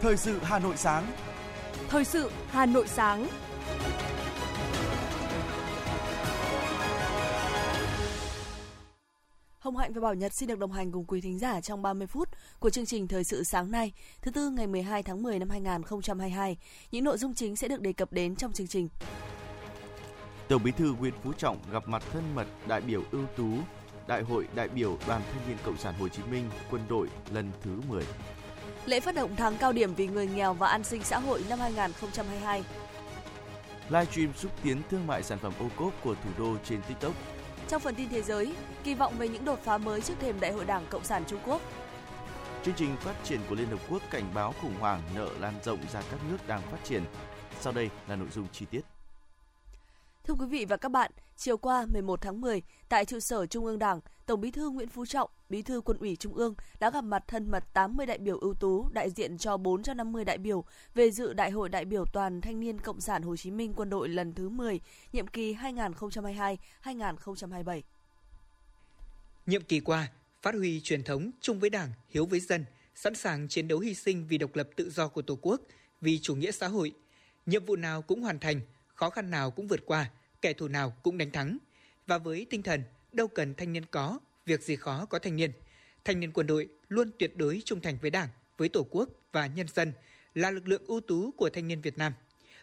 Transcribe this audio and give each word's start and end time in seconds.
Thời 0.00 0.16
sự 0.16 0.38
Hà 0.42 0.58
Nội 0.58 0.76
sáng. 0.76 1.12
Thời 1.88 2.04
sự 2.04 2.30
Hà 2.48 2.66
Nội 2.66 2.88
sáng. 2.88 3.28
Hồng 9.58 9.76
Hạnh 9.76 9.92
và 9.92 10.00
Bảo 10.00 10.14
Nhật 10.14 10.32
xin 10.32 10.48
được 10.48 10.58
đồng 10.58 10.72
hành 10.72 10.92
cùng 10.92 11.04
quý 11.04 11.20
thính 11.20 11.38
giả 11.38 11.60
trong 11.60 11.82
30 11.82 12.06
phút 12.06 12.28
của 12.58 12.70
chương 12.70 12.86
trình 12.86 13.08
Thời 13.08 13.24
sự 13.24 13.44
sáng 13.44 13.70
nay, 13.70 13.92
thứ 14.22 14.30
tư 14.30 14.50
ngày 14.50 14.66
12 14.66 15.02
tháng 15.02 15.22
10 15.22 15.38
năm 15.38 15.50
2022. 15.50 16.56
Những 16.90 17.04
nội 17.04 17.18
dung 17.18 17.34
chính 17.34 17.56
sẽ 17.56 17.68
được 17.68 17.80
đề 17.80 17.92
cập 17.92 18.12
đến 18.12 18.36
trong 18.36 18.52
chương 18.52 18.66
trình. 18.66 18.88
Tổng 20.48 20.62
Bí 20.62 20.70
thư 20.70 20.94
Nguyễn 20.98 21.14
Phú 21.22 21.32
Trọng 21.32 21.58
gặp 21.72 21.88
mặt 21.88 22.02
thân 22.12 22.34
mật 22.34 22.46
đại 22.68 22.80
biểu 22.80 23.02
ưu 23.12 23.26
tú 23.36 23.48
Đại 24.06 24.22
hội 24.22 24.48
đại 24.54 24.68
biểu 24.68 24.98
Đoàn 25.06 25.22
Thanh 25.32 25.48
niên 25.48 25.56
Cộng 25.64 25.76
sản 25.76 25.94
Hồ 25.98 26.08
Chí 26.08 26.22
Minh 26.30 26.50
quân 26.70 26.82
đội 26.88 27.08
lần 27.32 27.50
thứ 27.62 27.80
10. 27.88 28.04
Lễ 28.86 29.00
phát 29.00 29.14
động 29.14 29.36
tháng 29.36 29.56
cao 29.56 29.72
điểm 29.72 29.94
vì 29.94 30.06
người 30.06 30.26
nghèo 30.26 30.54
và 30.54 30.68
an 30.68 30.84
sinh 30.84 31.02
xã 31.02 31.18
hội 31.18 31.44
năm 31.48 31.58
2022. 31.58 32.64
Livestream 33.88 34.34
xúc 34.36 34.50
tiến 34.62 34.82
thương 34.90 35.06
mại 35.06 35.22
sản 35.22 35.38
phẩm 35.38 35.52
ô 35.58 35.68
cốp 35.76 35.92
của 36.02 36.14
thủ 36.14 36.30
đô 36.38 36.56
trên 36.64 36.82
TikTok. 36.82 37.12
Trong 37.68 37.80
phần 37.80 37.94
tin 37.94 38.08
thế 38.08 38.22
giới, 38.22 38.54
kỳ 38.84 38.94
vọng 38.94 39.14
về 39.18 39.28
những 39.28 39.44
đột 39.44 39.58
phá 39.64 39.78
mới 39.78 40.00
trước 40.00 40.14
thềm 40.20 40.40
Đại 40.40 40.52
hội 40.52 40.64
Đảng 40.64 40.86
Cộng 40.90 41.04
sản 41.04 41.24
Trung 41.26 41.40
Quốc. 41.46 41.60
Chương 42.64 42.74
trình 42.74 42.96
phát 42.96 43.14
triển 43.24 43.40
của 43.48 43.54
Liên 43.54 43.68
Hợp 43.68 43.80
Quốc 43.90 44.02
cảnh 44.10 44.30
báo 44.34 44.54
khủng 44.62 44.74
hoảng 44.80 45.02
nợ 45.14 45.28
lan 45.40 45.54
rộng 45.64 45.78
ra 45.92 46.02
các 46.10 46.20
nước 46.30 46.38
đang 46.46 46.62
phát 46.62 46.78
triển. 46.84 47.04
Sau 47.60 47.72
đây 47.72 47.90
là 48.08 48.16
nội 48.16 48.28
dung 48.34 48.46
chi 48.52 48.66
tiết. 48.70 48.93
Thưa 50.34 50.44
quý 50.44 50.58
vị 50.58 50.64
và 50.64 50.76
các 50.76 50.88
bạn, 50.88 51.10
chiều 51.36 51.56
qua 51.56 51.86
11 51.86 52.20
tháng 52.20 52.40
10, 52.40 52.62
tại 52.88 53.04
trụ 53.04 53.20
sở 53.20 53.46
Trung 53.46 53.64
ương 53.64 53.78
Đảng, 53.78 54.00
Tổng 54.26 54.40
Bí 54.40 54.50
thư 54.50 54.70
Nguyễn 54.70 54.88
Phú 54.88 55.06
Trọng, 55.06 55.30
Bí 55.48 55.62
thư 55.62 55.80
Quân 55.80 55.98
ủy 55.98 56.16
Trung 56.16 56.34
ương 56.34 56.54
đã 56.80 56.90
gặp 56.90 57.00
mặt 57.00 57.24
thân 57.26 57.50
mật 57.50 57.64
80 57.72 58.06
đại 58.06 58.18
biểu 58.18 58.38
ưu 58.38 58.54
tú 58.54 58.88
đại 58.92 59.10
diện 59.10 59.38
cho 59.38 59.56
450 59.56 60.24
đại 60.24 60.38
biểu 60.38 60.64
về 60.94 61.10
dự 61.10 61.32
Đại 61.32 61.50
hội 61.50 61.68
đại 61.68 61.84
biểu 61.84 62.04
Toàn 62.12 62.40
Thanh 62.40 62.60
niên 62.60 62.80
Cộng 62.80 63.00
sản 63.00 63.22
Hồ 63.22 63.36
Chí 63.36 63.50
Minh 63.50 63.72
Quân 63.76 63.90
đội 63.90 64.08
lần 64.08 64.34
thứ 64.34 64.48
10, 64.48 64.80
nhiệm 65.12 65.26
kỳ 65.26 65.54
2022-2027. 65.54 67.80
Nhiệm 69.46 69.62
kỳ 69.62 69.80
qua, 69.80 70.08
phát 70.42 70.54
huy 70.54 70.80
truyền 70.80 71.04
thống 71.04 71.30
chung 71.40 71.60
với 71.60 71.70
Đảng, 71.70 71.88
hiếu 72.08 72.26
với 72.26 72.40
dân, 72.40 72.64
sẵn 72.94 73.14
sàng 73.14 73.48
chiến 73.48 73.68
đấu 73.68 73.78
hy 73.78 73.94
sinh 73.94 74.26
vì 74.28 74.38
độc 74.38 74.56
lập 74.56 74.68
tự 74.76 74.90
do 74.90 75.08
của 75.08 75.22
Tổ 75.22 75.38
quốc, 75.42 75.60
vì 76.00 76.18
chủ 76.18 76.34
nghĩa 76.34 76.52
xã 76.52 76.68
hội. 76.68 76.92
Nhiệm 77.46 77.64
vụ 77.64 77.76
nào 77.76 78.02
cũng 78.02 78.22
hoàn 78.22 78.38
thành, 78.38 78.60
khó 78.94 79.10
khăn 79.10 79.30
nào 79.30 79.50
cũng 79.50 79.68
vượt 79.68 79.80
qua, 79.86 80.10
kẻ 80.44 80.52
thù 80.52 80.68
nào 80.68 80.96
cũng 81.02 81.18
đánh 81.18 81.30
thắng. 81.30 81.58
Và 82.06 82.18
với 82.18 82.46
tinh 82.50 82.62
thần 82.62 82.82
đâu 83.12 83.28
cần 83.28 83.54
thanh 83.54 83.72
niên 83.72 83.84
có, 83.90 84.18
việc 84.46 84.62
gì 84.62 84.76
khó 84.76 85.06
có 85.06 85.18
thanh 85.18 85.36
niên. 85.36 85.52
Thanh 86.04 86.20
niên 86.20 86.32
quân 86.32 86.46
đội 86.46 86.68
luôn 86.88 87.10
tuyệt 87.18 87.36
đối 87.36 87.62
trung 87.64 87.80
thành 87.80 87.98
với 88.02 88.10
Đảng, 88.10 88.28
với 88.56 88.68
Tổ 88.68 88.86
quốc 88.90 89.08
và 89.32 89.46
nhân 89.46 89.66
dân, 89.74 89.92
là 90.34 90.50
lực 90.50 90.68
lượng 90.68 90.82
ưu 90.86 91.00
tú 91.00 91.30
của 91.30 91.50
thanh 91.50 91.68
niên 91.68 91.80
Việt 91.80 91.98
Nam. 91.98 92.12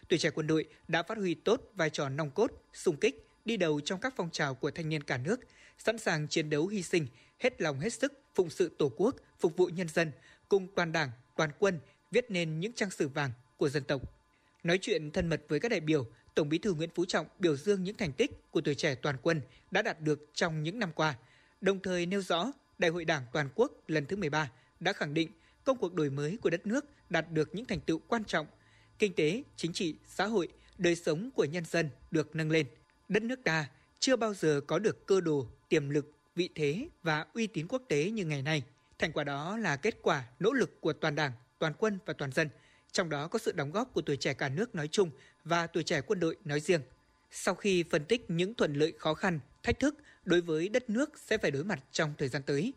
Tuổi 0.08 0.18
trẻ 0.18 0.30
quân 0.30 0.46
đội 0.46 0.68
đã 0.88 1.02
phát 1.02 1.18
huy 1.18 1.34
tốt 1.34 1.60
vai 1.74 1.90
trò 1.90 2.08
nòng 2.08 2.30
cốt, 2.30 2.50
sung 2.72 2.96
kích, 2.96 3.26
đi 3.44 3.56
đầu 3.56 3.80
trong 3.80 4.00
các 4.00 4.14
phong 4.16 4.30
trào 4.30 4.54
của 4.54 4.70
thanh 4.70 4.88
niên 4.88 5.02
cả 5.02 5.18
nước, 5.18 5.40
sẵn 5.78 5.98
sàng 5.98 6.28
chiến 6.28 6.50
đấu 6.50 6.66
hy 6.66 6.82
sinh, 6.82 7.06
hết 7.38 7.60
lòng 7.60 7.80
hết 7.80 7.92
sức 7.92 8.12
phụng 8.34 8.50
sự 8.50 8.70
Tổ 8.78 8.92
quốc, 8.96 9.16
phục 9.40 9.56
vụ 9.56 9.66
nhân 9.66 9.88
dân, 9.88 10.12
cùng 10.48 10.68
toàn 10.74 10.92
Đảng, 10.92 11.10
toàn 11.36 11.50
quân 11.58 11.78
viết 12.10 12.30
nên 12.30 12.60
những 12.60 12.72
trang 12.72 12.90
sử 12.90 13.08
vàng 13.08 13.30
của 13.56 13.68
dân 13.68 13.84
tộc. 13.84 14.02
Nói 14.62 14.78
chuyện 14.82 15.10
thân 15.10 15.28
mật 15.28 15.42
với 15.48 15.60
các 15.60 15.68
đại 15.68 15.80
biểu, 15.80 16.06
Tổng 16.34 16.48
Bí 16.48 16.58
thư 16.58 16.74
Nguyễn 16.74 16.90
Phú 16.94 17.04
Trọng 17.04 17.26
biểu 17.38 17.56
dương 17.56 17.84
những 17.84 17.96
thành 17.96 18.12
tích 18.12 18.50
của 18.50 18.60
tuổi 18.60 18.74
trẻ 18.74 18.94
toàn 18.94 19.16
quân 19.22 19.40
đã 19.70 19.82
đạt 19.82 20.00
được 20.00 20.30
trong 20.34 20.62
những 20.62 20.78
năm 20.78 20.92
qua, 20.94 21.14
đồng 21.60 21.80
thời 21.82 22.06
nêu 22.06 22.22
rõ 22.22 22.52
Đại 22.78 22.90
hội 22.90 23.04
Đảng 23.04 23.22
toàn 23.32 23.48
quốc 23.54 23.72
lần 23.88 24.06
thứ 24.06 24.16
13 24.16 24.50
đã 24.80 24.92
khẳng 24.92 25.14
định 25.14 25.30
công 25.64 25.78
cuộc 25.78 25.94
đổi 25.94 26.10
mới 26.10 26.38
của 26.42 26.50
đất 26.50 26.66
nước 26.66 26.84
đạt 27.10 27.30
được 27.30 27.54
những 27.54 27.64
thành 27.64 27.80
tựu 27.80 27.98
quan 28.08 28.24
trọng, 28.24 28.46
kinh 28.98 29.14
tế, 29.14 29.42
chính 29.56 29.72
trị, 29.72 29.94
xã 30.06 30.26
hội, 30.26 30.48
đời 30.78 30.96
sống 30.96 31.30
của 31.34 31.44
nhân 31.44 31.64
dân 31.64 31.90
được 32.10 32.36
nâng 32.36 32.50
lên. 32.50 32.66
Đất 33.08 33.22
nước 33.22 33.44
ta 33.44 33.68
chưa 33.98 34.16
bao 34.16 34.34
giờ 34.34 34.60
có 34.66 34.78
được 34.78 35.06
cơ 35.06 35.20
đồ, 35.20 35.46
tiềm 35.68 35.90
lực, 35.90 36.12
vị 36.34 36.48
thế 36.54 36.88
và 37.02 37.26
uy 37.34 37.46
tín 37.46 37.66
quốc 37.68 37.82
tế 37.88 38.10
như 38.10 38.24
ngày 38.24 38.42
nay. 38.42 38.62
Thành 38.98 39.12
quả 39.12 39.24
đó 39.24 39.56
là 39.58 39.76
kết 39.76 39.94
quả 40.02 40.24
nỗ 40.40 40.52
lực 40.52 40.80
của 40.80 40.92
toàn 40.92 41.14
Đảng, 41.14 41.32
toàn 41.58 41.72
quân 41.78 41.98
và 42.06 42.12
toàn 42.12 42.32
dân– 42.32 42.48
trong 42.92 43.08
đó 43.08 43.28
có 43.28 43.38
sự 43.38 43.52
đóng 43.52 43.72
góp 43.72 43.92
của 43.92 44.02
tuổi 44.02 44.16
trẻ 44.16 44.34
cả 44.34 44.48
nước 44.48 44.74
nói 44.74 44.88
chung 44.88 45.10
và 45.44 45.66
tuổi 45.66 45.82
trẻ 45.82 46.00
quân 46.00 46.20
đội 46.20 46.36
nói 46.44 46.60
riêng. 46.60 46.80
Sau 47.30 47.54
khi 47.54 47.84
phân 47.90 48.04
tích 48.04 48.30
những 48.30 48.54
thuận 48.54 48.74
lợi 48.74 48.92
khó 48.98 49.14
khăn, 49.14 49.40
thách 49.62 49.78
thức 49.80 49.94
đối 50.24 50.40
với 50.40 50.68
đất 50.68 50.90
nước 50.90 51.10
sẽ 51.26 51.38
phải 51.38 51.50
đối 51.50 51.64
mặt 51.64 51.80
trong 51.92 52.14
thời 52.18 52.28
gian 52.28 52.42
tới, 52.42 52.72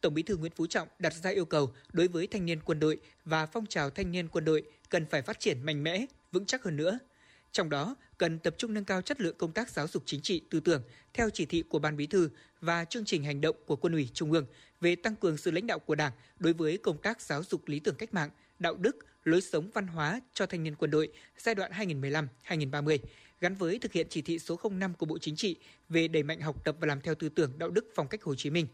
Tổng 0.00 0.14
Bí 0.14 0.22
thư 0.22 0.36
Nguyễn 0.36 0.52
Phú 0.56 0.66
Trọng 0.66 0.88
đặt 0.98 1.14
ra 1.14 1.30
yêu 1.30 1.44
cầu 1.44 1.72
đối 1.92 2.08
với 2.08 2.26
thanh 2.26 2.46
niên 2.46 2.60
quân 2.64 2.80
đội 2.80 3.00
và 3.24 3.46
phong 3.46 3.66
trào 3.66 3.90
thanh 3.90 4.12
niên 4.12 4.28
quân 4.28 4.44
đội 4.44 4.62
cần 4.88 5.06
phải 5.06 5.22
phát 5.22 5.40
triển 5.40 5.62
mạnh 5.62 5.82
mẽ, 5.82 6.06
vững 6.32 6.46
chắc 6.46 6.62
hơn 6.62 6.76
nữa. 6.76 6.98
Trong 7.52 7.70
đó, 7.70 7.96
cần 8.18 8.38
tập 8.38 8.54
trung 8.58 8.74
nâng 8.74 8.84
cao 8.84 9.02
chất 9.02 9.20
lượng 9.20 9.34
công 9.38 9.52
tác 9.52 9.70
giáo 9.70 9.88
dục 9.88 10.02
chính 10.06 10.20
trị 10.20 10.42
tư 10.50 10.60
tưởng 10.60 10.82
theo 11.14 11.30
chỉ 11.30 11.46
thị 11.46 11.62
của 11.68 11.78
Ban 11.78 11.96
Bí 11.96 12.06
thư 12.06 12.30
và 12.60 12.84
chương 12.84 13.04
trình 13.04 13.24
hành 13.24 13.40
động 13.40 13.56
của 13.66 13.76
Quân 13.76 13.92
ủy 13.92 14.08
Trung 14.14 14.32
ương 14.32 14.46
về 14.80 14.96
tăng 14.96 15.16
cường 15.16 15.36
sự 15.36 15.50
lãnh 15.50 15.66
đạo 15.66 15.78
của 15.78 15.94
Đảng 15.94 16.12
đối 16.38 16.52
với 16.52 16.78
công 16.78 16.98
tác 16.98 17.20
giáo 17.20 17.42
dục 17.42 17.68
lý 17.68 17.80
tưởng 17.80 17.94
cách 17.94 18.14
mạng, 18.14 18.30
đạo 18.58 18.74
đức, 18.74 18.96
lối 19.24 19.40
sống 19.40 19.70
văn 19.74 19.86
hóa 19.86 20.20
cho 20.34 20.46
thanh 20.46 20.62
niên 20.62 20.74
quân 20.74 20.90
đội 20.90 21.12
giai 21.38 21.54
đoạn 21.54 21.72
2015-2030 21.72 22.98
gắn 23.40 23.54
với 23.54 23.78
thực 23.78 23.92
hiện 23.92 24.06
chỉ 24.10 24.22
thị 24.22 24.38
số 24.38 24.60
05 24.70 24.94
của 24.94 25.06
Bộ 25.06 25.18
Chính 25.18 25.36
trị 25.36 25.56
về 25.88 26.08
đẩy 26.08 26.22
mạnh 26.22 26.40
học 26.40 26.64
tập 26.64 26.76
và 26.80 26.86
làm 26.86 27.00
theo 27.00 27.14
tư 27.14 27.28
tưởng 27.28 27.58
đạo 27.58 27.70
đức 27.70 27.86
phong 27.94 28.08
cách 28.08 28.22
Hồ 28.22 28.34
Chí 28.34 28.50
Minh. 28.50 28.66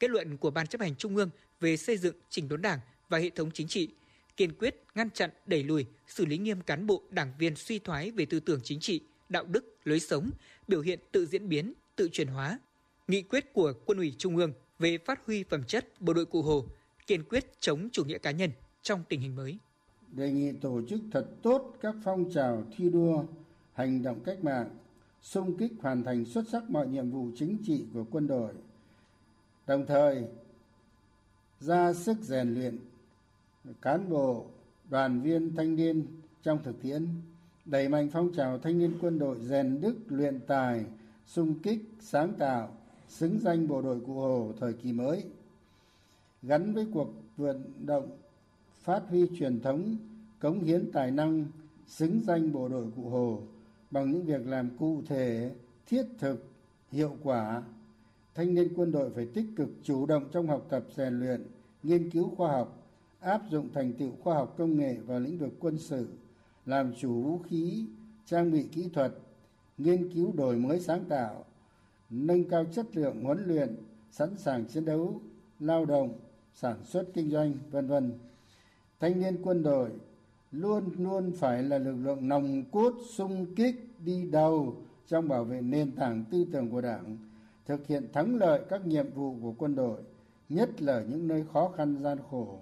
Kết 0.00 0.10
luận 0.10 0.36
của 0.36 0.50
Ban 0.50 0.66
chấp 0.66 0.80
hành 0.80 0.96
Trung 0.96 1.16
ương 1.16 1.30
về 1.60 1.76
xây 1.76 1.96
dựng 1.96 2.14
chỉnh 2.30 2.48
đốn 2.48 2.62
Đảng 2.62 2.80
và 3.08 3.18
hệ 3.18 3.30
thống 3.30 3.50
chính 3.50 3.68
trị 3.68 3.88
kiên 4.40 4.52
quyết 4.58 4.84
ngăn 4.94 5.10
chặn, 5.10 5.30
đẩy 5.46 5.62
lùi, 5.62 5.86
xử 6.06 6.26
lý 6.26 6.38
nghiêm 6.38 6.60
cán 6.60 6.86
bộ, 6.86 7.02
đảng 7.10 7.32
viên 7.38 7.56
suy 7.56 7.78
thoái 7.78 8.10
về 8.10 8.26
tư 8.26 8.40
tưởng 8.40 8.60
chính 8.64 8.80
trị, 8.80 9.00
đạo 9.28 9.44
đức, 9.44 9.76
lối 9.84 10.00
sống, 10.00 10.30
biểu 10.68 10.80
hiện 10.80 11.00
tự 11.12 11.26
diễn 11.26 11.48
biến, 11.48 11.72
tự 11.96 12.08
chuyển 12.12 12.28
hóa. 12.28 12.58
Nghị 13.08 13.22
quyết 13.22 13.52
của 13.52 13.72
Quân 13.86 13.98
ủy 13.98 14.14
Trung 14.18 14.36
ương 14.36 14.52
về 14.78 14.98
phát 14.98 15.26
huy 15.26 15.42
phẩm 15.42 15.64
chất 15.64 16.00
bộ 16.00 16.12
đội 16.12 16.26
cụ 16.26 16.42
Hồ, 16.42 16.66
kiên 17.06 17.22
quyết 17.24 17.60
chống 17.60 17.88
chủ 17.92 18.04
nghĩa 18.04 18.18
cá 18.18 18.30
nhân 18.30 18.50
trong 18.82 19.02
tình 19.08 19.20
hình 19.20 19.36
mới 19.36 19.58
đề 20.12 20.30
nghị 20.32 20.52
tổ 20.52 20.80
chức 20.88 21.00
thật 21.12 21.26
tốt 21.42 21.74
các 21.80 21.94
phong 22.04 22.30
trào 22.32 22.64
thi 22.76 22.90
đua 22.90 23.24
hành 23.74 24.02
động 24.02 24.20
cách 24.24 24.44
mạng 24.44 24.70
xung 25.22 25.56
kích 25.56 25.72
hoàn 25.80 26.04
thành 26.04 26.24
xuất 26.24 26.44
sắc 26.52 26.70
mọi 26.70 26.86
nhiệm 26.86 27.10
vụ 27.10 27.28
chính 27.36 27.58
trị 27.66 27.84
của 27.94 28.04
quân 28.10 28.26
đội 28.26 28.52
đồng 29.66 29.86
thời 29.86 30.24
ra 31.60 31.92
sức 31.92 32.16
rèn 32.20 32.54
luyện 32.54 32.78
cán 33.82 34.08
bộ, 34.08 34.46
đoàn 34.90 35.20
viên 35.22 35.54
thanh 35.56 35.76
niên 35.76 36.06
trong 36.42 36.62
thực 36.62 36.82
tiễn, 36.82 37.06
đẩy 37.64 37.88
mạnh 37.88 38.08
phong 38.12 38.32
trào 38.32 38.58
thanh 38.58 38.78
niên 38.78 38.92
quân 39.00 39.18
đội 39.18 39.38
rèn 39.40 39.80
đức, 39.80 39.96
luyện 40.08 40.40
tài, 40.46 40.84
sung 41.26 41.54
kích, 41.62 41.78
sáng 42.00 42.32
tạo, 42.38 42.76
xứng 43.08 43.38
danh 43.40 43.68
bộ 43.68 43.82
đội 43.82 44.00
cụ 44.06 44.14
hồ 44.14 44.52
thời 44.60 44.72
kỳ 44.72 44.92
mới. 44.92 45.24
Gắn 46.42 46.74
với 46.74 46.86
cuộc 46.92 47.08
vận 47.36 47.62
động 47.86 48.10
phát 48.82 49.02
huy 49.08 49.26
truyền 49.38 49.60
thống, 49.60 49.96
cống 50.40 50.60
hiến 50.60 50.92
tài 50.92 51.10
năng, 51.10 51.44
xứng 51.86 52.20
danh 52.26 52.52
bộ 52.52 52.68
đội 52.68 52.86
cụ 52.96 53.08
hồ 53.08 53.42
bằng 53.90 54.10
những 54.10 54.24
việc 54.24 54.46
làm 54.46 54.70
cụ 54.78 55.02
thể, 55.06 55.50
thiết 55.86 56.04
thực, 56.18 56.44
hiệu 56.92 57.16
quả, 57.22 57.62
thanh 58.34 58.54
niên 58.54 58.68
quân 58.76 58.92
đội 58.92 59.10
phải 59.10 59.26
tích 59.34 59.46
cực 59.56 59.68
chủ 59.82 60.06
động 60.06 60.24
trong 60.32 60.46
học 60.46 60.66
tập, 60.68 60.84
rèn 60.96 61.20
luyện, 61.20 61.46
nghiên 61.82 62.10
cứu 62.10 62.34
khoa 62.36 62.52
học 62.52 62.79
áp 63.20 63.42
dụng 63.50 63.68
thành 63.74 63.92
tựu 63.92 64.10
khoa 64.22 64.34
học 64.34 64.54
công 64.58 64.76
nghệ 64.76 64.96
vào 65.06 65.20
lĩnh 65.20 65.38
vực 65.38 65.52
quân 65.60 65.78
sự, 65.78 66.08
làm 66.66 66.92
chủ 66.94 67.22
vũ 67.22 67.38
khí, 67.38 67.86
trang 68.26 68.52
bị 68.52 68.62
kỹ 68.72 68.88
thuật, 68.92 69.12
nghiên 69.78 70.12
cứu 70.12 70.32
đổi 70.32 70.56
mới 70.56 70.80
sáng 70.80 71.04
tạo, 71.04 71.44
nâng 72.10 72.44
cao 72.44 72.64
chất 72.72 72.96
lượng 72.96 73.24
huấn 73.24 73.44
luyện, 73.46 73.76
sẵn 74.10 74.36
sàng 74.36 74.64
chiến 74.64 74.84
đấu, 74.84 75.20
lao 75.60 75.84
động, 75.84 76.12
sản 76.54 76.76
xuất 76.84 77.04
kinh 77.14 77.30
doanh, 77.30 77.52
vân 77.70 77.86
vân. 77.86 78.12
Thanh 79.00 79.20
niên 79.20 79.36
quân 79.42 79.62
đội 79.62 79.90
luôn 80.52 80.84
luôn 80.98 81.32
phải 81.32 81.62
là 81.62 81.78
lực 81.78 81.96
lượng 82.02 82.28
nòng 82.28 82.64
cốt 82.72 82.94
sung 83.08 83.46
kích 83.56 83.88
đi 84.04 84.30
đầu 84.30 84.76
trong 85.06 85.28
bảo 85.28 85.44
vệ 85.44 85.60
nền 85.60 85.92
tảng 85.92 86.24
tư 86.30 86.46
tưởng 86.52 86.70
của 86.70 86.80
đảng, 86.80 87.16
thực 87.66 87.86
hiện 87.86 88.08
thắng 88.12 88.36
lợi 88.36 88.60
các 88.68 88.86
nhiệm 88.86 89.10
vụ 89.14 89.34
của 89.42 89.54
quân 89.58 89.74
đội, 89.74 90.00
nhất 90.48 90.82
là 90.82 91.02
những 91.08 91.28
nơi 91.28 91.44
khó 91.52 91.72
khăn 91.76 92.02
gian 92.02 92.18
khổ 92.30 92.58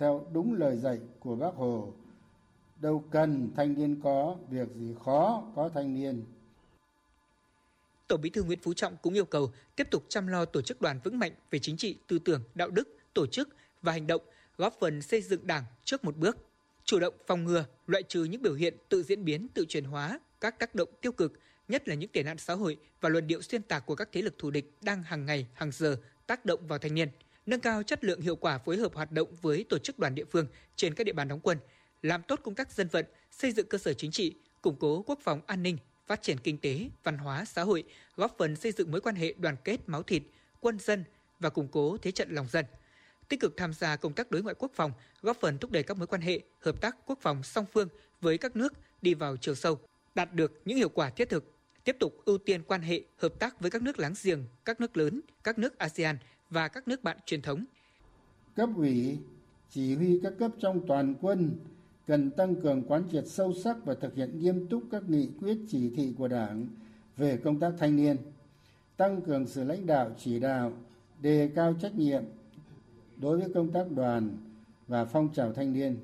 theo 0.00 0.26
đúng 0.32 0.54
lời 0.54 0.76
dạy 0.76 0.98
của 1.20 1.36
bác 1.36 1.54
hồ 1.54 1.92
đâu 2.80 3.04
cần 3.10 3.50
thanh 3.56 3.74
niên 3.74 4.00
có 4.04 4.36
việc 4.50 4.68
gì 4.76 4.94
khó 5.04 5.44
có 5.56 5.68
thanh 5.74 5.94
niên. 5.94 6.24
Tổng 8.06 8.20
Bí 8.20 8.30
thư 8.30 8.42
Nguyễn 8.42 8.58
Phú 8.62 8.74
Trọng 8.74 8.96
cũng 9.02 9.14
yêu 9.14 9.24
cầu 9.24 9.52
tiếp 9.76 9.86
tục 9.90 10.04
chăm 10.08 10.26
lo 10.26 10.44
tổ 10.44 10.62
chức 10.62 10.80
đoàn 10.80 11.00
vững 11.04 11.18
mạnh 11.18 11.32
về 11.50 11.58
chính 11.58 11.76
trị, 11.76 11.96
tư 12.06 12.18
tưởng, 12.18 12.42
đạo 12.54 12.70
đức, 12.70 12.88
tổ 13.14 13.26
chức 13.26 13.48
và 13.82 13.92
hành 13.92 14.06
động, 14.06 14.22
góp 14.56 14.76
phần 14.80 15.02
xây 15.02 15.22
dựng 15.22 15.46
Đảng 15.46 15.64
trước 15.84 16.04
một 16.04 16.16
bước 16.16 16.36
chủ 16.84 17.00
động 17.00 17.14
phòng 17.26 17.44
ngừa, 17.44 17.64
loại 17.86 18.02
trừ 18.02 18.24
những 18.24 18.42
biểu 18.42 18.54
hiện 18.54 18.74
tự 18.88 19.02
diễn 19.02 19.24
biến, 19.24 19.48
tự 19.54 19.64
chuyển 19.68 19.84
hóa, 19.84 20.20
các 20.40 20.58
tác 20.58 20.74
động 20.74 20.88
tiêu 21.00 21.12
cực, 21.12 21.32
nhất 21.68 21.88
là 21.88 21.94
những 21.94 22.10
tệ 22.12 22.22
nạn 22.22 22.38
xã 22.38 22.54
hội 22.54 22.76
và 23.00 23.08
luận 23.08 23.26
điệu 23.26 23.42
xuyên 23.42 23.62
tạc 23.62 23.86
của 23.86 23.94
các 23.94 24.08
thế 24.12 24.22
lực 24.22 24.38
thù 24.38 24.50
địch 24.50 24.72
đang 24.80 25.02
hàng 25.02 25.26
ngày, 25.26 25.46
hàng 25.54 25.72
giờ 25.72 25.96
tác 26.26 26.44
động 26.44 26.66
vào 26.66 26.78
thanh 26.78 26.94
niên, 26.94 27.08
nâng 27.46 27.60
cao 27.60 27.82
chất 27.82 28.04
lượng 28.04 28.20
hiệu 28.20 28.36
quả 28.36 28.58
phối 28.58 28.76
hợp 28.76 28.94
hoạt 28.94 29.12
động 29.12 29.28
với 29.42 29.64
tổ 29.68 29.78
chức 29.78 29.98
đoàn 29.98 30.14
địa 30.14 30.24
phương 30.24 30.46
trên 30.76 30.94
các 30.94 31.04
địa 31.04 31.12
bàn 31.12 31.28
đóng 31.28 31.40
quân, 31.40 31.58
làm 32.02 32.22
tốt 32.22 32.40
công 32.42 32.54
tác 32.54 32.72
dân 32.72 32.88
vận, 32.88 33.06
xây 33.30 33.52
dựng 33.52 33.66
cơ 33.66 33.78
sở 33.78 33.92
chính 33.92 34.10
trị, 34.10 34.34
củng 34.62 34.76
cố 34.76 35.02
quốc 35.06 35.18
phòng 35.22 35.40
an 35.46 35.62
ninh, 35.62 35.78
phát 36.06 36.22
triển 36.22 36.38
kinh 36.38 36.58
tế, 36.58 36.88
văn 37.04 37.18
hóa, 37.18 37.44
xã 37.44 37.62
hội, 37.62 37.84
góp 38.16 38.34
phần 38.38 38.56
xây 38.56 38.72
dựng 38.72 38.90
mối 38.90 39.00
quan 39.00 39.14
hệ 39.14 39.34
đoàn 39.38 39.56
kết 39.64 39.80
máu 39.86 40.02
thịt, 40.02 40.22
quân 40.60 40.78
dân 40.78 41.04
và 41.40 41.50
củng 41.50 41.68
cố 41.68 41.96
thế 42.02 42.10
trận 42.10 42.30
lòng 42.30 42.46
dân. 42.48 42.64
Tích 43.28 43.40
cực 43.40 43.56
tham 43.56 43.72
gia 43.72 43.96
công 43.96 44.12
tác 44.12 44.30
đối 44.30 44.42
ngoại 44.42 44.54
quốc 44.58 44.72
phòng, 44.74 44.92
góp 45.22 45.40
phần 45.40 45.58
thúc 45.58 45.70
đẩy 45.70 45.82
các 45.82 45.96
mối 45.96 46.06
quan 46.06 46.20
hệ 46.20 46.40
hợp 46.60 46.80
tác 46.80 46.96
quốc 47.06 47.18
phòng 47.22 47.42
song 47.42 47.66
phương 47.72 47.88
với 48.20 48.38
các 48.38 48.56
nước 48.56 48.72
đi 49.02 49.14
vào 49.14 49.36
chiều 49.36 49.54
sâu, 49.54 49.78
đạt 50.14 50.34
được 50.34 50.60
những 50.64 50.76
hiệu 50.76 50.88
quả 50.88 51.10
thiết 51.10 51.28
thực. 51.28 51.54
Tiếp 51.84 51.96
tục 52.00 52.14
ưu 52.24 52.38
tiên 52.38 52.62
quan 52.62 52.82
hệ 52.82 53.02
hợp 53.16 53.38
tác 53.38 53.60
với 53.60 53.70
các 53.70 53.82
nước 53.82 53.98
láng 53.98 54.14
giềng, 54.22 54.44
các 54.64 54.80
nước 54.80 54.96
lớn, 54.96 55.20
các 55.44 55.58
nước 55.58 55.78
ASEAN 55.78 56.18
và 56.50 56.68
các 56.68 56.88
nước 56.88 57.02
bạn 57.02 57.16
truyền 57.26 57.42
thống. 57.42 57.64
Cấp 58.54 58.68
ủy, 58.76 59.18
chỉ 59.70 59.94
huy 59.94 60.20
các 60.22 60.32
cấp 60.38 60.50
trong 60.60 60.86
toàn 60.86 61.14
quân 61.20 61.50
cần 62.06 62.30
tăng 62.30 62.56
cường 62.56 62.82
quán 62.82 63.02
triệt 63.12 63.24
sâu 63.26 63.54
sắc 63.54 63.76
và 63.84 63.94
thực 63.94 64.14
hiện 64.14 64.38
nghiêm 64.38 64.66
túc 64.66 64.82
các 64.90 65.02
nghị 65.08 65.28
quyết 65.40 65.58
chỉ 65.68 65.90
thị 65.90 66.14
của 66.18 66.28
Đảng 66.28 66.66
về 67.16 67.36
công 67.36 67.60
tác 67.60 67.72
thanh 67.78 67.96
niên, 67.96 68.16
tăng 68.96 69.20
cường 69.22 69.46
sự 69.46 69.64
lãnh 69.64 69.86
đạo 69.86 70.10
chỉ 70.18 70.40
đạo, 70.40 70.72
đề 71.22 71.50
cao 71.54 71.74
trách 71.82 71.94
nhiệm 71.94 72.22
đối 73.16 73.38
với 73.38 73.48
công 73.54 73.72
tác 73.72 73.90
đoàn 73.90 74.36
và 74.88 75.04
phong 75.04 75.28
trào 75.34 75.52
thanh 75.52 75.72
niên, 75.72 75.96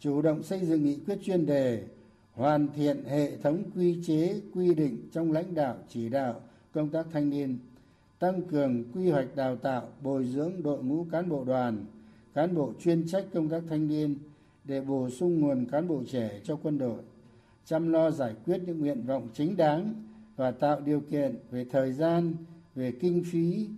chủ 0.00 0.22
động 0.22 0.42
xây 0.42 0.66
dựng 0.66 0.84
nghị 0.84 0.98
quyết 1.06 1.18
chuyên 1.22 1.46
đề, 1.46 1.84
hoàn 2.32 2.68
thiện 2.76 3.04
hệ 3.04 3.36
thống 3.36 3.62
quy 3.74 3.98
chế 4.06 4.40
quy 4.54 4.74
định 4.74 5.08
trong 5.12 5.32
lãnh 5.32 5.54
đạo 5.54 5.76
chỉ 5.88 6.08
đạo 6.08 6.40
công 6.72 6.88
tác 6.88 7.06
thanh 7.12 7.30
niên, 7.30 7.58
tăng 8.18 8.42
cường 8.42 8.84
quy 8.92 9.10
hoạch 9.10 9.36
đào 9.36 9.56
tạo, 9.56 9.88
bồi 10.02 10.24
dưỡng 10.24 10.62
đội 10.62 10.82
ngũ 10.82 11.06
cán 11.12 11.28
bộ 11.28 11.44
đoàn, 11.44 11.84
cán 12.34 12.54
bộ 12.54 12.72
chuyên 12.80 13.08
trách 13.08 13.24
công 13.34 13.48
tác 13.48 13.62
thanh 13.68 13.88
niên 13.88 14.18
để 14.64 14.80
bổ 14.80 15.10
sung 15.10 15.40
nguồn 15.40 15.66
cán 15.70 15.88
bộ 15.88 16.02
trẻ 16.10 16.40
cho 16.44 16.58
quân 16.62 16.78
đội, 16.78 17.02
chăm 17.64 17.92
lo 17.92 18.10
giải 18.10 18.34
quyết 18.44 18.60
những 18.66 18.80
nguyện 18.80 19.06
vọng 19.06 19.28
chính 19.34 19.56
đáng 19.56 19.94
và 20.36 20.50
tạo 20.50 20.80
điều 20.80 21.00
kiện 21.00 21.38
về 21.50 21.66
thời 21.70 21.92
gian, 21.92 22.34
về 22.74 22.92
kinh 23.00 23.24
phí, 23.32 23.68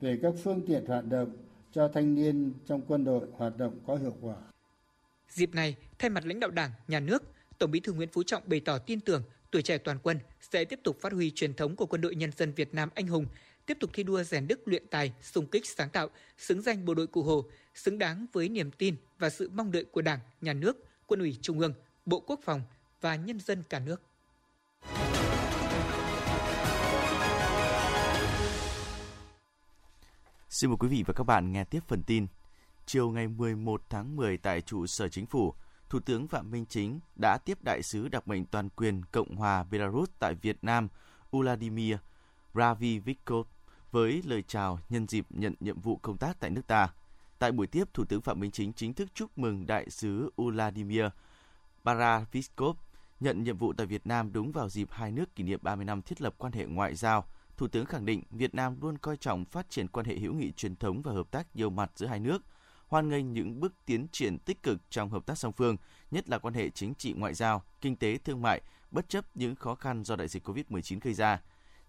về 0.00 0.18
các 0.22 0.34
phương 0.42 0.66
tiện 0.66 0.86
hoạt 0.86 1.04
động 1.08 1.30
cho 1.72 1.88
thanh 1.88 2.14
niên 2.14 2.52
trong 2.66 2.80
quân 2.88 3.04
đội 3.04 3.26
hoạt 3.36 3.58
động 3.58 3.78
có 3.86 3.96
hiệu 3.96 4.14
quả. 4.20 4.36
Dịp 5.28 5.54
này, 5.54 5.76
thay 5.98 6.10
mặt 6.10 6.26
lãnh 6.26 6.40
đạo 6.40 6.50
Đảng, 6.50 6.70
Nhà 6.88 7.00
nước, 7.00 7.22
Tổng 7.58 7.70
Bí 7.70 7.80
thư 7.80 7.92
Nguyễn 7.92 8.08
Phú 8.12 8.22
Trọng 8.22 8.42
bày 8.46 8.60
tỏ 8.60 8.78
tin 8.78 9.00
tưởng 9.00 9.22
tuổi 9.50 9.62
trẻ 9.62 9.78
toàn 9.78 9.98
quân 10.02 10.18
sẽ 10.40 10.64
tiếp 10.64 10.80
tục 10.84 10.96
phát 11.00 11.12
huy 11.12 11.30
truyền 11.30 11.54
thống 11.54 11.76
của 11.76 11.86
quân 11.86 12.00
đội 12.00 12.14
nhân 12.14 12.30
dân 12.36 12.52
Việt 12.52 12.74
Nam 12.74 12.88
anh 12.94 13.06
hùng, 13.06 13.26
tiếp 13.66 13.76
tục 13.80 13.90
thi 13.92 14.02
đua 14.02 14.22
rèn 14.22 14.48
đức 14.48 14.68
luyện 14.68 14.86
tài, 14.90 15.12
sung 15.20 15.46
kích 15.46 15.66
sáng 15.66 15.90
tạo, 15.90 16.08
xứng 16.38 16.62
danh 16.62 16.84
bộ 16.84 16.94
đội 16.94 17.06
cụ 17.06 17.22
Hồ, 17.22 17.44
xứng 17.74 17.98
đáng 17.98 18.26
với 18.32 18.48
niềm 18.48 18.70
tin 18.70 18.96
và 19.18 19.30
sự 19.30 19.50
mong 19.54 19.72
đợi 19.72 19.84
của 19.84 20.02
Đảng, 20.02 20.18
Nhà 20.40 20.52
nước, 20.52 20.76
Quân 21.06 21.20
ủy 21.20 21.38
Trung 21.42 21.60
ương, 21.60 21.74
Bộ 22.06 22.20
Quốc 22.20 22.40
phòng 22.44 22.62
và 23.00 23.16
nhân 23.16 23.40
dân 23.40 23.62
cả 23.62 23.78
nước. 23.78 24.02
Xin 30.48 30.70
mời 30.70 30.76
quý 30.80 30.88
vị 30.88 31.04
và 31.06 31.14
các 31.16 31.24
bạn 31.24 31.52
nghe 31.52 31.64
tiếp 31.64 31.80
phần 31.88 32.02
tin. 32.02 32.26
Chiều 32.86 33.10
ngày 33.10 33.28
11 33.28 33.82
tháng 33.90 34.16
10 34.16 34.38
tại 34.38 34.60
trụ 34.60 34.86
sở 34.86 35.08
chính 35.08 35.26
phủ, 35.26 35.54
Thủ 35.88 36.00
tướng 36.00 36.28
Phạm 36.28 36.50
Minh 36.50 36.66
Chính 36.68 37.00
đã 37.20 37.38
tiếp 37.44 37.58
đại 37.64 37.82
sứ 37.82 38.08
đặc 38.08 38.28
mệnh 38.28 38.46
toàn 38.46 38.68
quyền 38.68 39.02
Cộng 39.12 39.36
hòa 39.36 39.64
Belarus 39.64 40.10
tại 40.18 40.34
Việt 40.34 40.56
Nam 40.62 40.88
Vladimir 41.30 41.96
Ravivikov 42.54 43.46
với 43.96 44.22
lời 44.24 44.42
chào 44.42 44.78
nhân 44.88 45.06
dịp 45.08 45.26
nhận 45.30 45.54
nhiệm 45.60 45.80
vụ 45.80 45.96
công 45.96 46.16
tác 46.16 46.40
tại 46.40 46.50
nước 46.50 46.66
ta. 46.66 46.88
Tại 47.38 47.52
buổi 47.52 47.66
tiếp, 47.66 47.94
Thủ 47.94 48.04
tướng 48.04 48.20
Phạm 48.20 48.40
Minh 48.40 48.50
Chính 48.50 48.72
chính 48.72 48.94
thức 48.94 49.08
chúc 49.14 49.38
mừng 49.38 49.66
đại 49.66 49.90
sứ 49.90 50.30
Vladimir 50.36 51.04
Baraviskov 51.84 52.76
nhận 53.20 53.42
nhiệm 53.42 53.56
vụ 53.56 53.72
tại 53.72 53.86
Việt 53.86 54.06
Nam 54.06 54.32
đúng 54.32 54.52
vào 54.52 54.68
dịp 54.68 54.88
hai 54.90 55.12
nước 55.12 55.34
kỷ 55.34 55.44
niệm 55.44 55.60
30 55.62 55.84
năm 55.84 56.02
thiết 56.02 56.20
lập 56.20 56.34
quan 56.38 56.52
hệ 56.52 56.64
ngoại 56.64 56.94
giao. 56.94 57.24
Thủ 57.56 57.68
tướng 57.68 57.86
khẳng 57.86 58.06
định 58.06 58.22
Việt 58.30 58.54
Nam 58.54 58.76
luôn 58.80 58.98
coi 58.98 59.16
trọng 59.16 59.44
phát 59.44 59.70
triển 59.70 59.88
quan 59.88 60.06
hệ 60.06 60.16
hữu 60.16 60.34
nghị 60.34 60.52
truyền 60.52 60.76
thống 60.76 61.02
và 61.02 61.12
hợp 61.12 61.30
tác 61.30 61.56
nhiều 61.56 61.70
mặt 61.70 61.90
giữa 61.94 62.06
hai 62.06 62.20
nước, 62.20 62.42
hoan 62.86 63.08
nghênh 63.08 63.32
những 63.32 63.60
bước 63.60 63.72
tiến 63.86 64.06
triển 64.12 64.38
tích 64.38 64.62
cực 64.62 64.90
trong 64.90 65.10
hợp 65.10 65.26
tác 65.26 65.38
song 65.38 65.52
phương, 65.52 65.76
nhất 66.10 66.28
là 66.28 66.38
quan 66.38 66.54
hệ 66.54 66.70
chính 66.70 66.94
trị 66.94 67.12
ngoại 67.12 67.34
giao, 67.34 67.62
kinh 67.80 67.96
tế 67.96 68.18
thương 68.18 68.42
mại, 68.42 68.60
bất 68.90 69.08
chấp 69.08 69.24
những 69.36 69.54
khó 69.54 69.74
khăn 69.74 70.04
do 70.04 70.16
đại 70.16 70.28
dịch 70.28 70.48
COVID-19 70.48 70.98
gây 71.02 71.14
ra 71.14 71.40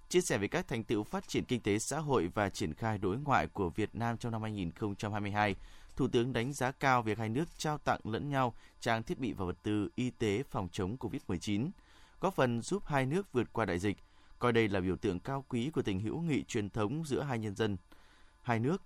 chia 0.09 0.21
sẻ 0.21 0.37
về 0.37 0.47
các 0.47 0.67
thành 0.67 0.83
tựu 0.83 1.03
phát 1.03 1.27
triển 1.27 1.45
kinh 1.45 1.61
tế 1.61 1.79
xã 1.79 1.99
hội 1.99 2.29
và 2.33 2.49
triển 2.49 2.73
khai 2.73 2.97
đối 2.97 3.17
ngoại 3.17 3.47
của 3.47 3.69
Việt 3.69 3.95
Nam 3.95 4.17
trong 4.17 4.31
năm 4.31 4.41
2022. 4.41 5.55
Thủ 5.95 6.07
tướng 6.07 6.33
đánh 6.33 6.53
giá 6.53 6.71
cao 6.71 7.01
việc 7.01 7.17
hai 7.17 7.29
nước 7.29 7.45
trao 7.57 7.77
tặng 7.77 7.99
lẫn 8.03 8.29
nhau 8.29 8.53
trang 8.79 9.03
thiết 9.03 9.19
bị 9.19 9.33
và 9.33 9.45
vật 9.45 9.57
tư 9.63 9.89
y 9.95 10.09
tế 10.09 10.43
phòng 10.43 10.67
chống 10.71 10.97
COVID-19, 10.99 11.69
góp 12.19 12.33
phần 12.33 12.61
giúp 12.61 12.83
hai 12.85 13.05
nước 13.05 13.33
vượt 13.33 13.53
qua 13.53 13.65
đại 13.65 13.79
dịch, 13.79 13.97
coi 14.39 14.53
đây 14.53 14.67
là 14.67 14.79
biểu 14.79 14.95
tượng 14.95 15.19
cao 15.19 15.45
quý 15.49 15.69
của 15.73 15.81
tình 15.81 15.99
hữu 15.99 16.21
nghị 16.21 16.43
truyền 16.43 16.69
thống 16.69 17.03
giữa 17.05 17.21
hai 17.21 17.39
nhân 17.39 17.55
dân. 17.55 17.77
Hai 18.41 18.59
nước, 18.59 18.81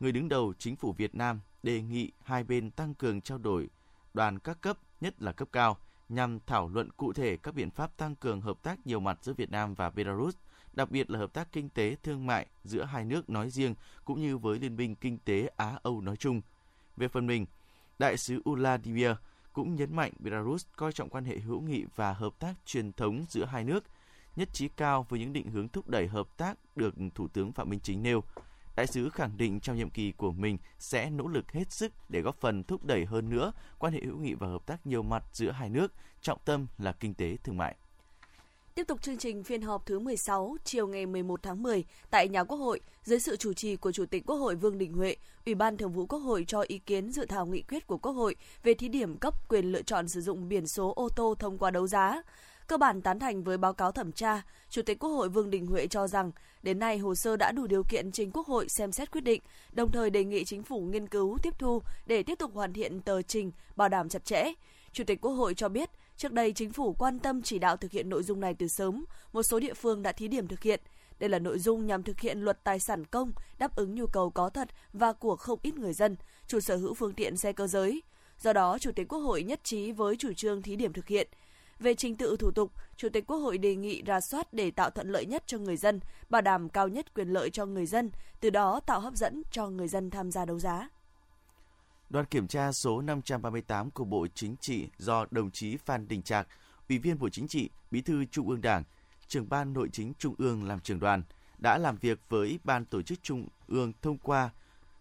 người 0.00 0.12
đứng 0.12 0.28
đầu 0.28 0.54
chính 0.58 0.76
phủ 0.76 0.92
Việt 0.92 1.14
Nam 1.14 1.40
đề 1.62 1.82
nghị 1.82 2.12
hai 2.22 2.44
bên 2.44 2.70
tăng 2.70 2.94
cường 2.94 3.20
trao 3.20 3.38
đổi 3.38 3.68
đoàn 4.14 4.38
các 4.38 4.60
cấp, 4.60 4.78
nhất 5.00 5.22
là 5.22 5.32
cấp 5.32 5.48
cao, 5.52 5.78
nhằm 6.08 6.38
thảo 6.46 6.68
luận 6.68 6.90
cụ 6.96 7.12
thể 7.12 7.36
các 7.36 7.54
biện 7.54 7.70
pháp 7.70 7.96
tăng 7.96 8.16
cường 8.16 8.40
hợp 8.40 8.62
tác 8.62 8.86
nhiều 8.86 9.00
mặt 9.00 9.18
giữa 9.22 9.32
Việt 9.32 9.50
Nam 9.50 9.74
và 9.74 9.90
Belarus– 9.90 10.34
đặc 10.72 10.90
biệt 10.90 11.10
là 11.10 11.18
hợp 11.18 11.32
tác 11.32 11.52
kinh 11.52 11.68
tế 11.68 11.96
thương 12.02 12.26
mại 12.26 12.46
giữa 12.64 12.84
hai 12.84 13.04
nước 13.04 13.30
nói 13.30 13.50
riêng 13.50 13.74
cũng 14.04 14.20
như 14.20 14.38
với 14.38 14.58
Liên 14.58 14.76
minh 14.76 14.94
Kinh 14.94 15.18
tế 15.18 15.50
Á-Âu 15.56 16.00
nói 16.00 16.16
chung. 16.16 16.40
Về 16.96 17.08
phần 17.08 17.26
mình, 17.26 17.46
Đại 17.98 18.16
sứ 18.16 18.42
Vladimir 18.44 19.10
cũng 19.52 19.74
nhấn 19.74 19.96
mạnh 19.96 20.12
Belarus 20.18 20.66
coi 20.76 20.92
trọng 20.92 21.08
quan 21.08 21.24
hệ 21.24 21.38
hữu 21.38 21.60
nghị 21.60 21.84
và 21.96 22.12
hợp 22.12 22.32
tác 22.38 22.54
truyền 22.66 22.92
thống 22.92 23.24
giữa 23.28 23.44
hai 23.44 23.64
nước, 23.64 23.84
nhất 24.36 24.48
trí 24.52 24.68
cao 24.68 25.06
với 25.08 25.20
những 25.20 25.32
định 25.32 25.50
hướng 25.50 25.68
thúc 25.68 25.88
đẩy 25.88 26.08
hợp 26.08 26.36
tác 26.36 26.76
được 26.76 26.94
Thủ 27.14 27.28
tướng 27.28 27.52
Phạm 27.52 27.70
Minh 27.70 27.80
Chính 27.80 28.02
nêu. 28.02 28.22
Đại 28.76 28.86
sứ 28.86 29.10
khẳng 29.10 29.36
định 29.36 29.60
trong 29.60 29.76
nhiệm 29.76 29.90
kỳ 29.90 30.12
của 30.12 30.32
mình 30.32 30.58
sẽ 30.78 31.10
nỗ 31.10 31.26
lực 31.26 31.52
hết 31.52 31.72
sức 31.72 31.92
để 32.08 32.20
góp 32.20 32.40
phần 32.40 32.64
thúc 32.64 32.84
đẩy 32.84 33.04
hơn 33.04 33.30
nữa 33.30 33.52
quan 33.78 33.92
hệ 33.92 34.00
hữu 34.00 34.18
nghị 34.18 34.34
và 34.34 34.46
hợp 34.46 34.66
tác 34.66 34.86
nhiều 34.86 35.02
mặt 35.02 35.24
giữa 35.32 35.50
hai 35.50 35.68
nước, 35.68 35.92
trọng 36.20 36.38
tâm 36.44 36.66
là 36.78 36.92
kinh 36.92 37.14
tế 37.14 37.36
thương 37.44 37.56
mại. 37.56 37.76
Tiếp 38.74 38.86
tục 38.86 39.02
chương 39.02 39.16
trình 39.16 39.44
phiên 39.44 39.62
họp 39.62 39.86
thứ 39.86 39.98
16 39.98 40.56
chiều 40.64 40.86
ngày 40.86 41.06
11 41.06 41.42
tháng 41.42 41.62
10 41.62 41.84
tại 42.10 42.28
nhà 42.28 42.44
Quốc 42.44 42.58
hội 42.58 42.80
dưới 43.02 43.20
sự 43.20 43.36
chủ 43.36 43.52
trì 43.52 43.76
của 43.76 43.92
Chủ 43.92 44.06
tịch 44.06 44.26
Quốc 44.26 44.36
hội 44.36 44.54
Vương 44.54 44.78
Đình 44.78 44.92
Huệ, 44.92 45.16
Ủy 45.46 45.54
ban 45.54 45.76
Thường 45.76 45.92
vụ 45.92 46.06
Quốc 46.06 46.18
hội 46.18 46.44
cho 46.48 46.60
ý 46.60 46.78
kiến 46.78 47.12
dự 47.12 47.26
thảo 47.26 47.46
nghị 47.46 47.62
quyết 47.62 47.86
của 47.86 47.98
Quốc 47.98 48.12
hội 48.12 48.36
về 48.62 48.74
thí 48.74 48.88
điểm 48.88 49.16
cấp 49.16 49.48
quyền 49.48 49.72
lựa 49.72 49.82
chọn 49.82 50.08
sử 50.08 50.20
dụng 50.20 50.48
biển 50.48 50.66
số 50.66 50.92
ô 50.96 51.08
tô 51.16 51.34
thông 51.38 51.58
qua 51.58 51.70
đấu 51.70 51.86
giá. 51.86 52.22
Cơ 52.66 52.76
bản 52.76 53.02
tán 53.02 53.18
thành 53.18 53.44
với 53.44 53.56
báo 53.56 53.72
cáo 53.72 53.92
thẩm 53.92 54.12
tra, 54.12 54.42
Chủ 54.70 54.82
tịch 54.82 54.98
Quốc 54.98 55.10
hội 55.10 55.28
Vương 55.28 55.50
Đình 55.50 55.66
Huệ 55.66 55.86
cho 55.86 56.06
rằng 56.06 56.30
đến 56.62 56.78
nay 56.78 56.98
hồ 56.98 57.14
sơ 57.14 57.36
đã 57.36 57.52
đủ 57.52 57.66
điều 57.66 57.82
kiện 57.84 58.12
trình 58.12 58.30
Quốc 58.30 58.46
hội 58.46 58.68
xem 58.68 58.92
xét 58.92 59.10
quyết 59.10 59.20
định, 59.20 59.42
đồng 59.72 59.90
thời 59.90 60.10
đề 60.10 60.24
nghị 60.24 60.44
chính 60.44 60.62
phủ 60.62 60.80
nghiên 60.80 61.06
cứu 61.06 61.38
tiếp 61.42 61.54
thu 61.58 61.82
để 62.06 62.22
tiếp 62.22 62.38
tục 62.38 62.54
hoàn 62.54 62.72
thiện 62.72 63.00
tờ 63.00 63.22
trình 63.22 63.52
bảo 63.76 63.88
đảm 63.88 64.08
chặt 64.08 64.24
chẽ. 64.24 64.52
Chủ 64.92 65.04
tịch 65.04 65.20
Quốc 65.20 65.32
hội 65.32 65.54
cho 65.54 65.68
biết 65.68 65.90
Trước 66.20 66.32
đây, 66.32 66.52
chính 66.52 66.72
phủ 66.72 66.92
quan 66.98 67.18
tâm 67.18 67.42
chỉ 67.42 67.58
đạo 67.58 67.76
thực 67.76 67.90
hiện 67.90 68.08
nội 68.08 68.22
dung 68.22 68.40
này 68.40 68.54
từ 68.54 68.68
sớm, 68.68 69.04
một 69.32 69.42
số 69.42 69.60
địa 69.60 69.74
phương 69.74 70.02
đã 70.02 70.12
thí 70.12 70.28
điểm 70.28 70.48
thực 70.48 70.62
hiện. 70.62 70.80
Đây 71.18 71.30
là 71.30 71.38
nội 71.38 71.58
dung 71.58 71.86
nhằm 71.86 72.02
thực 72.02 72.20
hiện 72.20 72.40
luật 72.40 72.64
tài 72.64 72.80
sản 72.80 73.04
công, 73.04 73.32
đáp 73.58 73.76
ứng 73.76 73.94
nhu 73.94 74.06
cầu 74.06 74.30
có 74.30 74.50
thật 74.50 74.68
và 74.92 75.12
của 75.12 75.36
không 75.36 75.58
ít 75.62 75.74
người 75.74 75.92
dân, 75.92 76.16
chủ 76.46 76.60
sở 76.60 76.76
hữu 76.76 76.94
phương 76.94 77.12
tiện 77.12 77.36
xe 77.36 77.52
cơ 77.52 77.66
giới. 77.66 78.02
Do 78.40 78.52
đó, 78.52 78.78
Chủ 78.78 78.90
tịch 78.92 79.08
Quốc 79.08 79.18
hội 79.18 79.42
nhất 79.42 79.60
trí 79.64 79.92
với 79.92 80.16
chủ 80.16 80.32
trương 80.32 80.62
thí 80.62 80.76
điểm 80.76 80.92
thực 80.92 81.06
hiện. 81.06 81.28
Về 81.78 81.94
trình 81.94 82.16
tự 82.16 82.36
thủ 82.36 82.50
tục, 82.50 82.72
Chủ 82.96 83.08
tịch 83.08 83.26
Quốc 83.26 83.38
hội 83.38 83.58
đề 83.58 83.76
nghị 83.76 84.02
ra 84.02 84.20
soát 84.20 84.52
để 84.52 84.70
tạo 84.70 84.90
thuận 84.90 85.12
lợi 85.12 85.26
nhất 85.26 85.42
cho 85.46 85.58
người 85.58 85.76
dân, 85.76 86.00
bảo 86.30 86.42
đảm 86.42 86.68
cao 86.68 86.88
nhất 86.88 87.14
quyền 87.14 87.28
lợi 87.28 87.50
cho 87.50 87.66
người 87.66 87.86
dân, 87.86 88.10
từ 88.40 88.50
đó 88.50 88.80
tạo 88.86 89.00
hấp 89.00 89.14
dẫn 89.14 89.42
cho 89.50 89.68
người 89.68 89.88
dân 89.88 90.10
tham 90.10 90.30
gia 90.30 90.44
đấu 90.44 90.58
giá. 90.58 90.88
Đoàn 92.10 92.26
kiểm 92.26 92.48
tra 92.48 92.72
số 92.72 93.00
538 93.00 93.90
của 93.90 94.04
Bộ 94.04 94.26
Chính 94.34 94.56
trị 94.56 94.88
do 94.98 95.26
đồng 95.30 95.50
chí 95.50 95.76
Phan 95.76 96.08
Đình 96.08 96.22
Trạc, 96.22 96.48
Ủy 96.88 96.98
viên 96.98 97.18
Bộ 97.18 97.28
Chính 97.28 97.48
trị, 97.48 97.70
Bí 97.90 98.00
thư 98.00 98.24
Trung 98.24 98.48
ương 98.48 98.60
Đảng, 98.60 98.84
trưởng 99.28 99.48
ban 99.48 99.72
Nội 99.72 99.88
chính 99.92 100.12
Trung 100.18 100.34
ương 100.38 100.64
làm 100.64 100.80
trưởng 100.80 101.00
đoàn, 101.00 101.22
đã 101.58 101.78
làm 101.78 101.96
việc 101.96 102.20
với 102.28 102.58
Ban 102.64 102.84
Tổ 102.84 103.02
chức 103.02 103.22
Trung 103.22 103.48
ương 103.68 103.92
thông 104.02 104.18
qua 104.18 104.50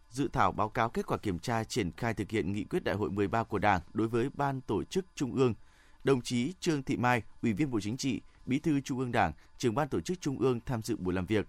dự 0.10 0.28
thảo 0.34 0.52
báo 0.52 0.70
cáo 0.70 0.90
kết 0.90 1.06
quả 1.08 1.18
kiểm 1.18 1.40
tra 1.40 1.64
triển 1.64 1.92
khai 1.92 2.14
thực 2.14 2.30
hiện 2.30 2.54
nghị 2.54 2.64
quyết 2.64 2.84
đại 2.84 2.96
hội 2.96 3.10
13 3.10 3.44
của 3.44 3.60
Đảng 3.60 3.82
đối 3.94 4.08
với 4.08 4.30
Ban 4.34 4.62
Tổ 4.62 4.84
chức 4.84 5.06
Trung 5.16 5.36
ương. 5.36 5.54
Đồng 6.04 6.22
chí 6.22 6.54
Trương 6.60 6.84
Thị 6.84 6.98
Mai, 6.98 7.24
Ủy 7.42 7.54
viên 7.54 7.72
Bộ 7.72 7.80
Chính 7.80 7.98
trị, 7.98 8.22
Bí 8.46 8.60
thư 8.60 8.82
Trung 8.82 9.00
ương 9.00 9.12
Đảng, 9.12 9.34
trưởng 9.58 9.76
Ban 9.76 9.88
Tổ 9.88 10.02
chức 10.02 10.22
Trung 10.22 10.40
ương 10.40 10.60
tham 10.66 10.82
dự 10.82 10.96
buổi 10.96 11.14
làm 11.14 11.26
việc. 11.26 11.48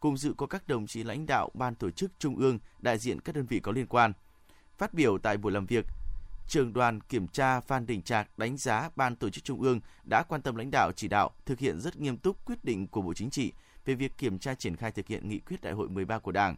Cùng 0.00 0.16
dự 0.16 0.34
có 0.36 0.46
các 0.46 0.68
đồng 0.68 0.86
chí 0.86 1.02
lãnh 1.02 1.26
đạo 1.26 1.50
Ban 1.54 1.74
Tổ 1.74 1.90
chức 1.90 2.12
Trung 2.18 2.36
ương, 2.36 2.58
đại 2.78 2.98
diện 2.98 3.20
các 3.20 3.34
đơn 3.34 3.46
vị 3.46 3.60
có 3.60 3.72
liên 3.72 3.86
quan– 3.86 4.12
Phát 4.82 4.94
biểu 4.94 5.18
tại 5.18 5.36
buổi 5.36 5.52
làm 5.52 5.66
việc, 5.66 5.86
Trường 6.48 6.72
đoàn 6.72 7.00
kiểm 7.00 7.28
tra 7.28 7.60
Phan 7.60 7.86
Đình 7.86 8.02
Trạc 8.02 8.38
đánh 8.38 8.56
giá 8.56 8.90
Ban 8.96 9.16
Tổ 9.16 9.30
chức 9.30 9.44
Trung 9.44 9.60
ương 9.60 9.80
đã 10.04 10.22
quan 10.22 10.42
tâm 10.42 10.56
lãnh 10.56 10.70
đạo 10.70 10.92
chỉ 10.96 11.08
đạo 11.08 11.30
thực 11.46 11.58
hiện 11.58 11.80
rất 11.80 11.96
nghiêm 11.96 12.16
túc 12.16 12.44
quyết 12.44 12.64
định 12.64 12.86
của 12.86 13.02
Bộ 13.02 13.14
Chính 13.14 13.30
trị 13.30 13.52
về 13.84 13.94
việc 13.94 14.18
kiểm 14.18 14.38
tra 14.38 14.54
triển 14.54 14.76
khai 14.76 14.92
thực 14.92 15.06
hiện 15.06 15.28
nghị 15.28 15.38
quyết 15.38 15.60
đại 15.62 15.72
hội 15.72 15.88
13 15.88 16.18
của 16.18 16.32
Đảng. 16.32 16.56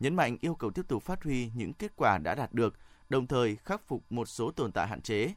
nhấn 0.00 0.14
mạnh 0.14 0.36
yêu 0.40 0.54
cầu 0.54 0.70
tiếp 0.70 0.88
tục 0.88 1.02
phát 1.02 1.24
huy 1.24 1.50
những 1.54 1.72
kết 1.72 1.92
quả 1.96 2.18
đã 2.18 2.34
đạt 2.34 2.54
được, 2.54 2.74
đồng 3.08 3.26
thời 3.26 3.56
khắc 3.56 3.82
phục 3.86 4.12
một 4.12 4.28
số 4.28 4.50
tồn 4.50 4.72
tại 4.72 4.88
hạn 4.88 5.00
chế. 5.00 5.34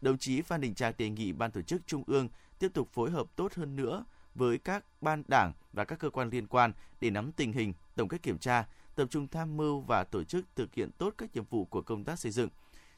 Đồng 0.00 0.18
chí 0.18 0.42
Phan 0.42 0.60
Đình 0.60 0.74
Trạc 0.74 0.98
đề 0.98 1.08
nghị 1.10 1.32
Ban 1.32 1.50
tổ 1.50 1.62
chức 1.62 1.86
Trung 1.86 2.04
ương 2.06 2.28
tiếp 2.58 2.68
tục 2.74 2.88
phối 2.92 3.10
hợp 3.10 3.26
tốt 3.36 3.54
hơn 3.54 3.76
nữa 3.76 4.04
với 4.34 4.58
các 4.58 4.84
ban 5.00 5.22
đảng 5.28 5.52
và 5.72 5.84
các 5.84 5.98
cơ 5.98 6.10
quan 6.10 6.30
liên 6.30 6.46
quan 6.46 6.72
để 7.00 7.10
nắm 7.10 7.32
tình 7.32 7.52
hình, 7.52 7.72
tổng 7.96 8.08
kết 8.08 8.22
kiểm 8.22 8.38
tra, 8.38 8.64
tập 8.98 9.08
trung 9.10 9.28
tham 9.28 9.56
mưu 9.56 9.80
và 9.80 10.04
tổ 10.04 10.24
chức 10.24 10.44
thực 10.56 10.74
hiện 10.74 10.90
tốt 10.98 11.14
các 11.18 11.34
nhiệm 11.34 11.44
vụ 11.44 11.64
của 11.64 11.82
công 11.82 12.04
tác 12.04 12.18
xây 12.18 12.32
dựng. 12.32 12.48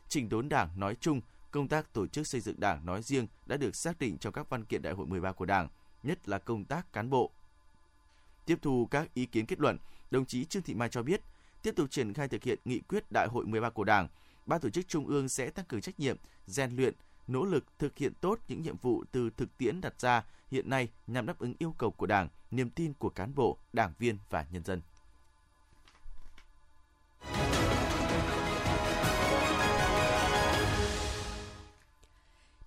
Chỉnh 0.08 0.28
đốn 0.28 0.48
Đảng 0.48 0.80
nói 0.80 0.96
chung, 1.00 1.20
công 1.50 1.68
tác 1.68 1.92
tổ 1.92 2.06
chức 2.06 2.26
xây 2.26 2.40
dựng 2.40 2.60
Đảng 2.60 2.86
nói 2.86 3.02
riêng 3.02 3.26
đã 3.46 3.56
được 3.56 3.76
xác 3.76 3.98
định 3.98 4.18
trong 4.18 4.32
các 4.32 4.50
văn 4.50 4.64
kiện 4.64 4.82
Đại 4.82 4.92
hội 4.92 5.06
13 5.06 5.32
của 5.32 5.46
Đảng, 5.46 5.68
nhất 6.02 6.28
là 6.28 6.38
công 6.38 6.64
tác 6.64 6.92
cán 6.92 7.10
bộ. 7.10 7.30
Tiếp 8.46 8.58
thu 8.62 8.88
các 8.90 9.14
ý 9.14 9.26
kiến 9.26 9.46
kết 9.46 9.60
luận, 9.60 9.78
đồng 10.10 10.26
chí 10.26 10.44
Trương 10.44 10.62
Thị 10.62 10.74
Mai 10.74 10.88
cho 10.88 11.02
biết, 11.02 11.20
tiếp 11.62 11.72
tục 11.76 11.90
triển 11.90 12.12
khai 12.12 12.28
thực 12.28 12.42
hiện 12.42 12.58
nghị 12.64 12.80
quyết 12.80 13.12
Đại 13.12 13.28
hội 13.28 13.46
13 13.46 13.70
của 13.70 13.84
Đảng, 13.84 14.08
Ban 14.46 14.60
tổ 14.60 14.70
chức 14.70 14.88
Trung 14.88 15.06
ương 15.06 15.28
sẽ 15.28 15.50
tăng 15.50 15.64
cường 15.64 15.80
trách 15.80 16.00
nhiệm, 16.00 16.16
rèn 16.46 16.76
luyện, 16.76 16.94
nỗ 17.28 17.44
lực 17.44 17.64
thực 17.78 17.98
hiện 17.98 18.12
tốt 18.20 18.38
những 18.48 18.62
nhiệm 18.62 18.76
vụ 18.76 19.04
từ 19.12 19.30
thực 19.36 19.58
tiễn 19.58 19.80
đặt 19.80 20.00
ra 20.00 20.24
hiện 20.50 20.70
nay 20.70 20.88
nhằm 21.06 21.26
đáp 21.26 21.38
ứng 21.38 21.54
yêu 21.58 21.74
cầu 21.78 21.90
của 21.90 22.06
Đảng, 22.06 22.28
niềm 22.50 22.70
tin 22.70 22.92
của 22.94 23.10
cán 23.10 23.34
bộ, 23.34 23.58
đảng 23.72 23.92
viên 23.98 24.18
và 24.30 24.46
nhân 24.50 24.64
dân. 24.64 24.80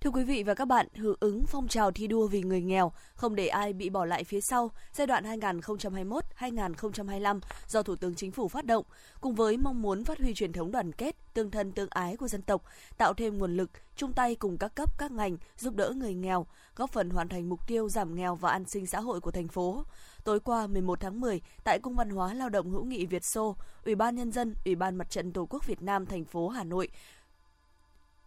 Thưa 0.04 0.10
quý 0.10 0.24
vị 0.24 0.44
và 0.44 0.54
các 0.54 0.66
bạn, 0.66 0.88
hưởng 0.96 1.16
ứng 1.20 1.46
phong 1.46 1.68
trào 1.68 1.92
thi 1.92 2.08
đua 2.08 2.28
vì 2.28 2.42
người 2.42 2.62
nghèo, 2.62 2.92
không 3.16 3.36
để 3.36 3.48
ai 3.48 3.74
bị 3.74 3.90
bỏ 3.90 4.06
lại 4.06 4.24
phía 4.24 4.42
sau 4.42 4.72
giai 4.94 5.08
đoạn 5.08 5.24
2021-2025 5.24 7.40
do 7.68 7.84
Thủ 7.84 7.96
tướng 7.96 8.16
Chính 8.16 8.32
phủ 8.32 8.48
phát 8.48 8.66
động, 8.66 8.86
cùng 9.22 9.36
với 9.36 9.58
mong 9.58 9.82
muốn 9.82 10.06
phát 10.06 10.20
huy 10.20 10.34
truyền 10.34 10.54
thống 10.54 10.72
đoàn 10.72 10.92
kết, 10.92 11.16
tương 11.34 11.52
thân 11.52 11.72
tương 11.72 11.90
ái 11.90 12.18
của 12.18 12.28
dân 12.28 12.42
tộc, 12.42 12.64
tạo 12.98 13.14
thêm 13.14 13.38
nguồn 13.38 13.58
lực, 13.58 13.70
chung 13.96 14.14
tay 14.14 14.36
cùng 14.36 14.58
các 14.58 14.76
cấp 14.76 14.98
các 14.98 15.12
ngành 15.12 15.38
giúp 15.58 15.76
đỡ 15.76 15.94
người 15.96 16.14
nghèo, 16.14 16.46
góp 16.76 16.90
phần 16.90 17.10
hoàn 17.10 17.30
thành 17.30 17.50
mục 17.50 17.68
tiêu 17.68 17.90
giảm 17.90 18.16
nghèo 18.16 18.36
và 18.36 18.52
an 18.52 18.66
sinh 18.66 18.88
xã 18.88 19.00
hội 19.00 19.22
của 19.22 19.32
thành 19.32 19.48
phố. 19.48 19.84
Tối 20.24 20.40
qua 20.40 20.68
11 20.68 21.00
tháng 21.00 21.22
10, 21.22 21.42
tại 21.64 21.80
Cung 21.80 21.96
văn 21.96 22.10
hóa 22.10 22.34
lao 22.34 22.50
động 22.50 22.72
hữu 22.72 22.84
nghị 22.84 23.06
Việt 23.06 23.26
Xô, 23.26 23.56
Ủy 23.86 23.96
ban 23.96 24.16
nhân 24.16 24.32
dân, 24.32 24.56
Ủy 24.66 24.76
ban 24.76 24.96
Mặt 24.96 25.10
trận 25.10 25.32
Tổ 25.32 25.46
quốc 25.50 25.68
Việt 25.68 25.82
Nam 25.82 26.06
thành 26.06 26.26
phố 26.26 26.50
Hà 26.50 26.64
Nội 26.64 26.88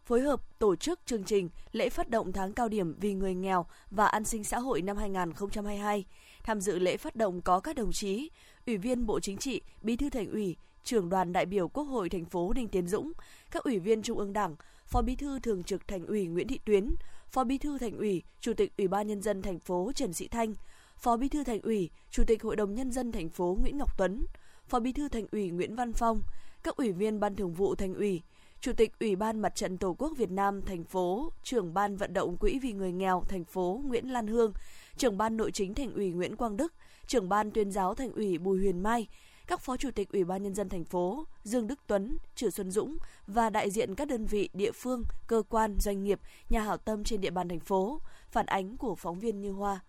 phối 0.06 0.20
hợp 0.20 0.58
tổ 0.58 0.76
chức 0.76 1.00
chương 1.06 1.24
trình 1.24 1.48
lễ 1.72 1.88
phát 1.88 2.08
động 2.10 2.32
tháng 2.32 2.52
cao 2.52 2.68
điểm 2.68 2.94
vì 3.00 3.14
người 3.14 3.34
nghèo 3.34 3.66
và 3.90 4.06
an 4.06 4.24
sinh 4.24 4.44
xã 4.44 4.58
hội 4.58 4.82
năm 4.82 4.96
2022. 4.96 6.04
Tham 6.42 6.60
dự 6.60 6.78
lễ 6.78 6.96
phát 6.96 7.16
động 7.16 7.40
có 7.40 7.60
các 7.60 7.76
đồng 7.76 7.92
chí, 7.92 8.30
Ủy 8.66 8.76
viên 8.76 9.06
Bộ 9.06 9.20
Chính 9.20 9.36
trị, 9.36 9.60
Bí 9.82 9.96
thư 9.96 10.10
Thành 10.10 10.30
ủy, 10.30 10.56
trưởng 10.84 11.08
đoàn 11.08 11.32
đại 11.32 11.46
biểu 11.46 11.68
Quốc 11.68 11.84
hội 11.84 12.08
thành 12.08 12.24
phố 12.24 12.52
Đinh 12.52 12.68
Tiến 12.68 12.86
Dũng, 12.86 13.12
các 13.50 13.64
ủy 13.64 13.78
viên 13.78 14.02
Trung 14.02 14.18
ương 14.18 14.32
Đảng, 14.32 14.56
Phó 14.86 15.02
Bí 15.02 15.16
thư 15.16 15.38
Thường 15.40 15.62
trực 15.62 15.88
Thành 15.88 16.06
ủy 16.06 16.26
Nguyễn 16.26 16.48
Thị 16.48 16.60
Tuyến, 16.64 16.94
Phó 17.28 17.44
Bí 17.44 17.58
thư 17.58 17.78
Thành 17.78 17.98
ủy, 17.98 18.22
Chủ 18.40 18.52
tịch 18.54 18.72
Ủy 18.78 18.88
ban 18.88 19.06
nhân 19.06 19.22
dân 19.22 19.42
thành 19.42 19.58
phố 19.58 19.92
Trần 19.94 20.12
Sĩ 20.12 20.28
Thanh, 20.28 20.54
Phó 20.96 21.16
Bí 21.16 21.28
thư 21.28 21.44
Thành 21.44 21.60
ủy, 21.60 21.90
Chủ 22.10 22.24
tịch 22.26 22.42
Hội 22.42 22.56
đồng 22.56 22.74
nhân 22.74 22.92
dân 22.92 23.12
thành 23.12 23.28
phố 23.28 23.56
Nguyễn 23.60 23.78
Ngọc 23.78 23.98
Tuấn, 23.98 24.26
Phó 24.68 24.80
Bí 24.80 24.92
thư 24.92 25.08
Thành 25.08 25.26
ủy 25.32 25.50
Nguyễn 25.50 25.76
Văn 25.76 25.92
Phong, 25.92 26.22
các 26.62 26.76
ủy 26.76 26.92
viên 26.92 27.20
Ban 27.20 27.36
Thường 27.36 27.54
vụ 27.54 27.74
Thành 27.74 27.94
ủy, 27.94 28.22
Chủ 28.60 28.72
tịch 28.72 28.92
Ủy 29.00 29.16
ban 29.16 29.40
Mặt 29.40 29.54
trận 29.54 29.78
Tổ 29.78 29.94
quốc 29.98 30.12
Việt 30.16 30.30
Nam 30.30 30.62
thành 30.62 30.84
phố, 30.84 31.32
trưởng 31.42 31.74
ban 31.74 31.96
vận 31.96 32.12
động 32.12 32.36
quỹ 32.36 32.58
vì 32.58 32.72
người 32.72 32.92
nghèo 32.92 33.22
thành 33.28 33.44
phố 33.44 33.80
Nguyễn 33.84 34.12
Lan 34.12 34.26
Hương, 34.26 34.52
trưởng 34.96 35.18
ban 35.18 35.36
nội 35.36 35.52
chính 35.52 35.74
thành 35.74 35.94
ủy 35.94 36.10
Nguyễn 36.10 36.36
Quang 36.36 36.56
Đức, 36.56 36.74
trưởng 37.06 37.28
ban 37.28 37.50
tuyên 37.50 37.72
giáo 37.72 37.94
thành 37.94 38.12
ủy 38.12 38.38
Bùi 38.38 38.58
Huyền 38.58 38.82
Mai, 38.82 39.08
các 39.46 39.60
phó 39.60 39.76
chủ 39.76 39.90
tịch 39.90 40.12
Ủy 40.12 40.24
ban 40.24 40.42
nhân 40.42 40.54
dân 40.54 40.68
thành 40.68 40.84
phố 40.84 41.26
Dương 41.44 41.66
Đức 41.66 41.80
Tuấn, 41.86 42.18
Trử 42.34 42.50
Xuân 42.50 42.70
Dũng 42.70 42.96
và 43.26 43.50
đại 43.50 43.70
diện 43.70 43.94
các 43.94 44.08
đơn 44.08 44.26
vị 44.26 44.48
địa 44.52 44.72
phương, 44.72 45.02
cơ 45.26 45.42
quan, 45.48 45.76
doanh 45.80 46.04
nghiệp, 46.04 46.20
nhà 46.48 46.60
hảo 46.60 46.76
tâm 46.76 47.04
trên 47.04 47.20
địa 47.20 47.30
bàn 47.30 47.48
thành 47.48 47.60
phố, 47.60 48.00
phản 48.30 48.46
ánh 48.46 48.76
của 48.76 48.94
phóng 48.94 49.18
viên 49.18 49.40
Như 49.40 49.50
Hoa. 49.50 49.80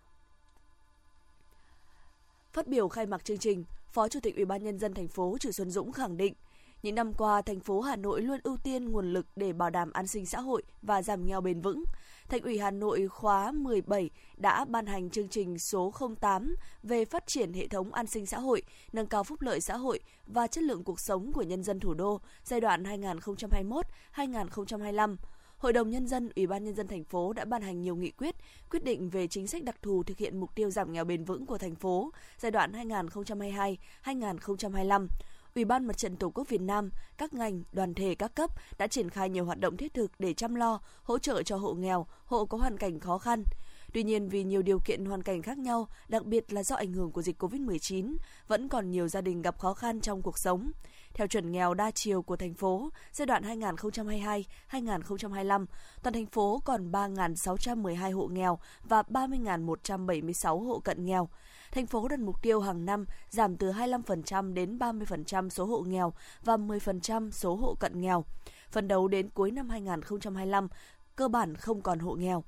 Phát 2.53 2.67
biểu 2.67 2.87
khai 2.87 3.05
mạc 3.05 3.25
chương 3.25 3.37
trình, 3.37 3.63
Phó 3.91 4.09
Chủ 4.09 4.19
tịch 4.19 4.35
Ủy 4.35 4.45
ban 4.45 4.63
nhân 4.63 4.79
dân 4.79 4.93
thành 4.93 5.07
phố 5.07 5.37
Trử 5.39 5.51
Xuân 5.51 5.71
Dũng 5.71 5.91
khẳng 5.91 6.17
định 6.17 6.33
những 6.83 6.95
năm 6.95 7.13
qua, 7.13 7.41
thành 7.41 7.59
phố 7.59 7.81
Hà 7.81 7.95
Nội 7.95 8.21
luôn 8.21 8.39
ưu 8.43 8.57
tiên 8.57 8.91
nguồn 8.91 9.13
lực 9.13 9.25
để 9.35 9.53
bảo 9.53 9.69
đảm 9.69 9.91
an 9.91 10.07
sinh 10.07 10.25
xã 10.25 10.39
hội 10.39 10.63
và 10.81 11.01
giảm 11.01 11.25
nghèo 11.25 11.41
bền 11.41 11.61
vững. 11.61 11.83
Thành 12.29 12.41
ủy 12.41 12.59
Hà 12.59 12.71
Nội 12.71 13.07
khóa 13.07 13.51
17 13.51 14.09
đã 14.37 14.65
ban 14.65 14.85
hành 14.85 15.09
chương 15.09 15.27
trình 15.27 15.59
số 15.59 15.93
08 16.21 16.55
về 16.83 17.05
phát 17.05 17.27
triển 17.27 17.53
hệ 17.53 17.67
thống 17.67 17.93
an 17.93 18.07
sinh 18.07 18.25
xã 18.25 18.39
hội, 18.39 18.61
nâng 18.93 19.07
cao 19.07 19.23
phúc 19.23 19.41
lợi 19.41 19.61
xã 19.61 19.77
hội 19.77 19.99
và 20.27 20.47
chất 20.47 20.63
lượng 20.63 20.83
cuộc 20.83 20.99
sống 20.99 21.31
của 21.33 21.41
nhân 21.41 21.63
dân 21.63 21.79
thủ 21.79 21.93
đô 21.93 22.21
giai 22.43 22.61
đoạn 22.61 22.83
2021-2025. 24.15 25.15
Hội 25.57 25.73
đồng 25.73 25.89
Nhân 25.89 26.07
dân, 26.07 26.29
Ủy 26.35 26.47
ban 26.47 26.63
Nhân 26.63 26.75
dân 26.75 26.87
thành 26.87 27.03
phố 27.03 27.33
đã 27.33 27.45
ban 27.45 27.61
hành 27.61 27.81
nhiều 27.81 27.95
nghị 27.95 28.11
quyết, 28.11 28.35
quyết 28.71 28.83
định 28.83 29.09
về 29.09 29.27
chính 29.27 29.47
sách 29.47 29.63
đặc 29.63 29.75
thù 29.81 30.03
thực 30.03 30.17
hiện 30.17 30.39
mục 30.39 30.55
tiêu 30.55 30.69
giảm 30.69 30.93
nghèo 30.93 31.05
bền 31.05 31.23
vững 31.23 31.45
của 31.45 31.57
thành 31.57 31.75
phố 31.75 32.11
giai 32.37 32.51
đoạn 32.51 32.71
2022-2025. 34.03 35.07
Ủy 35.57 35.65
ban 35.65 35.85
Mặt 35.85 35.97
trận 35.97 36.15
Tổ 36.15 36.29
quốc 36.29 36.49
Việt 36.49 36.61
Nam, 36.61 36.89
các 37.17 37.33
ngành, 37.33 37.63
đoàn 37.71 37.93
thể 37.93 38.15
các 38.15 38.35
cấp 38.35 38.49
đã 38.77 38.87
triển 38.87 39.09
khai 39.09 39.29
nhiều 39.29 39.45
hoạt 39.45 39.59
động 39.59 39.77
thiết 39.77 39.93
thực 39.93 40.11
để 40.19 40.33
chăm 40.33 40.55
lo, 40.55 40.81
hỗ 41.03 41.19
trợ 41.19 41.43
cho 41.43 41.57
hộ 41.57 41.73
nghèo, 41.73 42.07
hộ 42.25 42.45
có 42.45 42.57
hoàn 42.57 42.77
cảnh 42.77 42.99
khó 42.99 43.17
khăn. 43.17 43.43
Tuy 43.93 44.03
nhiên 44.03 44.29
vì 44.29 44.43
nhiều 44.43 44.61
điều 44.61 44.79
kiện 44.79 45.05
hoàn 45.05 45.23
cảnh 45.23 45.41
khác 45.41 45.57
nhau, 45.57 45.87
đặc 46.07 46.25
biệt 46.25 46.53
là 46.53 46.63
do 46.63 46.75
ảnh 46.75 46.93
hưởng 46.93 47.11
của 47.11 47.21
dịch 47.21 47.43
COVID-19, 47.43 48.17
vẫn 48.47 48.69
còn 48.69 48.91
nhiều 48.91 49.07
gia 49.07 49.21
đình 49.21 49.41
gặp 49.41 49.59
khó 49.59 49.73
khăn 49.73 50.01
trong 50.01 50.21
cuộc 50.21 50.37
sống. 50.37 50.71
Theo 51.13 51.27
chuẩn 51.27 51.51
nghèo 51.51 51.73
đa 51.73 51.91
chiều 51.91 52.21
của 52.21 52.35
thành 52.35 52.53
phố, 52.53 52.89
giai 53.11 53.25
đoạn 53.25 53.43
2022-2025, 53.43 55.65
toàn 56.03 56.13
thành 56.13 56.25
phố 56.25 56.61
còn 56.65 56.91
3.612 56.91 58.15
hộ 58.15 58.27
nghèo 58.27 58.59
và 58.83 59.01
30.176 59.01 60.63
hộ 60.63 60.79
cận 60.79 61.05
nghèo 61.05 61.29
thành 61.71 61.87
phố 61.87 62.07
đặt 62.07 62.19
mục 62.19 62.41
tiêu 62.41 62.59
hàng 62.59 62.85
năm 62.85 63.05
giảm 63.29 63.57
từ 63.57 63.71
25% 63.71 64.53
đến 64.53 64.77
30% 64.77 65.49
số 65.49 65.65
hộ 65.65 65.81
nghèo 65.81 66.13
và 66.43 66.57
10% 66.57 67.31
số 67.31 67.55
hộ 67.55 67.75
cận 67.79 68.01
nghèo. 68.01 68.25
Phần 68.71 68.87
đầu 68.87 69.07
đến 69.07 69.29
cuối 69.29 69.51
năm 69.51 69.69
2025, 69.69 70.67
cơ 71.15 71.27
bản 71.27 71.55
không 71.55 71.81
còn 71.81 71.99
hộ 71.99 72.15
nghèo. 72.15 72.43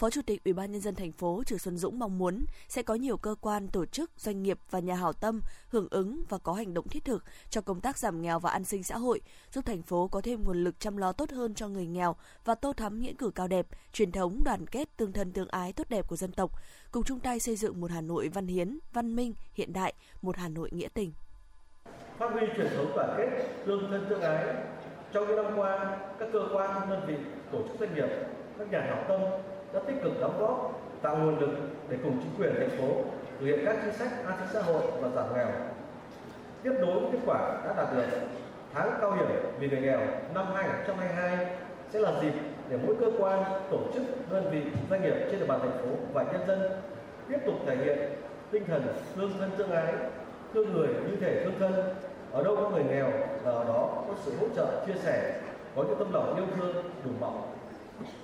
Phó 0.00 0.10
Chủ 0.10 0.20
tịch 0.26 0.44
Ủy 0.44 0.52
ban 0.52 0.72
nhân 0.72 0.80
dân 0.80 0.94
thành 0.94 1.12
phố 1.12 1.42
Trử 1.46 1.58
Xuân 1.58 1.76
Dũng 1.76 1.98
mong 1.98 2.18
muốn 2.18 2.44
sẽ 2.68 2.82
có 2.82 2.94
nhiều 2.94 3.16
cơ 3.16 3.34
quan, 3.40 3.68
tổ 3.68 3.86
chức, 3.86 4.10
doanh 4.16 4.42
nghiệp 4.42 4.58
và 4.70 4.78
nhà 4.78 4.94
hảo 4.94 5.12
tâm 5.12 5.40
hưởng 5.68 5.88
ứng 5.90 6.22
và 6.28 6.38
có 6.38 6.52
hành 6.52 6.74
động 6.74 6.88
thiết 6.88 7.04
thực 7.04 7.24
cho 7.50 7.60
công 7.60 7.80
tác 7.80 7.98
giảm 7.98 8.22
nghèo 8.22 8.38
và 8.38 8.50
an 8.50 8.64
sinh 8.64 8.82
xã 8.82 8.96
hội, 8.96 9.20
giúp 9.52 9.64
thành 9.66 9.82
phố 9.82 10.08
có 10.08 10.20
thêm 10.20 10.44
nguồn 10.44 10.64
lực 10.64 10.80
chăm 10.80 10.96
lo 10.96 11.12
tốt 11.12 11.30
hơn 11.30 11.54
cho 11.54 11.68
người 11.68 11.86
nghèo 11.86 12.16
và 12.44 12.54
tô 12.54 12.72
thắm 12.72 13.00
nghĩa 13.00 13.12
cử 13.18 13.30
cao 13.34 13.48
đẹp, 13.48 13.66
truyền 13.92 14.12
thống 14.12 14.44
đoàn 14.44 14.66
kết 14.66 14.96
tương 14.96 15.12
thân 15.12 15.32
tương 15.32 15.48
ái 15.48 15.72
tốt 15.72 15.86
đẹp 15.88 16.08
của 16.08 16.16
dân 16.16 16.32
tộc, 16.32 16.50
cùng 16.92 17.04
chung 17.04 17.20
tay 17.20 17.40
xây 17.40 17.56
dựng 17.56 17.80
một 17.80 17.90
Hà 17.90 18.00
Nội 18.00 18.28
văn 18.28 18.46
hiến, 18.46 18.78
văn 18.92 19.16
minh, 19.16 19.34
hiện 19.54 19.72
đại, 19.72 19.94
một 20.22 20.36
Hà 20.36 20.48
Nội 20.48 20.70
nghĩa 20.72 20.88
tình. 20.94 21.12
Phát 22.18 22.30
huy 22.32 22.42
truyền 22.56 22.68
thống 22.76 22.92
đoàn 22.96 23.14
kết, 23.16 23.48
tương 23.66 23.90
thân 23.90 24.06
tương 24.10 24.20
ái. 24.20 24.54
Trong 25.12 25.28
những 25.28 25.36
năm 25.36 25.52
qua, 25.56 25.98
các 26.18 26.28
cơ 26.32 26.48
quan, 26.54 26.90
đơn 26.90 27.04
vị, 27.06 27.14
tổ 27.52 27.58
chức 27.68 27.76
doanh 27.80 27.94
nghiệp, 27.94 28.08
các 28.58 28.70
nhà 28.70 28.80
hảo 28.80 29.04
tâm 29.08 29.20
đã 29.72 29.80
tích 29.86 30.02
cực 30.02 30.20
đóng 30.20 30.40
góp 30.40 30.80
tạo 31.02 31.16
nguồn 31.16 31.38
lực 31.38 31.50
để 31.88 31.96
cùng 32.02 32.16
chính 32.22 32.32
quyền 32.38 32.54
thành 32.58 32.78
phố 32.78 32.88
thực 33.40 33.46
hiện 33.46 33.60
các 33.64 33.76
chính 33.84 33.94
sách 33.94 34.08
an 34.26 34.36
sinh 34.38 34.48
xã 34.52 34.62
hội 34.62 34.82
và 35.00 35.08
giảm 35.08 35.34
nghèo. 35.34 35.48
Tiếp 36.62 36.72
nối 36.80 37.00
kết 37.12 37.18
quả 37.26 37.38
đã 37.64 37.74
đạt 37.76 37.96
được, 37.96 38.18
tháng 38.72 38.98
cao 39.00 39.16
điểm 39.16 39.28
vì 39.58 39.68
người 39.68 39.80
nghèo 39.80 40.00
năm 40.34 40.46
2022 40.54 41.46
sẽ 41.92 41.98
là 41.98 42.12
dịp 42.22 42.32
để 42.68 42.78
mỗi 42.86 42.96
cơ 43.00 43.10
quan, 43.18 43.42
tổ 43.70 43.78
chức, 43.94 44.02
đơn 44.30 44.50
vị, 44.50 44.62
doanh 44.90 45.02
nghiệp 45.02 45.14
trên 45.30 45.40
địa 45.40 45.46
bàn 45.46 45.60
thành 45.60 45.78
phố 45.78 45.88
và 46.12 46.22
nhân 46.22 46.40
dân 46.46 46.62
tiếp 47.28 47.38
tục 47.46 47.54
thể 47.66 47.76
hiện 47.76 47.98
tinh 48.50 48.64
thần 48.66 48.82
thương 49.16 49.32
thân 49.38 49.50
tương 49.58 49.70
ái, 49.70 49.94
thương 50.54 50.72
người 50.72 50.88
như 50.88 51.16
thể 51.20 51.44
thương 51.44 51.58
thân. 51.58 51.72
Ở 52.32 52.44
đâu 52.44 52.56
có 52.56 52.68
người 52.70 52.84
nghèo 52.84 53.10
là 53.44 53.52
ở 53.52 53.64
đó 53.64 54.04
có 54.08 54.14
sự 54.24 54.32
hỗ 54.40 54.46
trợ, 54.56 54.84
chia 54.86 54.98
sẻ, 55.02 55.40
có 55.76 55.82
những 55.82 55.98
tấm 55.98 56.12
lòng 56.12 56.36
yêu 56.36 56.46
thương 56.56 56.74
đùm 57.04 57.14
bọc 57.20 57.59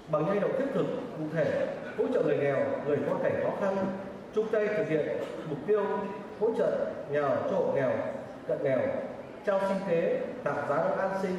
bằng 0.08 0.24
hành 0.24 0.40
động 0.40 0.50
thiết 0.58 0.66
thực 0.74 0.86
cụ 1.18 1.24
thể 1.34 1.66
hỗ 1.98 2.04
trợ 2.14 2.22
người 2.22 2.36
nghèo 2.36 2.56
người 2.86 2.98
có 3.10 3.16
cảnh 3.22 3.40
khó 3.44 3.50
khăn 3.60 3.76
chung 4.34 4.46
tay 4.52 4.66
thực 4.66 4.88
hiện 4.88 5.06
mục 5.48 5.58
tiêu 5.66 5.84
hỗ 6.40 6.50
trợ 6.58 6.86
nghèo, 7.10 7.28
cho 7.50 7.56
hộ 7.56 7.72
nghèo 7.74 7.90
cận 8.48 8.58
nghèo 8.62 8.78
trao 9.46 9.60
sinh 9.68 9.78
kế 9.88 10.20
tạo 10.44 10.56
giá 10.68 10.76
an 10.76 11.10
sinh 11.22 11.36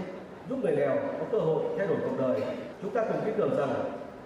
giúp 0.50 0.58
người 0.62 0.76
nghèo 0.76 0.96
có 1.20 1.26
cơ 1.32 1.38
hội 1.38 1.64
thay 1.78 1.88
đổi 1.88 1.98
cuộc 2.04 2.18
đời. 2.20 2.42
Chúng 2.82 2.92
ta 2.92 3.02
cùng 3.02 3.22
tin 3.26 3.34
tưởng 3.38 3.58
rằng 3.58 3.74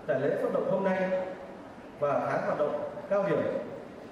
tại 0.08 0.20
lễ 0.20 0.30
phát 0.42 0.54
động 0.54 0.72
hôm 0.72 0.84
nay 0.84 1.10
và 2.00 2.28
tháng 2.32 2.46
hoạt 2.46 2.60
động 2.60 2.92
cao 3.10 3.26
điểm 3.30 3.42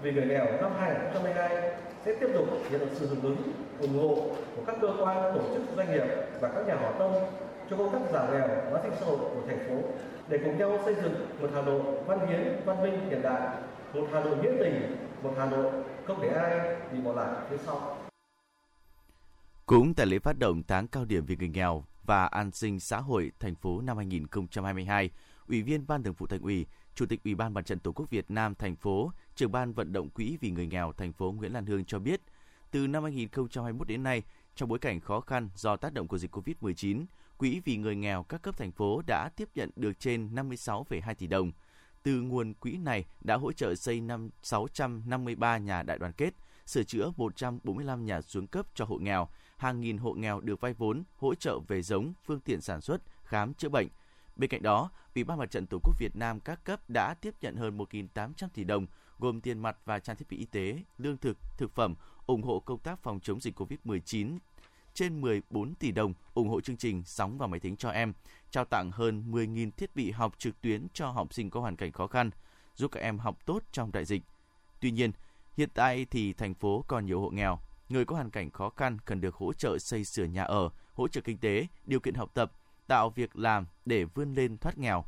vì 0.01 0.11
người 0.11 0.25
nghèo 0.25 0.45
năm 0.61 0.71
2022 0.79 1.71
sẽ 2.05 2.13
tiếp 2.19 2.27
tục 2.33 2.45
nhận 2.71 2.79
được 2.79 2.87
sự 2.93 3.07
hưởng 3.07 3.21
ứng 3.23 3.37
ủng 3.81 3.99
hộ 3.99 4.15
của 4.55 4.61
các 4.67 4.75
cơ 4.81 4.87
quan 4.99 5.33
tổ 5.35 5.41
chức 5.53 5.61
doanh 5.77 5.91
nghiệp 5.91 6.05
và 6.41 6.49
các 6.55 6.67
nhà 6.67 6.75
hảo 6.75 6.93
tâm 6.99 7.11
cho 7.69 7.77
công 7.77 7.91
tác 7.91 7.99
giảm 8.13 8.31
nghèo 8.31 8.47
và 8.71 8.79
sinh 8.83 8.93
xã 8.99 9.05
hội 9.05 9.17
của 9.17 9.41
thành 9.47 9.59
phố 9.69 9.83
để 10.29 10.39
cùng 10.45 10.57
nhau 10.57 10.79
xây 10.85 10.95
dựng 10.95 11.41
một 11.41 11.49
Hà 11.53 11.61
Nội 11.61 11.81
văn 12.05 12.27
hiến, 12.27 12.61
văn 12.65 12.81
minh 12.81 13.09
hiện 13.09 13.21
đại, 13.21 13.57
một 13.93 14.07
Hà 14.13 14.19
Nội 14.19 14.38
nghĩa 14.38 14.51
tình, 14.59 14.95
một 15.23 15.33
Hà 15.38 15.45
Nội 15.45 15.83
không 16.05 16.21
để 16.21 16.29
ai 16.29 16.77
bị 16.93 17.01
bỏ 17.01 17.13
lại 17.13 17.47
phía 17.49 17.57
sau. 17.65 17.97
Cũng 19.65 19.93
tại 19.93 20.05
lễ 20.05 20.19
phát 20.19 20.39
động 20.39 20.63
tháng 20.67 20.88
cao 20.88 21.05
điểm 21.05 21.25
vì 21.25 21.35
người 21.35 21.49
nghèo 21.49 21.83
và 22.05 22.25
an 22.25 22.51
sinh 22.51 22.79
xã 22.79 22.99
hội 22.99 23.31
thành 23.39 23.55
phố 23.55 23.81
năm 23.81 23.97
2022, 23.97 25.09
Ủy 25.47 25.61
viên 25.61 25.88
Ban 25.88 26.03
Thường 26.03 26.13
vụ 26.13 26.27
Thành 26.27 26.41
ủy, 26.41 26.65
Chủ 26.95 27.05
tịch 27.05 27.23
Ủy 27.23 27.35
ban 27.35 27.53
Mặt 27.53 27.65
trận 27.65 27.79
Tổ 27.79 27.91
quốc 27.91 28.09
Việt 28.09 28.31
Nam 28.31 28.55
thành 28.55 28.75
phố, 28.75 29.11
trưởng 29.35 29.51
ban 29.51 29.73
vận 29.73 29.93
động 29.93 30.09
quỹ 30.09 30.38
vì 30.41 30.51
người 30.51 30.67
nghèo 30.67 30.91
thành 30.97 31.13
phố 31.13 31.31
Nguyễn 31.31 31.53
Lan 31.53 31.65
Hương 31.65 31.85
cho 31.85 31.99
biết, 31.99 32.21
từ 32.71 32.88
năm 32.88 33.03
2021 33.03 33.88
đến 33.88 34.03
nay, 34.03 34.23
trong 34.55 34.69
bối 34.69 34.79
cảnh 34.79 34.99
khó 34.99 35.21
khăn 35.21 35.49
do 35.55 35.77
tác 35.77 35.93
động 35.93 36.07
của 36.07 36.17
dịch 36.17 36.35
Covid-19, 36.35 37.05
Quỹ 37.39 37.62
vì 37.65 37.77
người 37.77 37.96
nghèo 37.96 38.24
các 38.24 38.41
cấp 38.41 38.58
thành 38.58 38.72
phố 38.72 39.01
đã 39.08 39.29
tiếp 39.36 39.50
nhận 39.55 39.69
được 39.75 40.00
trên 40.00 40.36
56,2 40.36 41.13
tỷ 41.13 41.27
đồng. 41.27 41.51
Từ 42.03 42.22
nguồn 42.22 42.53
quỹ 42.53 42.77
này 42.77 43.05
đã 43.22 43.38
hỗ 43.38 43.51
trợ 43.51 43.75
xây 43.75 44.01
5, 44.01 44.29
653 44.43 45.58
nhà 45.58 45.84
đại 45.84 46.00
đoàn 46.00 46.13
kết, 46.13 46.34
sửa 46.65 46.84
chữa 46.84 47.12
145 47.17 48.05
nhà 48.05 48.22
xuống 48.22 48.48
cấp 48.48 48.67
cho 48.75 48.86
hộ 48.86 48.98
nghèo, 48.98 49.27
hàng 49.58 49.81
nghìn 49.81 49.98
hộ 49.98 50.13
nghèo 50.13 50.41
được 50.41 50.62
vay 50.62 50.74
vốn, 50.74 51.03
hỗ 51.17 51.36
trợ 51.36 51.60
về 51.67 51.81
giống, 51.81 52.13
phương 52.25 52.39
tiện 52.39 52.62
sản 52.62 52.81
xuất, 52.81 53.01
khám 53.24 53.53
chữa 53.53 53.69
bệnh. 53.69 53.88
Bên 54.36 54.50
cạnh 54.50 54.62
đó, 54.62 54.89
Ủy 55.15 55.24
ban 55.24 55.38
Mặt 55.38 55.51
trận 55.51 55.67
Tổ 55.67 55.79
quốc 55.84 56.00
Việt 56.00 56.15
Nam 56.15 56.39
các 56.39 56.63
cấp 56.63 56.89
đã 56.89 57.13
tiếp 57.13 57.34
nhận 57.41 57.55
hơn 57.55 57.77
1.800 57.77 58.48
tỷ 58.53 58.63
đồng, 58.63 58.88
gồm 59.19 59.41
tiền 59.41 59.60
mặt 59.60 59.77
và 59.86 60.00
trang 60.00 60.15
thiết 60.15 60.27
bị 60.29 60.38
y 60.38 60.46
tế, 60.46 60.84
lương 60.98 61.17
thực, 61.17 61.38
thực 61.58 61.72
phẩm, 61.72 61.96
ủng 62.25 62.43
hộ 62.43 62.60
công 62.60 62.79
tác 62.79 63.03
phòng 63.03 63.19
chống 63.19 63.39
dịch 63.39 63.60
COVID-19 63.60 64.38
trên 64.99 65.21
14 65.21 65.75
tỷ 65.75 65.91
đồng 65.91 66.13
ủng 66.33 66.49
hộ 66.49 66.61
chương 66.61 66.77
trình 66.77 67.03
Sóng 67.05 67.37
và 67.37 67.47
Máy 67.47 67.59
tính 67.59 67.75
cho 67.75 67.89
em, 67.89 68.13
trao 68.51 68.65
tặng 68.65 68.91
hơn 68.91 69.23
10.000 69.31 69.71
thiết 69.71 69.95
bị 69.95 70.11
học 70.11 70.33
trực 70.37 70.61
tuyến 70.61 70.87
cho 70.93 71.09
học 71.09 71.33
sinh 71.33 71.49
có 71.49 71.59
hoàn 71.59 71.75
cảnh 71.75 71.91
khó 71.91 72.07
khăn, 72.07 72.29
giúp 72.75 72.91
các 72.91 72.99
em 72.99 73.19
học 73.19 73.45
tốt 73.45 73.63
trong 73.71 73.91
đại 73.91 74.05
dịch. 74.05 74.21
Tuy 74.79 74.91
nhiên, 74.91 75.11
hiện 75.57 75.69
tại 75.73 76.05
thì 76.11 76.33
thành 76.33 76.53
phố 76.53 76.83
còn 76.87 77.05
nhiều 77.05 77.21
hộ 77.21 77.29
nghèo, 77.29 77.59
người 77.89 78.05
có 78.05 78.15
hoàn 78.15 78.29
cảnh 78.29 78.51
khó 78.51 78.69
khăn 78.69 78.97
cần 79.05 79.21
được 79.21 79.35
hỗ 79.35 79.53
trợ 79.53 79.77
xây 79.79 80.03
sửa 80.03 80.25
nhà 80.25 80.43
ở, 80.43 80.69
hỗ 80.93 81.07
trợ 81.07 81.21
kinh 81.21 81.37
tế, 81.37 81.67
điều 81.85 81.99
kiện 81.99 82.13
học 82.13 82.31
tập, 82.33 82.51
tạo 82.87 83.09
việc 83.09 83.35
làm 83.35 83.65
để 83.85 84.03
vươn 84.03 84.33
lên 84.33 84.57
thoát 84.57 84.77
nghèo. 84.77 85.05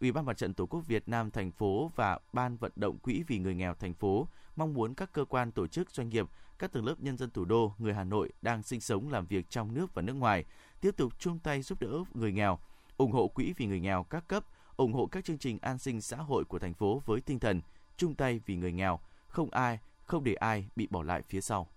Ủy 0.00 0.12
ban 0.12 0.24
Mặt 0.24 0.36
trận 0.36 0.54
Tổ 0.54 0.66
quốc 0.66 0.80
Việt 0.86 1.08
Nam 1.08 1.30
thành 1.30 1.50
phố 1.50 1.90
và 1.96 2.18
Ban 2.32 2.56
vận 2.56 2.72
động 2.76 2.98
quỹ 2.98 3.22
vì 3.26 3.38
người 3.38 3.54
nghèo 3.54 3.74
thành 3.74 3.94
phố 3.94 4.28
mong 4.56 4.74
muốn 4.74 4.94
các 4.94 5.12
cơ 5.12 5.24
quan 5.24 5.52
tổ 5.52 5.66
chức 5.66 5.90
doanh 5.90 6.08
nghiệp 6.08 6.26
các 6.58 6.72
tầng 6.72 6.84
lớp 6.84 6.94
nhân 6.98 7.16
dân 7.16 7.30
thủ 7.30 7.44
đô, 7.44 7.72
người 7.78 7.94
Hà 7.94 8.04
Nội 8.04 8.32
đang 8.42 8.62
sinh 8.62 8.80
sống 8.80 9.08
làm 9.08 9.26
việc 9.26 9.50
trong 9.50 9.74
nước 9.74 9.94
và 9.94 10.02
nước 10.02 10.12
ngoài 10.12 10.44
tiếp 10.80 10.96
tục 10.96 11.12
chung 11.18 11.38
tay 11.38 11.62
giúp 11.62 11.80
đỡ 11.80 12.04
người 12.14 12.32
nghèo, 12.32 12.58
ủng 12.96 13.12
hộ 13.12 13.28
quỹ 13.28 13.52
vì 13.56 13.66
người 13.66 13.80
nghèo 13.80 14.02
các 14.02 14.28
cấp, 14.28 14.44
ủng 14.76 14.92
hộ 14.92 15.06
các 15.06 15.24
chương 15.24 15.38
trình 15.38 15.58
an 15.62 15.78
sinh 15.78 16.00
xã 16.00 16.16
hội 16.16 16.44
của 16.44 16.58
thành 16.58 16.74
phố 16.74 17.02
với 17.06 17.20
tinh 17.20 17.38
thần 17.38 17.60
chung 17.96 18.14
tay 18.14 18.40
vì 18.46 18.56
người 18.56 18.72
nghèo, 18.72 19.00
không 19.26 19.50
ai, 19.50 19.78
không 20.02 20.24
để 20.24 20.34
ai 20.34 20.68
bị 20.76 20.88
bỏ 20.90 21.02
lại 21.02 21.22
phía 21.22 21.40
sau. 21.40 21.68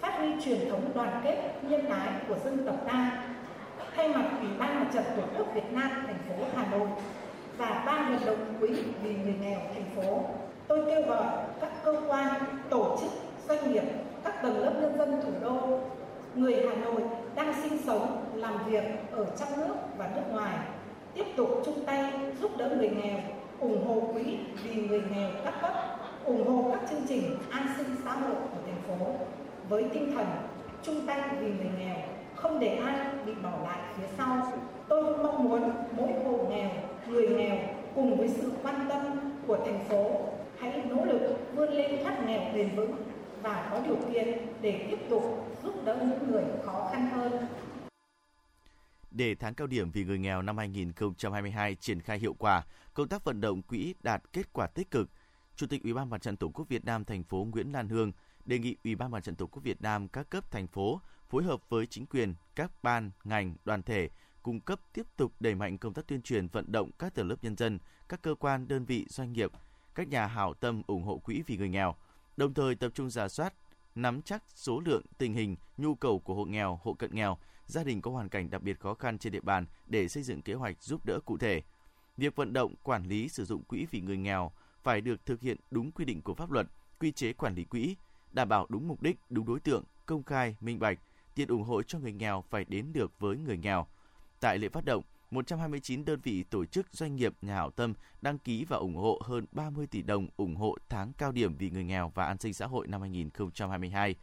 Phát 0.00 0.18
huy 0.18 0.44
truyền 0.44 0.70
thống 0.70 0.92
đoàn 0.94 1.20
kết, 1.24 1.60
nhân 1.62 1.86
ái 1.86 2.24
của 2.28 2.38
dân 2.44 2.66
tộc 2.66 2.76
ta, 2.86 3.28
thay 3.96 4.08
mặt 4.08 4.38
Ủy 4.40 4.58
ban 4.58 4.80
Mặt 4.80 4.90
trận 4.94 5.04
Tổ 5.16 5.22
quốc 5.36 5.46
Việt 5.54 5.72
Nam 5.72 5.90
thành 5.90 6.18
phố 6.28 6.44
Hà 6.56 6.70
Nội 6.70 6.88
và 7.56 7.82
ban 7.86 8.12
vận 8.12 8.26
động 8.26 8.56
quỹ 8.60 8.82
vì 9.02 9.16
người 9.16 9.34
nghèo 9.34 9.60
thành 9.74 9.90
phố, 9.96 10.34
tôi 10.72 10.82
kêu 10.86 11.02
gọi 11.08 11.26
các 11.60 11.84
cơ 11.84 12.00
quan, 12.08 12.44
tổ 12.70 12.96
chức 13.00 13.10
doanh 13.48 13.72
nghiệp, 13.72 13.82
các 14.24 14.42
tầng 14.42 14.58
lớp 14.58 14.72
nhân 14.80 14.98
dân 14.98 15.22
thủ 15.22 15.30
đô, 15.42 15.78
người 16.34 16.66
Hà 16.68 16.74
Nội 16.74 17.02
đang 17.34 17.54
sinh 17.62 17.78
sống, 17.86 18.24
làm 18.34 18.58
việc 18.66 18.84
ở 19.10 19.26
trong 19.38 19.48
nước 19.56 19.74
và 19.98 20.10
nước 20.16 20.22
ngoài, 20.30 20.58
tiếp 21.14 21.24
tục 21.36 21.62
chung 21.64 21.84
tay 21.86 22.12
giúp 22.40 22.50
đỡ 22.56 22.76
người 22.78 22.90
nghèo, 22.90 23.18
ủng 23.60 23.86
hộ 23.86 24.12
quỹ 24.12 24.38
vì 24.62 24.82
người 24.82 25.02
nghèo 25.14 25.30
các 25.44 25.54
cấp, 25.62 25.72
ủng 26.24 26.46
hộ 26.46 26.70
các 26.70 26.90
chương 26.90 27.06
trình 27.08 27.36
an 27.50 27.66
sinh 27.76 27.96
xã 28.04 28.12
hội 28.12 28.34
của 28.34 28.60
thành 28.66 28.82
phố 28.88 29.06
với 29.68 29.84
tinh 29.92 30.12
thần 30.14 30.26
chung 30.82 31.06
tay 31.06 31.20
vì 31.40 31.46
người 31.46 31.70
nghèo, 31.78 31.96
không 32.36 32.60
để 32.60 32.78
ai 32.84 32.94
bị 33.26 33.32
bỏ 33.42 33.52
lại 33.64 33.78
phía 33.96 34.06
sau. 34.18 34.52
Tôi 34.88 35.04
cũng 35.04 35.22
mong 35.22 35.44
muốn 35.44 35.70
mỗi 35.96 36.08
hộ 36.24 36.38
nghèo, 36.50 36.70
người 37.06 37.28
nghèo 37.28 37.56
cùng 37.94 38.16
với 38.16 38.28
sự 38.28 38.52
quan 38.62 38.86
tâm 38.88 39.00
của 39.46 39.56
thành 39.56 39.80
phố 39.88 40.10
hãy 40.62 40.84
nỗ 40.88 41.04
lực 41.04 41.38
vươn 41.54 41.70
lên 41.70 42.02
thoát 42.02 42.24
nghèo 42.26 42.54
bền 42.54 42.76
vững 42.76 42.96
và 43.42 43.68
có 43.70 43.80
điều 43.86 43.96
kiện 44.12 44.38
để 44.60 44.86
tiếp 44.90 44.98
tục 45.10 45.22
giúp 45.62 45.74
đỡ 45.84 46.06
những 46.08 46.30
người 46.30 46.44
khó 46.64 46.88
khăn 46.92 47.10
hơn. 47.10 47.32
Để 49.10 49.34
tháng 49.34 49.54
cao 49.54 49.66
điểm 49.66 49.90
vì 49.90 50.04
người 50.04 50.18
nghèo 50.18 50.42
năm 50.42 50.58
2022 50.58 51.74
triển 51.74 52.00
khai 52.00 52.18
hiệu 52.18 52.34
quả, 52.38 52.62
công 52.94 53.08
tác 53.08 53.24
vận 53.24 53.40
động 53.40 53.62
quỹ 53.62 53.94
đạt 54.02 54.22
kết 54.32 54.52
quả 54.52 54.66
tích 54.66 54.90
cực. 54.90 55.10
Chủ 55.56 55.66
tịch 55.66 55.82
Ủy 55.82 55.94
ban 55.94 56.10
Mặt 56.10 56.22
trận 56.22 56.36
Tổ 56.36 56.48
quốc 56.48 56.68
Việt 56.68 56.84
Nam 56.84 57.04
thành 57.04 57.24
phố 57.24 57.46
Nguyễn 57.50 57.72
Lan 57.72 57.88
Hương 57.88 58.12
đề 58.44 58.58
nghị 58.58 58.76
Ủy 58.84 58.94
ban 58.94 59.10
Mặt 59.10 59.20
trận 59.20 59.36
Tổ 59.36 59.46
quốc 59.46 59.62
Việt 59.62 59.82
Nam 59.82 60.08
các 60.08 60.30
cấp 60.30 60.50
thành 60.50 60.66
phố 60.66 61.00
phối 61.28 61.42
hợp 61.42 61.60
với 61.68 61.86
chính 61.86 62.06
quyền, 62.06 62.34
các 62.54 62.70
ban, 62.82 63.10
ngành, 63.24 63.54
đoàn 63.64 63.82
thể 63.82 64.08
cung 64.42 64.60
cấp 64.60 64.80
tiếp 64.92 65.06
tục 65.16 65.32
đẩy 65.40 65.54
mạnh 65.54 65.78
công 65.78 65.94
tác 65.94 66.06
tuyên 66.06 66.22
truyền 66.22 66.48
vận 66.48 66.72
động 66.72 66.90
các 66.98 67.14
tầng 67.14 67.28
lớp 67.28 67.36
nhân 67.42 67.56
dân, 67.56 67.78
các 68.08 68.22
cơ 68.22 68.34
quan, 68.34 68.68
đơn 68.68 68.84
vị, 68.84 69.06
doanh 69.08 69.32
nghiệp, 69.32 69.50
các 69.94 70.08
nhà 70.08 70.26
hảo 70.26 70.54
tâm 70.54 70.82
ủng 70.86 71.02
hộ 71.02 71.18
quỹ 71.18 71.42
vì 71.46 71.56
người 71.56 71.68
nghèo, 71.68 71.94
đồng 72.36 72.54
thời 72.54 72.74
tập 72.74 72.92
trung 72.94 73.10
giả 73.10 73.28
soát, 73.28 73.54
nắm 73.94 74.22
chắc 74.22 74.42
số 74.54 74.80
lượng, 74.80 75.02
tình 75.18 75.34
hình, 75.34 75.56
nhu 75.76 75.94
cầu 75.94 76.18
của 76.18 76.34
hộ 76.34 76.44
nghèo, 76.44 76.80
hộ 76.82 76.94
cận 76.94 77.14
nghèo, 77.14 77.38
gia 77.66 77.84
đình 77.84 78.02
có 78.02 78.10
hoàn 78.10 78.28
cảnh 78.28 78.50
đặc 78.50 78.62
biệt 78.62 78.80
khó 78.80 78.94
khăn 78.94 79.18
trên 79.18 79.32
địa 79.32 79.40
bàn 79.40 79.66
để 79.86 80.08
xây 80.08 80.22
dựng 80.22 80.42
kế 80.42 80.54
hoạch 80.54 80.82
giúp 80.82 81.06
đỡ 81.06 81.20
cụ 81.24 81.38
thể. 81.38 81.62
Việc 82.16 82.36
vận 82.36 82.52
động, 82.52 82.74
quản 82.82 83.06
lý 83.06 83.28
sử 83.28 83.44
dụng 83.44 83.62
quỹ 83.64 83.86
vì 83.90 84.00
người 84.00 84.16
nghèo 84.16 84.52
phải 84.82 85.00
được 85.00 85.26
thực 85.26 85.40
hiện 85.40 85.56
đúng 85.70 85.92
quy 85.92 86.04
định 86.04 86.22
của 86.22 86.34
pháp 86.34 86.50
luật, 86.50 86.66
quy 87.00 87.12
chế 87.12 87.32
quản 87.32 87.54
lý 87.54 87.64
quỹ, 87.64 87.96
đảm 88.32 88.48
bảo 88.48 88.66
đúng 88.68 88.88
mục 88.88 89.02
đích, 89.02 89.16
đúng 89.30 89.46
đối 89.46 89.60
tượng, 89.60 89.84
công 90.06 90.22
khai, 90.22 90.56
minh 90.60 90.78
bạch, 90.78 90.98
tiền 91.34 91.48
ủng 91.48 91.62
hộ 91.62 91.82
cho 91.82 91.98
người 91.98 92.12
nghèo 92.12 92.44
phải 92.50 92.64
đến 92.64 92.92
được 92.92 93.12
với 93.18 93.36
người 93.36 93.56
nghèo. 93.56 93.86
Tại 94.40 94.58
lễ 94.58 94.68
phát 94.68 94.84
động, 94.84 95.04
129 95.32 96.04
đơn 96.04 96.20
vị 96.20 96.42
tổ 96.42 96.64
chức 96.64 96.86
doanh 96.92 97.16
nghiệp 97.16 97.34
nhà 97.42 97.54
hảo 97.54 97.70
tâm 97.70 97.94
đăng 98.22 98.38
ký 98.38 98.64
và 98.64 98.76
ủng 98.76 98.96
hộ 98.96 99.22
hơn 99.24 99.46
30 99.52 99.86
tỷ 99.86 100.02
đồng 100.02 100.28
ủng 100.36 100.56
hộ 100.56 100.76
tháng 100.88 101.12
cao 101.18 101.32
điểm 101.32 101.56
vì 101.56 101.70
người 101.70 101.84
nghèo 101.84 102.12
và 102.14 102.24
an 102.24 102.38
sinh 102.38 102.54
xã 102.54 102.66
hội 102.66 102.86
năm 102.86 103.00
2022. 103.00 104.14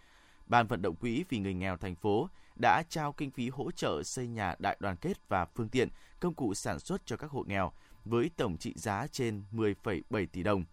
Ban 0.47 0.67
vận 0.67 0.81
động 0.81 0.95
quỹ 0.95 1.23
vì 1.29 1.39
người 1.39 1.53
nghèo 1.53 1.77
thành 1.77 1.95
phố 1.95 2.29
đã 2.61 2.83
trao 2.89 3.13
kinh 3.13 3.31
phí 3.31 3.49
hỗ 3.49 3.71
trợ 3.71 4.03
xây 4.03 4.27
nhà 4.27 4.55
đại 4.59 4.77
đoàn 4.79 4.95
kết 4.95 5.29
và 5.29 5.45
phương 5.45 5.69
tiện, 5.69 5.89
công 6.19 6.33
cụ 6.33 6.53
sản 6.53 6.79
xuất 6.79 7.05
cho 7.05 7.17
các 7.17 7.31
hộ 7.31 7.43
nghèo 7.47 7.71
với 8.05 8.29
tổng 8.37 8.57
trị 8.57 8.73
giá 8.75 9.07
trên 9.11 9.43
10,7 9.51 10.25
tỷ 10.31 10.43
đồng. 10.43 10.65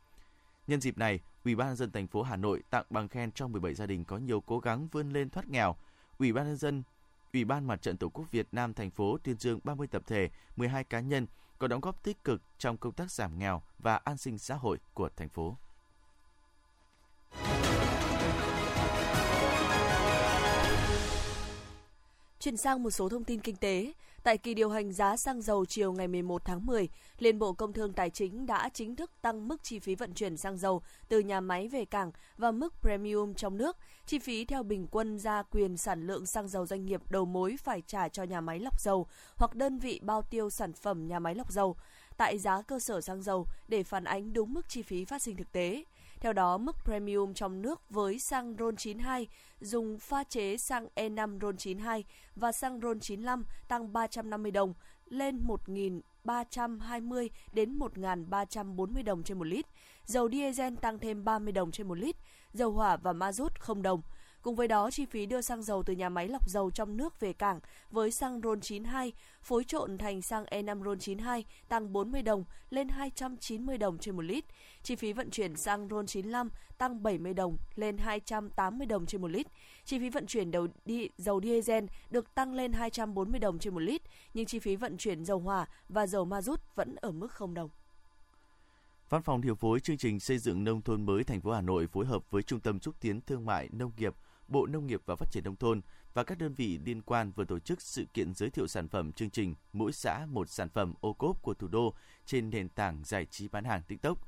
Nhân 0.66 0.80
dịp 0.80 0.98
này, 0.98 1.20
Ủy 1.44 1.54
ban 1.54 1.68
nhân 1.68 1.76
dân 1.76 1.90
thành 1.90 2.06
phố 2.06 2.22
Hà 2.22 2.36
Nội 2.36 2.62
tặng 2.70 2.84
bằng 2.90 3.08
khen 3.08 3.32
cho 3.32 3.48
17 3.48 3.74
gia 3.74 3.86
đình 3.86 4.04
có 4.04 4.18
nhiều 4.18 4.40
cố 4.40 4.58
gắng 4.58 4.88
vươn 4.92 5.12
lên 5.12 5.30
thoát 5.30 5.48
nghèo. 5.48 5.76
Ủy 6.18 6.32
ban 6.32 6.46
nhân 6.46 6.56
dân 6.56 6.82
Ủy 7.32 7.44
ban 7.44 7.66
Mặt 7.66 7.82
trận 7.82 7.96
Tổ 7.96 8.08
quốc 8.08 8.30
Việt 8.30 8.46
Nam 8.52 8.74
thành 8.74 8.90
phố 8.90 9.18
tuyên 9.22 9.36
dương 9.38 9.60
30 9.64 9.86
tập 9.86 10.02
thể, 10.06 10.30
12 10.56 10.84
cá 10.84 11.00
nhân 11.00 11.26
có 11.58 11.68
đóng 11.68 11.80
góp 11.80 12.02
tích 12.02 12.24
cực 12.24 12.42
trong 12.58 12.76
công 12.76 12.92
tác 12.92 13.10
giảm 13.10 13.38
nghèo 13.38 13.62
và 13.78 13.96
an 13.96 14.16
sinh 14.16 14.38
xã 14.38 14.54
hội 14.54 14.78
của 14.94 15.08
thành 15.16 15.28
phố. 15.28 15.56
Chuyển 22.40 22.56
sang 22.56 22.82
một 22.82 22.90
số 22.90 23.08
thông 23.08 23.24
tin 23.24 23.40
kinh 23.40 23.56
tế, 23.56 23.92
tại 24.26 24.38
kỳ 24.38 24.54
điều 24.54 24.70
hành 24.70 24.92
giá 24.92 25.16
xăng 25.16 25.42
dầu 25.42 25.64
chiều 25.64 25.92
ngày 25.92 26.08
11 26.08 26.44
tháng 26.44 26.66
10, 26.66 26.88
Liên 27.18 27.38
Bộ 27.38 27.52
Công 27.52 27.72
Thương 27.72 27.92
Tài 27.92 28.10
chính 28.10 28.46
đã 28.46 28.68
chính 28.68 28.96
thức 28.96 29.10
tăng 29.22 29.48
mức 29.48 29.62
chi 29.62 29.78
phí 29.78 29.94
vận 29.94 30.14
chuyển 30.14 30.36
xăng 30.36 30.56
dầu 30.56 30.82
từ 31.08 31.18
nhà 31.18 31.40
máy 31.40 31.68
về 31.68 31.84
cảng 31.84 32.12
và 32.36 32.50
mức 32.50 32.74
premium 32.80 33.34
trong 33.34 33.56
nước. 33.56 33.76
Chi 34.06 34.18
phí 34.18 34.44
theo 34.44 34.62
bình 34.62 34.86
quân 34.90 35.18
ra 35.18 35.42
quyền 35.42 35.76
sản 35.76 36.06
lượng 36.06 36.26
xăng 36.26 36.48
dầu 36.48 36.66
doanh 36.66 36.86
nghiệp 36.86 37.00
đầu 37.10 37.24
mối 37.24 37.56
phải 37.64 37.82
trả 37.86 38.08
cho 38.08 38.22
nhà 38.22 38.40
máy 38.40 38.58
lọc 38.58 38.80
dầu 38.80 39.06
hoặc 39.36 39.54
đơn 39.54 39.78
vị 39.78 40.00
bao 40.02 40.22
tiêu 40.22 40.50
sản 40.50 40.72
phẩm 40.72 41.06
nhà 41.06 41.18
máy 41.18 41.34
lọc 41.34 41.52
dầu 41.52 41.76
tại 42.16 42.38
giá 42.38 42.62
cơ 42.62 42.78
sở 42.78 43.00
xăng 43.00 43.22
dầu 43.22 43.46
để 43.68 43.82
phản 43.82 44.04
ánh 44.04 44.32
đúng 44.32 44.52
mức 44.52 44.68
chi 44.68 44.82
phí 44.82 45.04
phát 45.04 45.22
sinh 45.22 45.36
thực 45.36 45.52
tế. 45.52 45.84
Theo 46.26 46.32
đó, 46.32 46.58
mức 46.58 46.76
premium 46.84 47.34
trong 47.34 47.62
nước 47.62 47.90
với 47.90 48.18
xăng 48.18 48.56
RON 48.58 48.76
92 48.76 49.28
dùng 49.60 49.98
pha 49.98 50.24
chế 50.24 50.56
xăng 50.56 50.88
E5 50.94 51.38
RON 51.40 51.56
92 51.56 52.04
và 52.36 52.52
xăng 52.52 52.80
RON 52.80 53.00
95 53.00 53.44
tăng 53.68 53.92
350 53.92 54.50
đồng 54.50 54.74
lên 55.08 55.46
1.320 55.46 57.28
đến 57.52 57.78
1.340 57.78 59.04
đồng 59.04 59.22
trên 59.22 59.38
một 59.38 59.46
lít. 59.46 59.66
Dầu 60.04 60.28
diesel 60.30 60.74
tăng 60.74 60.98
thêm 60.98 61.24
30 61.24 61.52
đồng 61.52 61.70
trên 61.70 61.88
một 61.88 61.98
lít, 61.98 62.16
dầu 62.52 62.72
hỏa 62.72 62.96
và 62.96 63.12
ma 63.12 63.32
rút 63.32 63.60
không 63.60 63.82
đồng. 63.82 64.02
Cùng 64.46 64.56
với 64.56 64.68
đó, 64.68 64.90
chi 64.90 65.06
phí 65.06 65.26
đưa 65.26 65.40
xăng 65.40 65.62
dầu 65.62 65.82
từ 65.82 65.92
nhà 65.92 66.08
máy 66.08 66.28
lọc 66.28 66.48
dầu 66.48 66.70
trong 66.70 66.96
nước 66.96 67.20
về 67.20 67.32
cảng 67.32 67.60
với 67.90 68.10
xăng 68.10 68.40
RON 68.40 68.60
92 68.60 69.12
phối 69.42 69.64
trộn 69.64 69.98
thành 69.98 70.22
xăng 70.22 70.44
E5 70.44 70.84
RON 70.84 70.98
92 70.98 71.44
tăng 71.68 71.92
40 71.92 72.22
đồng 72.22 72.44
lên 72.70 72.88
290 72.88 73.78
đồng 73.78 73.98
trên 73.98 74.16
một 74.16 74.22
lít. 74.22 74.44
Chi 74.82 74.96
phí 74.96 75.12
vận 75.12 75.30
chuyển 75.30 75.56
xăng 75.56 75.88
RON 75.88 76.06
95 76.06 76.50
tăng 76.78 77.02
70 77.02 77.34
đồng 77.34 77.56
lên 77.74 77.98
280 77.98 78.86
đồng 78.86 79.06
trên 79.06 79.20
một 79.20 79.30
lít. 79.30 79.46
Chi 79.84 79.98
phí 79.98 80.10
vận 80.10 80.26
chuyển 80.26 80.50
đầu 80.50 80.66
đi, 80.84 81.08
dầu 81.18 81.40
diesel 81.40 81.84
được 82.10 82.34
tăng 82.34 82.54
lên 82.54 82.72
240 82.72 83.40
đồng 83.40 83.58
trên 83.58 83.74
một 83.74 83.80
lít, 83.80 84.02
nhưng 84.34 84.46
chi 84.46 84.58
phí 84.58 84.76
vận 84.76 84.96
chuyển 84.96 85.24
dầu 85.24 85.38
hỏa 85.38 85.66
và 85.88 86.06
dầu 86.06 86.24
ma 86.24 86.42
rút 86.42 86.60
vẫn 86.74 86.96
ở 86.96 87.12
mức 87.12 87.32
không 87.32 87.54
đồng. 87.54 87.70
Văn 89.08 89.22
phòng 89.22 89.40
điều 89.40 89.54
phối 89.54 89.80
chương 89.80 89.96
trình 89.96 90.20
xây 90.20 90.38
dựng 90.38 90.64
nông 90.64 90.82
thôn 90.82 91.06
mới 91.06 91.24
thành 91.24 91.40
phố 91.40 91.52
Hà 91.52 91.60
Nội 91.60 91.86
phối 91.86 92.06
hợp 92.06 92.30
với 92.30 92.42
Trung 92.42 92.60
tâm 92.60 92.80
xúc 92.80 92.94
tiến 93.00 93.20
thương 93.20 93.44
mại 93.44 93.68
nông 93.72 93.92
nghiệp 93.96 94.14
Bộ 94.48 94.66
Nông 94.66 94.86
nghiệp 94.86 95.00
và 95.06 95.16
Phát 95.16 95.30
triển 95.30 95.44
Nông 95.44 95.56
thôn 95.56 95.80
và 96.14 96.24
các 96.24 96.38
đơn 96.38 96.54
vị 96.54 96.78
liên 96.84 97.02
quan 97.02 97.32
vừa 97.32 97.44
tổ 97.44 97.58
chức 97.58 97.82
sự 97.82 98.04
kiện 98.14 98.34
giới 98.34 98.50
thiệu 98.50 98.66
sản 98.66 98.88
phẩm 98.88 99.12
chương 99.12 99.30
trình 99.30 99.54
Mỗi 99.72 99.92
xã 99.92 100.26
một 100.30 100.48
sản 100.48 100.68
phẩm 100.68 100.94
ô 101.00 101.12
cốp 101.12 101.42
của 101.42 101.54
thủ 101.54 101.68
đô 101.68 101.94
trên 102.26 102.50
nền 102.50 102.68
tảng 102.68 103.04
giải 103.04 103.26
trí 103.26 103.48
bán 103.48 103.64
hàng 103.64 103.82
TikTok. 103.88 104.18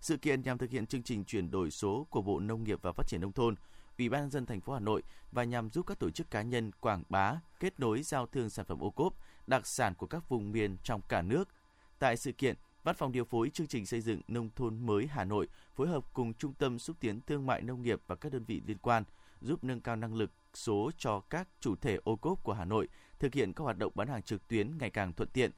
Sự 0.00 0.16
kiện 0.16 0.42
nhằm 0.42 0.58
thực 0.58 0.70
hiện 0.70 0.86
chương 0.86 1.02
trình 1.02 1.24
chuyển 1.24 1.50
đổi 1.50 1.70
số 1.70 2.06
của 2.10 2.22
Bộ 2.22 2.40
Nông 2.40 2.64
nghiệp 2.64 2.78
và 2.82 2.92
Phát 2.92 3.06
triển 3.08 3.20
Nông 3.20 3.32
thôn, 3.32 3.54
Ủy 3.98 4.08
ban 4.08 4.20
nhân 4.20 4.30
dân 4.30 4.46
thành 4.46 4.60
phố 4.60 4.72
Hà 4.72 4.80
Nội 4.80 5.02
và 5.32 5.44
nhằm 5.44 5.70
giúp 5.70 5.86
các 5.86 5.98
tổ 5.98 6.10
chức 6.10 6.30
cá 6.30 6.42
nhân 6.42 6.70
quảng 6.80 7.02
bá, 7.08 7.40
kết 7.60 7.80
nối 7.80 8.02
giao 8.02 8.26
thương 8.26 8.50
sản 8.50 8.66
phẩm 8.66 8.78
ô 8.80 8.90
cốp, 8.90 9.14
đặc 9.46 9.66
sản 9.66 9.94
của 9.94 10.06
các 10.06 10.28
vùng 10.28 10.52
miền 10.52 10.76
trong 10.82 11.00
cả 11.08 11.22
nước. 11.22 11.48
Tại 11.98 12.16
sự 12.16 12.32
kiện, 12.32 12.56
Văn 12.84 12.96
phòng 12.96 13.12
điều 13.12 13.24
phối 13.24 13.50
chương 13.50 13.66
trình 13.66 13.86
xây 13.86 14.00
dựng 14.00 14.20
nông 14.28 14.50
thôn 14.56 14.86
mới 14.86 15.06
Hà 15.06 15.24
Nội 15.24 15.48
phối 15.74 15.88
hợp 15.88 16.04
cùng 16.12 16.34
Trung 16.34 16.52
tâm 16.52 16.78
xúc 16.78 16.96
tiến 17.00 17.20
thương 17.20 17.46
mại 17.46 17.62
nông 17.62 17.82
nghiệp 17.82 18.00
và 18.06 18.14
các 18.14 18.32
đơn 18.32 18.44
vị 18.44 18.62
liên 18.66 18.78
quan 18.78 19.04
giúp 19.40 19.64
nâng 19.64 19.80
cao 19.80 19.96
năng 19.96 20.14
lực 20.14 20.30
số 20.54 20.90
cho 20.98 21.20
các 21.20 21.48
chủ 21.60 21.76
thể 21.76 21.98
ô 22.04 22.16
cốp 22.16 22.42
của 22.44 22.52
Hà 22.52 22.64
Nội 22.64 22.88
thực 23.18 23.34
hiện 23.34 23.52
các 23.52 23.64
hoạt 23.64 23.78
động 23.78 23.92
bán 23.94 24.08
hàng 24.08 24.22
trực 24.22 24.48
tuyến 24.48 24.78
ngày 24.78 24.90
càng 24.90 25.12
thuận 25.12 25.28
tiện. 25.28 25.50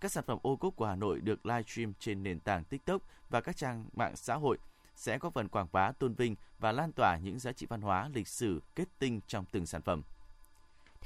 Các 0.00 0.12
sản 0.12 0.24
phẩm 0.26 0.38
ô 0.42 0.56
cốp 0.56 0.76
của 0.76 0.86
Hà 0.86 0.96
Nội 0.96 1.20
được 1.20 1.46
livestream 1.46 1.92
trên 1.98 2.22
nền 2.22 2.40
tảng 2.40 2.64
TikTok 2.64 3.02
và 3.30 3.40
các 3.40 3.56
trang 3.56 3.88
mạng 3.92 4.16
xã 4.16 4.34
hội 4.34 4.58
sẽ 4.94 5.18
có 5.18 5.30
phần 5.30 5.48
quảng 5.48 5.68
bá 5.72 5.92
tôn 5.92 6.14
vinh 6.14 6.36
và 6.58 6.72
lan 6.72 6.92
tỏa 6.92 7.18
những 7.22 7.38
giá 7.38 7.52
trị 7.52 7.66
văn 7.68 7.80
hóa, 7.80 8.10
lịch 8.14 8.28
sử 8.28 8.62
kết 8.74 8.88
tinh 8.98 9.20
trong 9.26 9.44
từng 9.52 9.66
sản 9.66 9.82
phẩm. 9.82 10.02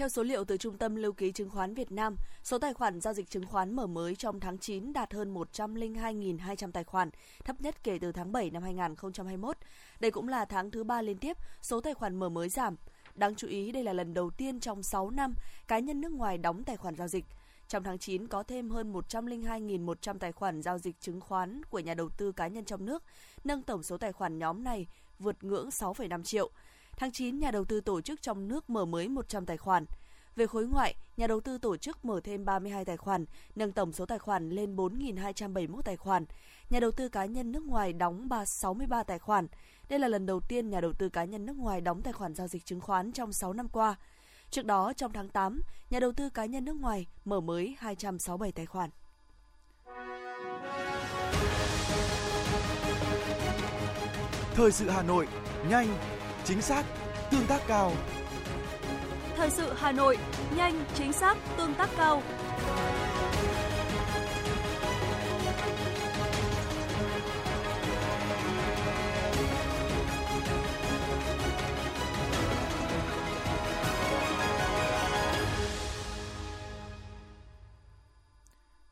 Theo 0.00 0.08
số 0.08 0.22
liệu 0.22 0.44
từ 0.44 0.56
Trung 0.56 0.78
tâm 0.78 0.96
Lưu 0.96 1.12
ký 1.12 1.32
Chứng 1.32 1.50
khoán 1.50 1.74
Việt 1.74 1.92
Nam, 1.92 2.16
số 2.42 2.58
tài 2.58 2.74
khoản 2.74 3.00
giao 3.00 3.14
dịch 3.14 3.30
chứng 3.30 3.46
khoán 3.46 3.76
mở 3.76 3.86
mới 3.86 4.16
trong 4.16 4.40
tháng 4.40 4.58
9 4.58 4.92
đạt 4.92 5.12
hơn 5.12 5.34
102.200 5.34 6.72
tài 6.72 6.84
khoản, 6.84 7.10
thấp 7.44 7.60
nhất 7.60 7.82
kể 7.82 7.98
từ 8.00 8.12
tháng 8.12 8.32
7 8.32 8.50
năm 8.50 8.62
2021. 8.62 9.56
Đây 10.00 10.10
cũng 10.10 10.28
là 10.28 10.44
tháng 10.44 10.70
thứ 10.70 10.84
ba 10.84 11.02
liên 11.02 11.18
tiếp 11.18 11.36
số 11.62 11.80
tài 11.80 11.94
khoản 11.94 12.16
mở 12.16 12.28
mới 12.28 12.48
giảm. 12.48 12.76
Đáng 13.14 13.34
chú 13.34 13.48
ý 13.48 13.72
đây 13.72 13.84
là 13.84 13.92
lần 13.92 14.14
đầu 14.14 14.30
tiên 14.30 14.60
trong 14.60 14.82
6 14.82 15.10
năm 15.10 15.34
cá 15.68 15.78
nhân 15.78 16.00
nước 16.00 16.12
ngoài 16.12 16.38
đóng 16.38 16.64
tài 16.64 16.76
khoản 16.76 16.96
giao 16.96 17.08
dịch. 17.08 17.24
Trong 17.68 17.82
tháng 17.82 17.98
9 17.98 18.28
có 18.28 18.42
thêm 18.42 18.70
hơn 18.70 18.92
102.100 18.92 20.18
tài 20.18 20.32
khoản 20.32 20.62
giao 20.62 20.78
dịch 20.78 21.00
chứng 21.00 21.20
khoán 21.20 21.62
của 21.64 21.78
nhà 21.78 21.94
đầu 21.94 22.08
tư 22.08 22.32
cá 22.32 22.46
nhân 22.48 22.64
trong 22.64 22.84
nước, 22.84 23.02
nâng 23.44 23.62
tổng 23.62 23.82
số 23.82 23.96
tài 23.96 24.12
khoản 24.12 24.38
nhóm 24.38 24.64
này 24.64 24.86
vượt 25.18 25.44
ngưỡng 25.44 25.68
6,5 25.68 26.22
triệu. 26.22 26.50
Tháng 27.00 27.12
9, 27.12 27.38
nhà 27.38 27.50
đầu 27.50 27.64
tư 27.64 27.80
tổ 27.80 28.00
chức 28.00 28.22
trong 28.22 28.48
nước 28.48 28.70
mở 28.70 28.84
mới 28.84 29.08
100 29.08 29.46
tài 29.46 29.56
khoản. 29.56 29.84
Về 30.36 30.46
khối 30.46 30.66
ngoại, 30.66 30.94
nhà 31.16 31.26
đầu 31.26 31.40
tư 31.40 31.58
tổ 31.58 31.76
chức 31.76 32.04
mở 32.04 32.20
thêm 32.24 32.44
32 32.44 32.84
tài 32.84 32.96
khoản, 32.96 33.24
nâng 33.56 33.72
tổng 33.72 33.92
số 33.92 34.06
tài 34.06 34.18
khoản 34.18 34.50
lên 34.50 34.76
4.271 34.76 35.82
tài 35.82 35.96
khoản. 35.96 36.24
Nhà 36.70 36.80
đầu 36.80 36.90
tư 36.90 37.08
cá 37.08 37.24
nhân 37.24 37.52
nước 37.52 37.62
ngoài 37.62 37.92
đóng 37.92 38.28
63 38.46 39.02
tài 39.02 39.18
khoản. 39.18 39.46
Đây 39.88 39.98
là 39.98 40.08
lần 40.08 40.26
đầu 40.26 40.40
tiên 40.40 40.70
nhà 40.70 40.80
đầu 40.80 40.92
tư 40.92 41.08
cá 41.08 41.24
nhân 41.24 41.46
nước 41.46 41.56
ngoài 41.56 41.80
đóng 41.80 42.02
tài 42.02 42.12
khoản 42.12 42.34
giao 42.34 42.48
dịch 42.48 42.64
chứng 42.64 42.80
khoán 42.80 43.12
trong 43.12 43.32
6 43.32 43.52
năm 43.52 43.68
qua. 43.68 43.96
Trước 44.50 44.64
đó, 44.64 44.92
trong 44.92 45.12
tháng 45.12 45.28
8, 45.28 45.60
nhà 45.90 46.00
đầu 46.00 46.12
tư 46.12 46.30
cá 46.30 46.44
nhân 46.44 46.64
nước 46.64 46.76
ngoài 46.76 47.06
mở 47.24 47.40
mới 47.40 47.76
267 47.78 48.52
tài 48.52 48.66
khoản. 48.66 48.90
Thời 54.54 54.72
sự 54.72 54.88
Hà 54.88 55.02
Nội, 55.02 55.28
nhanh, 55.70 55.88
chính 56.44 56.62
xác, 56.62 56.84
tương 57.30 57.46
tác 57.46 57.62
cao. 57.66 57.92
Thời 59.36 59.50
sự 59.50 59.72
Hà 59.76 59.92
Nội, 59.92 60.18
nhanh, 60.56 60.84
chính 60.94 61.12
xác, 61.12 61.36
tương 61.56 61.74
tác 61.74 61.90
cao. 61.96 62.22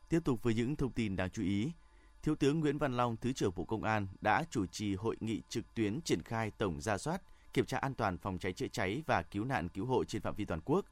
Tiếp 0.09 0.19
tục 0.25 0.43
với 0.43 0.53
những 0.53 0.75
thông 0.75 0.91
tin 0.91 1.15
đáng 1.15 1.29
chú 1.29 1.43
ý. 1.43 1.71
Thiếu 2.23 2.35
tướng 2.35 2.59
Nguyễn 2.59 2.77
Văn 2.77 2.97
Long, 2.97 3.17
Thứ 3.17 3.33
trưởng 3.33 3.51
Bộ 3.55 3.63
Công 3.63 3.83
an 3.83 4.07
đã 4.21 4.43
chủ 4.49 4.65
trì 4.65 4.95
hội 4.95 5.15
nghị 5.19 5.41
trực 5.49 5.73
tuyến 5.73 6.01
triển 6.01 6.23
khai 6.23 6.51
tổng 6.57 6.81
gia 6.81 6.97
soát, 6.97 7.21
kiểm 7.53 7.65
tra 7.65 7.77
an 7.77 7.93
toàn 7.93 8.17
phòng 8.17 8.39
cháy 8.39 8.53
chữa 8.53 8.67
cháy 8.67 9.03
và 9.05 9.21
cứu 9.21 9.45
nạn 9.45 9.69
cứu 9.69 9.85
hộ 9.85 10.03
trên 10.03 10.21
phạm 10.21 10.35
vi 10.35 10.45
toàn 10.45 10.61
quốc. 10.65 10.85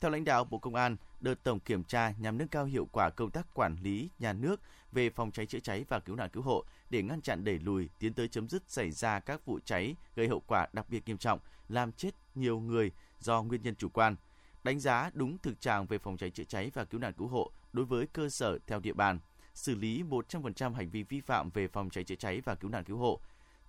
Theo 0.00 0.10
lãnh 0.10 0.24
đạo 0.24 0.44
Bộ 0.44 0.58
Công 0.58 0.74
an, 0.74 0.96
đợt 1.20 1.44
tổng 1.44 1.60
kiểm 1.60 1.84
tra 1.84 2.12
nhằm 2.18 2.38
nâng 2.38 2.48
cao 2.48 2.64
hiệu 2.64 2.88
quả 2.92 3.10
công 3.10 3.30
tác 3.30 3.54
quản 3.54 3.76
lý 3.82 4.08
nhà 4.18 4.32
nước 4.32 4.60
về 4.92 5.10
phòng 5.10 5.30
cháy 5.30 5.46
chữa 5.46 5.60
cháy 5.60 5.84
và 5.88 5.98
cứu 6.00 6.16
nạn 6.16 6.30
cứu 6.32 6.42
hộ 6.42 6.64
để 6.90 7.02
ngăn 7.02 7.20
chặn 7.20 7.44
đẩy 7.44 7.58
lùi 7.58 7.88
tiến 7.98 8.12
tới 8.14 8.28
chấm 8.28 8.48
dứt 8.48 8.62
xảy 8.68 8.90
ra 8.90 9.20
các 9.20 9.46
vụ 9.46 9.58
cháy 9.64 9.96
gây 10.16 10.28
hậu 10.28 10.42
quả 10.46 10.66
đặc 10.72 10.86
biệt 10.88 11.02
nghiêm 11.06 11.18
trọng, 11.18 11.40
làm 11.68 11.92
chết 11.92 12.10
nhiều 12.34 12.60
người 12.60 12.90
do 13.20 13.42
nguyên 13.42 13.62
nhân 13.62 13.74
chủ 13.74 13.88
quan. 13.88 14.16
Đánh 14.64 14.80
giá 14.80 15.10
đúng 15.14 15.38
thực 15.38 15.60
trạng 15.60 15.86
về 15.86 15.98
phòng 15.98 16.16
cháy 16.16 16.30
chữa 16.30 16.44
cháy 16.44 16.70
và 16.74 16.84
cứu 16.84 17.00
nạn 17.00 17.12
cứu 17.12 17.28
hộ 17.28 17.50
đối 17.72 17.84
với 17.84 18.06
cơ 18.06 18.28
sở 18.28 18.58
theo 18.66 18.80
địa 18.80 18.92
bàn, 18.92 19.18
xử 19.54 19.74
lý 19.74 20.02
100% 20.02 20.74
hành 20.74 20.90
vi 20.90 21.02
vi 21.02 21.20
phạm 21.20 21.50
về 21.50 21.68
phòng 21.68 21.90
cháy 21.90 22.04
chữa 22.04 22.14
cháy 22.14 22.40
và 22.44 22.54
cứu 22.54 22.70
nạn 22.70 22.84
cứu 22.84 22.98
hộ. 22.98 23.20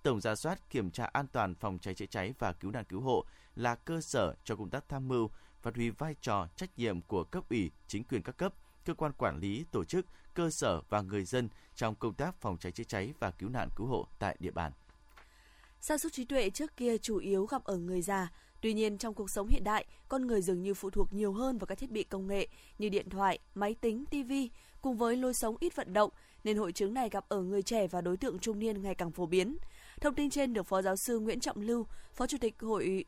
Tổng 0.06 0.20
ra 0.20 0.34
soát 0.34 0.70
kiểm 0.70 0.90
tra 0.90 1.04
an 1.04 1.26
toàn 1.32 1.54
phòng 1.54 1.78
cháy 1.78 1.94
chữa 1.94 2.06
cháy 2.06 2.34
và 2.38 2.52
cứu 2.52 2.70
nạn 2.70 2.84
cứu 2.88 3.00
hộ 3.00 3.24
là 3.56 3.74
cơ 3.74 4.00
sở 4.00 4.34
cho 4.44 4.56
công 4.56 4.70
tác 4.70 4.88
tham 4.88 5.08
mưu, 5.08 5.30
phát 5.62 5.74
huy 5.74 5.90
vai 5.90 6.14
trò 6.20 6.48
trách 6.56 6.78
nhiệm 6.78 7.02
của 7.02 7.24
cấp 7.24 7.44
ủy, 7.50 7.70
chính 7.86 8.04
quyền 8.04 8.22
các 8.22 8.36
cấp, 8.36 8.54
cơ 8.84 8.94
quan 8.94 9.12
quản 9.12 9.38
lý, 9.38 9.64
tổ 9.72 9.84
chức, 9.84 10.06
cơ 10.34 10.50
sở 10.50 10.80
và 10.88 11.00
người 11.00 11.24
dân 11.24 11.48
trong 11.74 11.94
công 11.94 12.14
tác 12.14 12.40
phòng 12.40 12.56
cháy 12.58 12.72
chữa 12.72 12.84
cháy 12.84 13.12
và 13.18 13.30
cứu 13.30 13.48
nạn 13.48 13.68
cứu 13.76 13.86
hộ 13.86 14.06
tại 14.18 14.36
địa 14.40 14.50
bàn. 14.50 14.72
Sa 15.80 15.98
sút 15.98 16.12
trí 16.12 16.24
tuệ 16.24 16.50
trước 16.50 16.76
kia 16.76 16.98
chủ 16.98 17.18
yếu 17.18 17.46
gặp 17.46 17.64
ở 17.64 17.76
người 17.76 18.02
già, 18.02 18.28
Tuy 18.60 18.74
nhiên, 18.74 18.98
trong 18.98 19.14
cuộc 19.14 19.30
sống 19.30 19.48
hiện 19.48 19.64
đại, 19.64 19.84
con 20.08 20.26
người 20.26 20.42
dường 20.42 20.62
như 20.62 20.74
phụ 20.74 20.90
thuộc 20.90 21.12
nhiều 21.12 21.32
hơn 21.32 21.58
vào 21.58 21.66
các 21.66 21.78
thiết 21.78 21.90
bị 21.90 22.04
công 22.04 22.26
nghệ 22.26 22.48
như 22.78 22.88
điện 22.88 23.10
thoại, 23.10 23.38
máy 23.54 23.74
tính, 23.80 24.04
TV, 24.06 24.32
cùng 24.82 24.96
với 24.96 25.16
lối 25.16 25.34
sống 25.34 25.56
ít 25.60 25.76
vận 25.76 25.92
động, 25.92 26.10
nên 26.44 26.56
hội 26.56 26.72
chứng 26.72 26.94
này 26.94 27.08
gặp 27.08 27.24
ở 27.28 27.42
người 27.42 27.62
trẻ 27.62 27.86
và 27.86 28.00
đối 28.00 28.16
tượng 28.16 28.38
trung 28.38 28.58
niên 28.58 28.82
ngày 28.82 28.94
càng 28.94 29.10
phổ 29.10 29.26
biến. 29.26 29.56
Thông 30.00 30.14
tin 30.14 30.30
trên 30.30 30.52
được 30.52 30.66
Phó 30.66 30.82
Giáo 30.82 30.96
sư 30.96 31.18
Nguyễn 31.18 31.40
Trọng 31.40 31.60
Lưu, 31.60 31.86
Phó 32.14 32.26
Chủ 32.26 32.38
tịch 32.40 32.54
Hội 32.60 33.04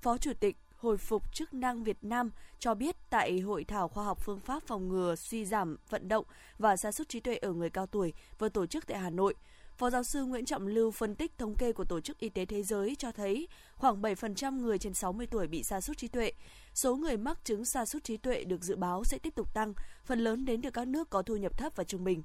Phó 0.00 0.18
Chủ 0.18 0.32
tịch 0.40 0.56
Hồi 0.76 0.96
phục 0.96 1.34
chức 1.34 1.54
năng 1.54 1.84
Việt 1.84 1.98
Nam 2.02 2.30
cho 2.58 2.74
biết 2.74 2.96
tại 3.10 3.40
hội 3.40 3.64
thảo 3.64 3.88
khoa 3.88 4.04
học 4.04 4.18
phương 4.24 4.40
pháp 4.40 4.62
phòng 4.66 4.88
ngừa 4.88 5.14
suy 5.16 5.44
giảm 5.44 5.76
vận 5.90 6.08
động 6.08 6.24
và 6.58 6.76
sa 6.76 6.92
sút 6.92 7.08
trí 7.08 7.20
tuệ 7.20 7.36
ở 7.36 7.52
người 7.52 7.70
cao 7.70 7.86
tuổi 7.86 8.12
vừa 8.38 8.48
tổ 8.48 8.66
chức 8.66 8.86
tại 8.86 8.98
Hà 8.98 9.10
Nội– 9.10 9.34
Phó 9.78 9.90
giáo 9.90 10.02
sư 10.02 10.24
Nguyễn 10.24 10.44
Trọng 10.44 10.66
Lưu 10.66 10.90
phân 10.90 11.14
tích 11.14 11.38
thống 11.38 11.54
kê 11.54 11.72
của 11.72 11.84
Tổ 11.84 12.00
chức 12.00 12.18
Y 12.18 12.28
tế 12.28 12.44
Thế 12.44 12.62
giới 12.62 12.94
cho 12.98 13.12
thấy 13.12 13.48
khoảng 13.74 14.02
7% 14.02 14.60
người 14.60 14.78
trên 14.78 14.94
60 14.94 15.26
tuổi 15.26 15.46
bị 15.46 15.62
sa 15.62 15.80
sút 15.80 15.98
trí 15.98 16.08
tuệ. 16.08 16.32
Số 16.74 16.96
người 16.96 17.16
mắc 17.16 17.44
chứng 17.44 17.64
sa 17.64 17.86
sút 17.86 18.04
trí 18.04 18.16
tuệ 18.16 18.44
được 18.44 18.64
dự 18.64 18.76
báo 18.76 19.04
sẽ 19.04 19.18
tiếp 19.18 19.34
tục 19.34 19.54
tăng, 19.54 19.72
phần 20.04 20.18
lớn 20.18 20.44
đến 20.44 20.62
từ 20.62 20.70
các 20.70 20.88
nước 20.88 21.10
có 21.10 21.22
thu 21.22 21.36
nhập 21.36 21.58
thấp 21.58 21.72
và 21.76 21.84
trung 21.84 22.04
bình. 22.04 22.22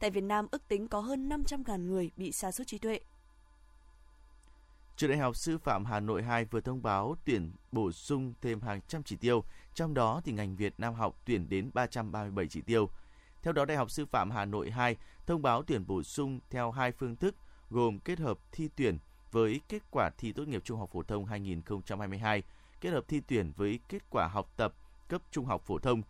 Tại 0.00 0.10
Việt 0.10 0.24
Nam, 0.24 0.46
ước 0.50 0.68
tính 0.68 0.88
có 0.88 1.00
hơn 1.00 1.28
500.000 1.28 1.86
người 1.86 2.10
bị 2.16 2.32
sa 2.32 2.52
sút 2.52 2.66
trí 2.66 2.78
tuệ. 2.78 3.00
Trường 4.96 5.10
Đại 5.10 5.18
học 5.18 5.36
Sư 5.36 5.58
phạm 5.58 5.84
Hà 5.84 6.00
Nội 6.00 6.22
2 6.22 6.44
vừa 6.44 6.60
thông 6.60 6.82
báo 6.82 7.16
tuyển 7.24 7.52
bổ 7.72 7.92
sung 7.92 8.34
thêm 8.42 8.60
hàng 8.60 8.80
trăm 8.88 9.02
chỉ 9.02 9.16
tiêu, 9.16 9.44
trong 9.74 9.94
đó 9.94 10.20
thì 10.24 10.32
ngành 10.32 10.56
Việt 10.56 10.74
Nam 10.78 10.94
học 10.94 11.20
tuyển 11.24 11.48
đến 11.48 11.70
337 11.74 12.46
chỉ 12.48 12.60
tiêu. 12.60 12.90
Theo 13.42 13.52
đó, 13.52 13.64
Đại 13.64 13.76
học 13.76 13.90
Sư 13.90 14.06
phạm 14.06 14.30
Hà 14.30 14.44
Nội 14.44 14.70
2 14.70 14.96
thông 15.26 15.42
báo 15.42 15.62
tuyển 15.62 15.86
bổ 15.86 16.02
sung 16.02 16.40
theo 16.50 16.70
hai 16.70 16.92
phương 16.92 17.16
thức 17.16 17.34
gồm 17.70 17.98
kết 17.98 18.18
hợp 18.18 18.38
thi 18.52 18.68
tuyển 18.76 18.98
với 19.32 19.60
kết 19.68 19.82
quả 19.90 20.10
thi 20.18 20.32
tốt 20.32 20.48
nghiệp 20.48 20.62
trung 20.64 20.78
học 20.78 20.90
phổ 20.92 21.02
thông 21.02 21.24
2022, 21.24 22.42
kết 22.80 22.90
hợp 22.90 23.04
thi 23.08 23.20
tuyển 23.28 23.52
với 23.56 23.80
kết 23.88 24.10
quả 24.10 24.28
học 24.28 24.52
tập 24.56 24.74
cấp 25.08 25.22
trung 25.30 25.44
học 25.44 25.62
phổ 25.66 25.78
thông. 25.78 26.02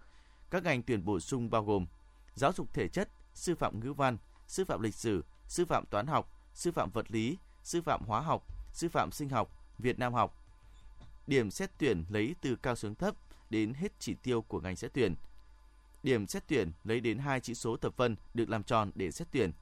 Các 0.51 0.62
ngành 0.62 0.83
tuyển 0.83 1.05
bổ 1.05 1.20
sung 1.20 1.51
bao 1.51 1.64
gồm 1.64 1.87
giáo 2.35 2.53
dục 2.53 2.75
thể 2.75 2.88
chất, 2.88 3.09
sư 3.37 3.55
phạm 3.55 3.81
ngữ 3.81 3.92
văn, 3.92 4.16
sư 4.46 4.64
phạm 4.64 4.83
lịch 4.83 4.94
sử, 4.94 5.25
sư 5.49 5.64
phạm 5.64 5.87
toán 5.87 6.07
học, 6.07 6.33
sư 6.55 6.72
phạm 6.72 6.90
vật 6.90 7.11
lý, 7.11 7.38
sư 7.62 7.83
phạm 7.83 8.05
hóa 8.07 8.20
học, 8.20 8.46
sư 8.72 8.88
phạm 8.88 9.11
sinh 9.12 9.29
học, 9.29 9.51
Việt 9.79 9.99
Nam 9.99 10.14
học. 10.14 10.42
Điểm 11.27 11.51
xét 11.51 11.70
tuyển 11.79 12.05
lấy 12.09 12.35
từ 12.40 12.57
cao 12.57 12.77
xuống 12.77 12.94
thấp 12.94 13.14
đến 13.51 13.75
hết 13.75 13.92
chỉ 13.99 14.14
tiêu 14.14 14.42
của 14.42 14.61
ngành 14.61 14.77
xét 14.77 14.92
tuyển– 14.94 15.14
Điểm 16.07 16.27
xét 16.27 16.42
tuyển 16.49 16.72
lấy 16.85 17.01
đến 17.01 17.18
hai 17.18 17.40
chỉ 17.40 17.55
số 17.55 17.77
thập 17.77 17.96
phân 17.96 18.16
được 18.35 18.49
làm 18.49 18.62
tròn 18.62 18.90
để 18.94 19.11
xét 19.11 19.29
tuyển. 19.31 19.53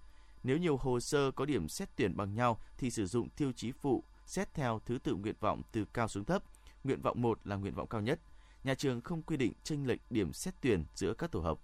Nếu 0.42 0.56
nhiều 0.56 0.76
hồ 0.76 1.00
sơ 1.00 1.30
có 1.30 1.44
điểm 1.44 1.68
xét 1.68 1.88
tuyển 1.96 2.16
bằng 2.16 2.34
nhau 2.34 2.60
thì 2.78 2.90
sử 2.90 3.06
dụng 3.06 3.28
tiêu 3.28 3.52
chí 3.52 3.72
phụ 3.72 4.04
xét 4.26 4.54
theo 4.54 4.80
thứ 4.86 4.98
tự 4.98 5.14
nguyện 5.14 5.34
vọng 5.40 5.62
từ 5.72 5.84
cao 5.84 6.08
xuống 6.08 6.24
thấp. 6.24 6.42
Nguyện 6.84 7.02
vọng 7.02 7.22
1 7.22 7.38
là 7.44 7.56
nguyện 7.56 7.74
vọng 7.74 7.88
cao 7.88 8.00
nhất. 8.00 8.20
Nhà 8.64 8.74
trường 8.74 9.00
không 9.00 9.22
quy 9.22 9.36
định 9.36 9.52
chênh 9.62 9.86
lệch 9.86 10.00
điểm 10.10 10.32
xét 10.32 10.54
tuyển 10.60 10.84
giữa 10.94 11.14
các 11.14 11.30
tổ 11.30 11.40
hợp. 11.40 11.58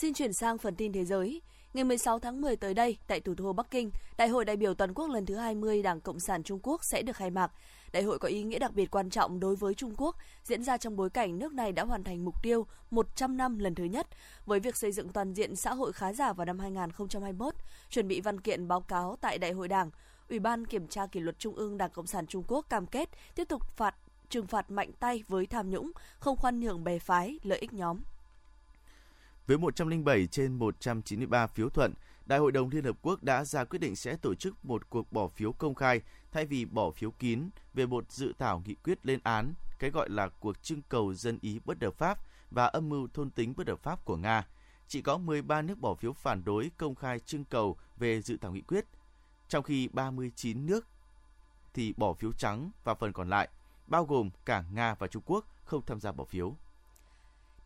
Xin 0.00 0.14
chuyển 0.14 0.32
sang 0.32 0.58
phần 0.58 0.76
tin 0.76 0.92
thế 0.92 1.04
giới. 1.04 1.42
Ngày 1.74 1.84
16 1.84 2.18
tháng 2.18 2.40
10 2.40 2.56
tới 2.56 2.74
đây, 2.74 2.98
tại 3.06 3.20
thủ 3.20 3.34
đô 3.34 3.52
Bắc 3.52 3.70
Kinh, 3.70 3.90
Đại 4.16 4.28
hội 4.28 4.44
đại 4.44 4.56
biểu 4.56 4.74
toàn 4.74 4.94
quốc 4.94 5.10
lần 5.10 5.26
thứ 5.26 5.34
20 5.36 5.82
Đảng 5.82 6.00
Cộng 6.00 6.20
sản 6.20 6.42
Trung 6.42 6.60
Quốc 6.62 6.84
sẽ 6.84 7.02
được 7.02 7.16
khai 7.16 7.30
mạc. 7.30 7.52
Đại 7.92 8.02
hội 8.02 8.18
có 8.18 8.28
ý 8.28 8.42
nghĩa 8.42 8.58
đặc 8.58 8.74
biệt 8.74 8.90
quan 8.90 9.10
trọng 9.10 9.40
đối 9.40 9.56
với 9.56 9.74
Trung 9.74 9.94
Quốc, 9.96 10.16
diễn 10.44 10.62
ra 10.62 10.76
trong 10.76 10.96
bối 10.96 11.10
cảnh 11.10 11.38
nước 11.38 11.52
này 11.52 11.72
đã 11.72 11.84
hoàn 11.84 12.04
thành 12.04 12.24
mục 12.24 12.42
tiêu 12.42 12.66
100 12.90 13.36
năm 13.36 13.58
lần 13.58 13.74
thứ 13.74 13.84
nhất 13.84 14.06
với 14.46 14.60
việc 14.60 14.76
xây 14.76 14.92
dựng 14.92 15.08
toàn 15.08 15.32
diện 15.32 15.56
xã 15.56 15.74
hội 15.74 15.92
khá 15.92 16.12
giả 16.12 16.32
vào 16.32 16.44
năm 16.44 16.58
2021, 16.58 17.54
chuẩn 17.90 18.08
bị 18.08 18.20
văn 18.20 18.40
kiện 18.40 18.68
báo 18.68 18.80
cáo 18.80 19.16
tại 19.20 19.38
Đại 19.38 19.52
hội 19.52 19.68
Đảng. 19.68 19.90
Ủy 20.28 20.38
ban 20.38 20.66
Kiểm 20.66 20.88
tra 20.88 21.06
Kỷ 21.06 21.20
luật 21.20 21.38
Trung 21.38 21.56
ương 21.56 21.78
Đảng 21.78 21.90
Cộng 21.90 22.06
sản 22.06 22.26
Trung 22.26 22.44
Quốc 22.48 22.66
cam 22.68 22.86
kết 22.86 23.08
tiếp 23.34 23.44
tục 23.48 23.62
phạt 23.76 23.94
trừng 24.28 24.46
phạt 24.46 24.70
mạnh 24.70 24.90
tay 25.00 25.24
với 25.28 25.46
tham 25.46 25.70
nhũng, 25.70 25.90
không 26.18 26.36
khoan 26.36 26.60
nhượng 26.60 26.84
bè 26.84 26.98
phái, 26.98 27.38
lợi 27.42 27.58
ích 27.58 27.72
nhóm. 27.72 27.98
Với 29.46 29.58
107 29.58 30.26
trên 30.26 30.52
193 30.54 31.46
phiếu 31.46 31.68
thuận, 31.68 31.94
Đại 32.26 32.38
hội 32.38 32.52
đồng 32.52 32.70
Liên 32.70 32.84
Hợp 32.84 32.96
Quốc 33.02 33.22
đã 33.22 33.44
ra 33.44 33.64
quyết 33.64 33.78
định 33.78 33.96
sẽ 33.96 34.16
tổ 34.16 34.34
chức 34.34 34.64
một 34.64 34.90
cuộc 34.90 35.12
bỏ 35.12 35.28
phiếu 35.28 35.52
công 35.52 35.74
khai 35.74 36.00
thay 36.32 36.46
vì 36.46 36.64
bỏ 36.64 36.90
phiếu 36.90 37.10
kín 37.10 37.50
về 37.74 37.86
một 37.86 38.12
dự 38.12 38.32
thảo 38.38 38.62
nghị 38.66 38.74
quyết 38.74 39.06
lên 39.06 39.20
án 39.22 39.54
cái 39.78 39.90
gọi 39.90 40.10
là 40.10 40.28
cuộc 40.28 40.62
trưng 40.62 40.82
cầu 40.88 41.14
dân 41.14 41.38
ý 41.40 41.60
bất 41.64 41.82
hợp 41.82 41.94
pháp 41.94 42.18
và 42.50 42.66
âm 42.66 42.88
mưu 42.88 43.08
thôn 43.14 43.30
tính 43.30 43.54
bất 43.56 43.68
hợp 43.68 43.82
pháp 43.82 44.04
của 44.04 44.16
Nga. 44.16 44.46
Chỉ 44.88 45.02
có 45.02 45.18
13 45.18 45.62
nước 45.62 45.78
bỏ 45.80 45.94
phiếu 45.94 46.12
phản 46.12 46.44
đối 46.44 46.70
công 46.76 46.94
khai 46.94 47.18
trưng 47.18 47.44
cầu 47.44 47.76
về 47.96 48.22
dự 48.22 48.36
thảo 48.36 48.52
nghị 48.52 48.60
quyết, 48.60 48.84
trong 49.48 49.62
khi 49.62 49.88
39 49.88 50.66
nước 50.66 50.86
thì 51.74 51.94
bỏ 51.96 52.12
phiếu 52.12 52.32
trắng 52.32 52.70
và 52.84 52.94
phần 52.94 53.12
còn 53.12 53.28
lại, 53.28 53.48
bao 53.86 54.04
gồm 54.04 54.30
cả 54.44 54.64
Nga 54.72 54.94
và 54.94 55.06
Trung 55.06 55.22
Quốc, 55.26 55.44
không 55.64 55.82
tham 55.86 56.00
gia 56.00 56.12
bỏ 56.12 56.24
phiếu. 56.24 56.54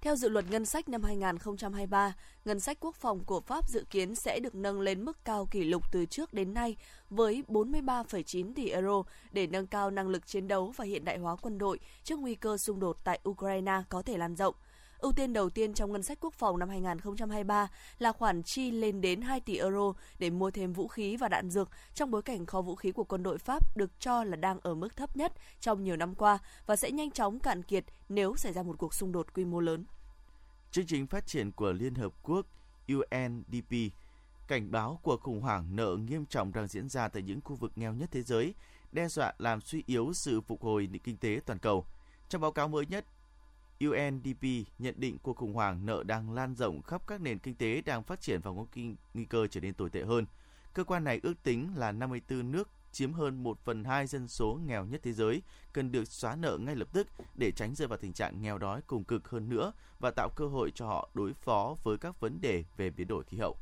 Theo 0.05 0.17
dự 0.17 0.29
luật 0.29 0.45
ngân 0.51 0.65
sách 0.65 0.89
năm 0.89 1.03
2023, 1.03 2.15
ngân 2.45 2.61
sách 2.61 2.77
quốc 2.81 2.95
phòng 2.95 3.25
của 3.25 3.41
Pháp 3.41 3.69
dự 3.69 3.85
kiến 3.91 4.15
sẽ 4.15 4.41
được 4.41 4.55
nâng 4.55 4.81
lên 4.81 5.05
mức 5.05 5.25
cao 5.25 5.49
kỷ 5.51 5.65
lục 5.65 5.83
từ 5.93 6.07
trước 6.07 6.35
đến 6.35 6.55
nay 6.55 6.77
với 7.11 7.43
43,9 7.49 8.55
tỷ 8.55 8.69
euro 8.69 9.03
để 9.33 9.47
nâng 9.47 9.67
cao 9.67 9.91
năng 9.91 10.09
lực 10.09 10.27
chiến 10.27 10.49
đấu 10.49 10.73
và 10.77 10.85
hiện 10.85 11.05
đại 11.05 11.19
hóa 11.19 11.37
quân 11.37 11.59
đội 11.59 11.79
trước 12.03 12.19
nguy 12.19 12.35
cơ 12.35 12.57
xung 12.57 12.81
đột 12.81 12.97
tại 13.05 13.21
Ukraine 13.29 13.83
có 13.89 14.03
thể 14.03 14.19
lan 14.19 14.37
rộng. 14.37 14.55
Ưu 14.99 15.13
tiên 15.13 15.33
đầu 15.33 15.51
tiên 15.51 15.75
trong 15.75 15.93
ngân 15.93 16.03
sách 16.03 16.19
quốc 16.21 16.35
phòng 16.35 16.59
năm 16.59 16.69
2023 16.69 17.69
là 17.99 18.13
khoản 18.13 18.43
chi 18.43 18.71
lên 18.71 19.01
đến 19.01 19.21
2 19.21 19.41
tỷ 19.41 19.59
euro 19.59 19.93
để 20.19 20.31
mua 20.31 20.51
thêm 20.51 20.73
vũ 20.73 20.89
khí 20.89 21.17
và 21.17 21.29
đạn 21.29 21.51
dược 21.51 21.71
trong 21.95 22.11
bối 22.11 22.23
cảnh 22.23 22.47
kho 22.47 22.63
vũ 22.63 22.75
khí 22.75 22.93
của 22.93 23.05
quân 23.05 23.23
đội 23.23 23.39
Pháp 23.39 23.77
được 23.77 23.91
cho 24.01 24.25
là 24.25 24.37
đang 24.37 24.59
ở 24.63 24.75
mức 24.75 24.97
thấp 24.97 25.17
nhất 25.17 25.33
trong 25.61 25.85
nhiều 25.85 25.97
năm 25.97 26.15
qua 26.15 26.39
và 26.67 26.77
sẽ 26.77 26.91
nhanh 26.91 27.11
chóng 27.11 27.41
cạn 27.41 27.63
kiệt 27.63 27.85
nếu 28.09 28.37
xảy 28.37 28.53
ra 28.53 28.63
một 28.63 28.75
cuộc 28.79 28.95
xung 28.95 29.13
đột 29.13 29.35
quy 29.35 29.45
mô 29.45 29.61
lớn. 29.61 29.85
Chương 30.71 30.87
trình 30.87 31.07
phát 31.07 31.27
triển 31.27 31.53
của 31.53 31.73
Liên 31.73 31.95
Hợp 31.95 32.13
Quốc 32.23 32.47
UNDP 32.89 33.75
cảnh 34.49 34.71
báo 34.71 35.01
cuộc 35.03 35.21
khủng 35.21 35.41
hoảng 35.41 35.77
nợ 35.77 35.97
nghiêm 35.97 36.27
trọng 36.27 36.53
đang 36.53 36.69
diễn 36.69 36.89
ra 36.89 37.09
tại 37.09 37.23
những 37.23 37.41
khu 37.41 37.57
vực 37.57 37.73
nghèo 37.77 37.95
nhất 37.95 38.09
thế 38.13 38.23
giới, 38.23 38.55
đe 38.93 39.09
dọa 39.09 39.35
làm 39.39 39.61
suy 39.61 39.83
yếu 39.87 40.13
sự 40.13 40.41
phục 40.41 40.63
hồi 40.63 40.89
nền 40.93 41.03
kinh 41.03 41.17
tế 41.17 41.41
toàn 41.47 41.59
cầu. 41.59 41.85
Trong 42.29 42.41
báo 42.41 42.53
cáo 42.53 42.69
mới 42.69 42.87
nhất, 42.87 43.05
UNDP 43.81 44.45
nhận 44.79 44.95
định 44.97 45.19
cuộc 45.23 45.37
khủng 45.37 45.55
hoảng 45.55 45.87
nợ 45.87 46.03
đang 46.07 46.33
lan 46.33 46.55
rộng 46.55 46.83
khắp 46.83 47.07
các 47.07 47.21
nền 47.21 47.39
kinh 47.39 47.55
tế 47.55 47.83
đang 47.83 48.03
phát 48.03 48.21
triển 48.21 48.41
và 48.41 48.51
có 48.51 48.67
nguy 49.15 49.25
cơ 49.25 49.47
trở 49.47 49.61
nên 49.61 49.75
tồi 49.75 49.91
tệ 49.91 50.03
hơn. 50.03 50.27
Cơ 50.75 50.85
quan 50.85 51.05
này 51.05 51.21
ước 51.23 51.43
tính 51.43 51.71
là 51.77 51.93
54 51.93 52.53
nước 52.53 52.69
chiếm 52.93 53.13
hơn 53.13 53.43
1 53.43 53.59
phần 53.65 53.85
2 53.85 54.07
dân 54.07 54.29
số 54.29 54.59
nghèo 54.67 54.85
nhất 54.85 55.01
thế 55.05 55.13
giới, 55.13 55.43
cần 55.73 55.93
được 55.93 56.09
xóa 56.09 56.37
nợ 56.37 56.59
ngay 56.61 56.77
lập 56.77 56.89
tức 56.93 57.09
để 57.35 57.51
tránh 57.51 57.75
rơi 57.75 57.89
vào 57.89 57.99
tình 57.99 58.13
trạng 58.13 58.43
nghèo 58.43 58.59
đói 58.59 58.83
cùng 58.87 59.05
cực 59.05 59.29
hơn 59.29 59.49
nữa 59.49 59.73
và 60.01 60.11
tạo 60.11 60.29
cơ 60.37 60.47
hội 60.47 60.73
cho 60.75 60.87
họ 60.87 61.09
đối 61.15 61.35
phó 61.35 61.77
với 61.83 61.99
các 61.99 62.21
vấn 62.21 62.41
đề 62.41 62.65
về 62.77 62.91
biến 62.91 63.09
đổi 63.09 63.25
khí 63.25 63.39
hậu. 63.39 63.57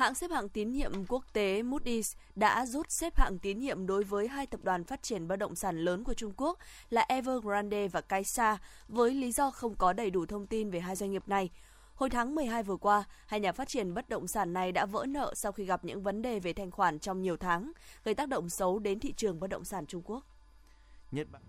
Hãng 0.00 0.14
xếp 0.14 0.30
hạng 0.30 0.48
tín 0.48 0.72
nhiệm 0.72 1.06
quốc 1.08 1.24
tế 1.32 1.62
Moody's 1.62 2.16
đã 2.34 2.66
rút 2.66 2.90
xếp 2.90 3.16
hạng 3.16 3.38
tín 3.38 3.58
nhiệm 3.58 3.86
đối 3.86 4.04
với 4.04 4.28
hai 4.28 4.46
tập 4.46 4.60
đoàn 4.62 4.84
phát 4.84 5.02
triển 5.02 5.28
bất 5.28 5.36
động 5.36 5.54
sản 5.54 5.78
lớn 5.78 6.04
của 6.04 6.14
Trung 6.14 6.32
Quốc 6.36 6.58
là 6.90 7.06
Evergrande 7.08 7.88
và 7.88 8.00
Kaisa 8.00 8.58
với 8.88 9.14
lý 9.14 9.32
do 9.32 9.50
không 9.50 9.74
có 9.74 9.92
đầy 9.92 10.10
đủ 10.10 10.26
thông 10.26 10.46
tin 10.46 10.70
về 10.70 10.80
hai 10.80 10.96
doanh 10.96 11.10
nghiệp 11.10 11.22
này. 11.28 11.50
Hồi 11.94 12.10
tháng 12.10 12.34
12 12.34 12.62
vừa 12.62 12.76
qua, 12.76 13.04
hai 13.26 13.40
nhà 13.40 13.52
phát 13.52 13.68
triển 13.68 13.94
bất 13.94 14.08
động 14.08 14.28
sản 14.28 14.52
này 14.52 14.72
đã 14.72 14.86
vỡ 14.86 15.06
nợ 15.08 15.32
sau 15.36 15.52
khi 15.52 15.64
gặp 15.64 15.84
những 15.84 16.02
vấn 16.02 16.22
đề 16.22 16.40
về 16.40 16.52
thanh 16.52 16.70
khoản 16.70 16.98
trong 16.98 17.22
nhiều 17.22 17.36
tháng, 17.36 17.72
gây 18.04 18.14
tác 18.14 18.28
động 18.28 18.48
xấu 18.48 18.78
đến 18.78 19.00
thị 19.00 19.12
trường 19.16 19.40
bất 19.40 19.46
động 19.46 19.64
sản 19.64 19.86
Trung 19.86 20.02
Quốc. 20.04 20.24
Nhật 21.10 21.26
Bản 21.32 21.42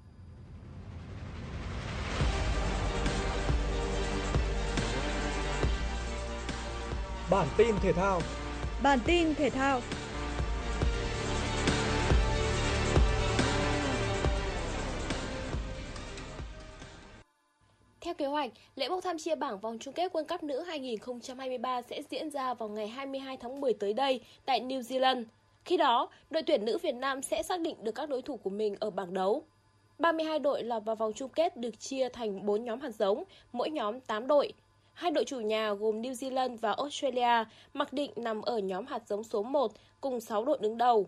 Bản 7.31 7.47
tin 7.57 7.75
thể 7.81 7.93
thao 7.93 8.21
Bản 8.83 8.99
tin 9.05 9.35
thể 9.35 9.49
thao 9.49 9.81
Theo 18.01 18.13
kế 18.13 18.25
hoạch, 18.25 18.51
lễ 18.75 18.89
bốc 18.89 19.03
thăm 19.03 19.17
chia 19.17 19.35
bảng 19.35 19.59
vòng 19.59 19.77
chung 19.79 19.93
kết 19.93 20.11
World 20.13 20.25
Cup 20.25 20.43
nữ 20.43 20.61
2023 20.61 21.81
sẽ 21.81 22.01
diễn 22.09 22.29
ra 22.29 22.53
vào 22.53 22.69
ngày 22.69 22.87
22 22.87 23.37
tháng 23.37 23.61
10 23.61 23.73
tới 23.73 23.93
đây 23.93 24.21
tại 24.45 24.61
New 24.61 24.81
Zealand. 24.81 25.23
Khi 25.65 25.77
đó, 25.77 26.09
đội 26.29 26.43
tuyển 26.43 26.65
nữ 26.65 26.77
Việt 26.77 26.95
Nam 26.95 27.21
sẽ 27.21 27.43
xác 27.43 27.61
định 27.61 27.75
được 27.83 27.91
các 27.91 28.09
đối 28.09 28.21
thủ 28.21 28.37
của 28.37 28.49
mình 28.49 28.75
ở 28.79 28.89
bảng 28.89 29.13
đấu. 29.13 29.43
32 29.99 30.39
đội 30.39 30.63
lọt 30.63 30.85
vào 30.85 30.95
vòng 30.95 31.13
chung 31.15 31.29
kết 31.29 31.57
được 31.57 31.79
chia 31.79 32.09
thành 32.09 32.45
4 32.45 32.63
nhóm 32.63 32.79
hạt 32.79 32.95
giống, 32.95 33.23
mỗi 33.51 33.69
nhóm 33.69 33.99
8 33.99 34.27
đội. 34.27 34.53
Hai 34.93 35.11
đội 35.11 35.25
chủ 35.25 35.39
nhà 35.39 35.73
gồm 35.73 36.01
New 36.01 36.11
Zealand 36.11 36.57
và 36.57 36.71
Australia 36.71 37.45
mặc 37.73 37.93
định 37.93 38.11
nằm 38.15 38.41
ở 38.41 38.57
nhóm 38.57 38.85
hạt 38.85 39.01
giống 39.07 39.23
số 39.23 39.43
1 39.43 39.71
cùng 40.01 40.19
6 40.19 40.45
đội 40.45 40.57
đứng 40.61 40.77
đầu. 40.77 41.07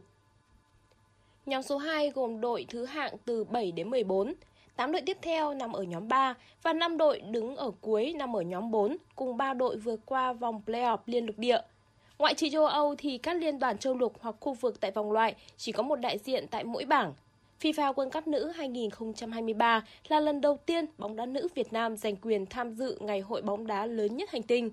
Nhóm 1.46 1.62
số 1.62 1.78
2 1.78 2.10
gồm 2.10 2.42
đội 2.42 2.66
thứ 2.70 2.86
hạng 2.86 3.14
từ 3.26 3.44
7 3.44 3.72
đến 3.72 3.90
14. 3.90 4.34
8 4.76 4.92
đội 4.92 5.02
tiếp 5.02 5.18
theo 5.22 5.54
nằm 5.54 5.74
ở 5.74 5.84
nhóm 5.84 6.08
3 6.08 6.34
và 6.64 6.74
5 6.74 6.98
đội 6.98 7.20
đứng 7.20 7.56
ở 7.56 7.72
cuối 7.82 8.14
nằm 8.14 8.36
ở 8.36 8.42
nhóm 8.42 8.72
4 8.72 8.98
cùng 9.16 9.38
3 9.38 9.54
đội 9.54 9.78
vượt 9.78 10.00
qua 10.06 10.34
vòng 10.34 10.62
playoff 10.66 10.98
liên 11.06 11.26
lục 11.26 11.38
địa. 11.38 11.62
Ngoại 12.20 12.34
trừ 12.34 12.50
châu 12.52 12.66
Âu 12.66 12.96
thì 12.98 13.18
các 13.18 13.34
liên 13.34 13.60
đoàn 13.60 13.78
châu 13.78 13.96
lục 13.96 14.14
hoặc 14.20 14.36
khu 14.40 14.54
vực 14.54 14.80
tại 14.80 14.92
vòng 14.92 15.12
loại 15.12 15.36
chỉ 15.58 15.72
có 15.72 15.84
một 15.84 15.96
đại 15.96 16.18
diện 16.18 16.48
tại 16.48 16.64
mỗi 16.64 16.86
bảng. 16.86 17.14
FIFA 17.64 17.94
World 17.94 18.10
Cup 18.10 18.28
nữ 18.28 18.52
2023 18.56 19.84
là 20.08 20.20
lần 20.20 20.42
đầu 20.42 20.58
tiên 20.66 20.86
bóng 20.98 21.16
đá 21.16 21.26
nữ 21.26 21.48
Việt 21.56 21.74
Nam 21.74 21.98
giành 21.98 22.16
quyền 22.16 22.46
tham 22.46 22.74
dự 22.74 22.98
ngày 23.00 23.20
hội 23.20 23.42
bóng 23.42 23.68
đá 23.68 23.86
lớn 23.86 24.18
nhất 24.18 24.30
hành 24.30 24.44
tinh. 24.44 24.72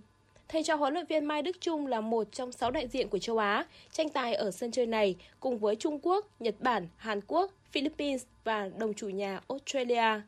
Thầy 0.49 0.63
trò 0.63 0.75
huấn 0.75 0.95
luyện 0.95 1.07
viên 1.07 1.25
Mai 1.25 1.43
Đức 1.43 1.61
Trung 1.61 1.87
là 1.87 2.01
một 2.01 2.33
trong 2.33 2.53
6 2.53 2.71
đại 2.71 2.89
diện 2.89 3.09
của 3.09 3.19
châu 3.19 3.39
Á 3.39 3.67
tranh 3.93 4.09
tài 4.09 4.35
ở 4.35 4.51
sân 4.51 4.71
chơi 4.71 4.87
này 4.87 5.17
cùng 5.41 5.59
với 5.59 5.77
Trung 5.77 5.99
Quốc, 6.03 6.27
Nhật 6.41 6.55
Bản, 6.59 6.89
Hàn 6.97 7.21
Quốc, 7.27 7.53
Philippines 7.71 8.25
và 8.45 8.71
đồng 8.79 8.95
chủ 8.95 9.09
nhà 9.09 9.41
Australia. 9.49 10.21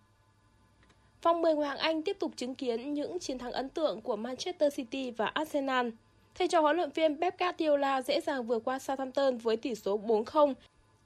Vòng 1.23 1.43
10 1.43 1.53
Hoàng 1.53 1.79
Anh 1.79 2.03
tiếp 2.03 2.17
tục 2.21 2.33
chứng 2.37 2.55
kiến 2.55 2.95
những 2.95 3.19
chiến 3.19 3.39
thắng 3.39 3.53
ấn 3.53 3.69
tượng 3.69 4.01
của 4.01 4.17
Manchester 4.17 4.75
City 4.75 5.11
và 5.11 5.27
Arsenal. 5.27 5.89
Thầy 6.35 6.49
trò 6.49 6.61
huấn 6.61 6.77
luyện 6.77 6.91
viên 6.91 7.21
Pep 7.21 7.39
Guardiola 7.39 8.03
dễ 8.03 8.21
dàng 8.21 8.47
vượt 8.47 8.65
qua 8.65 8.79
Southampton 8.79 9.37
với 9.37 9.57
tỷ 9.57 9.75
số 9.75 9.99
4-0 9.99 10.55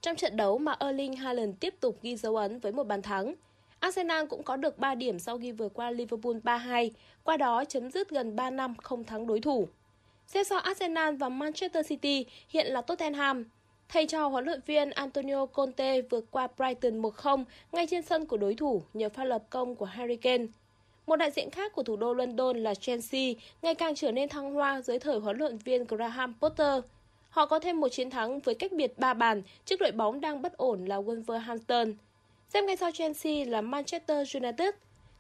trong 0.07 0.17
trận 0.17 0.37
đấu 0.37 0.59
mà 0.59 0.77
Erling 0.81 1.13
Haaland 1.13 1.55
tiếp 1.61 1.75
tục 1.81 1.99
ghi 2.03 2.17
dấu 2.17 2.37
ấn 2.37 2.59
với 2.59 2.73
một 2.73 2.85
bàn 2.85 3.03
thắng. 3.03 3.35
Arsenal 3.81 4.27
cũng 4.27 4.43
có 4.43 4.57
được 4.57 4.79
3 4.79 4.95
điểm 4.95 5.19
sau 5.19 5.39
khi 5.39 5.53
vượt 5.53 5.75
qua 5.75 5.91
Liverpool 5.91 6.37
3-2, 6.45 6.91
qua 7.25 7.37
đó 7.37 7.65
chấm 7.65 7.91
dứt 7.91 8.11
gần 8.11 8.37
3 8.37 8.51
năm 8.51 8.75
không 8.83 9.05
thắng 9.05 9.27
đối 9.27 9.41
thủ. 9.41 9.69
Xếp 10.27 10.45
sau 10.45 10.59
Arsenal 10.59 11.17
và 11.17 11.29
Manchester 11.29 11.89
City 11.89 12.27
hiện 12.49 12.67
là 12.67 12.81
Tottenham. 12.81 13.45
Thầy 13.89 14.07
trò 14.07 14.29
huấn 14.29 14.45
luyện 14.45 14.61
viên 14.67 14.91
Antonio 14.91 15.47
Conte 15.47 16.01
vượt 16.01 16.25
qua 16.31 16.49
Brighton 16.57 17.03
1-0 17.03 17.45
ngay 17.73 17.87
trên 17.87 18.03
sân 18.03 18.27
của 18.27 18.37
đối 18.37 18.55
thủ 18.55 18.83
nhờ 18.95 19.09
pha 19.09 19.25
lập 19.25 19.43
công 19.51 19.75
của 19.75 19.87
Harry 19.87 20.17
Kane. 20.17 20.47
Một 21.07 21.17
đại 21.17 21.31
diện 21.31 21.51
khác 21.51 21.73
của 21.73 21.83
thủ 21.83 21.97
đô 21.97 22.15
London 22.15 22.63
là 22.63 22.75
Chelsea 22.75 23.33
ngày 23.63 23.75
càng 23.75 23.95
trở 23.95 24.13
nên 24.13 24.29
thăng 24.29 24.55
hoa 24.55 24.81
dưới 24.81 24.99
thời 24.99 25.19
huấn 25.19 25.39
luyện 25.39 25.59
viên 25.59 25.85
Graham 25.85 26.35
Potter– 26.41 26.85
Họ 27.37 27.47
có 27.47 27.59
thêm 27.59 27.81
một 27.81 27.89
chiến 27.89 28.11
thắng 28.11 28.41
với 28.41 28.55
cách 28.55 28.73
biệt 28.73 28.99
3 28.99 29.15
bàn 29.15 29.43
trước 29.65 29.81
đội 29.81 29.93
bóng 29.93 30.21
đang 30.21 30.43
bất 30.43 30.57
ổn 30.57 30.85
là 30.85 30.97
Wolverhampton. 30.97 31.95
Xem 32.49 32.67
ngay 32.67 32.77
sau 32.77 32.91
Chelsea 32.93 33.45
là 33.47 33.61
Manchester 33.61 34.37
United. 34.37 34.69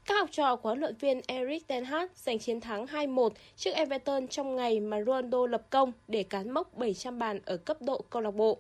Các 0.05 0.15
học 0.15 0.29
trò 0.33 0.57
của 0.57 0.69
huấn 0.69 0.81
luyện 0.81 0.95
viên 1.01 1.21
Eric 1.27 1.67
Ten 1.67 1.85
Hag 1.85 2.07
giành 2.15 2.39
chiến 2.39 2.61
thắng 2.61 2.87
2-1 2.87 3.29
trước 3.57 3.71
Everton 3.71 4.29
trong 4.29 4.57
ngày 4.57 4.81
mà 4.81 5.03
Ronaldo 5.07 5.47
lập 5.47 5.63
công 5.71 5.93
để 6.09 6.23
cán 6.23 6.51
mốc 6.51 6.77
700 6.77 7.19
bàn 7.19 7.41
ở 7.45 7.57
cấp 7.57 7.77
độ 7.81 8.05
câu 8.11 8.23
lạc 8.23 8.35
bộ. 8.35 8.59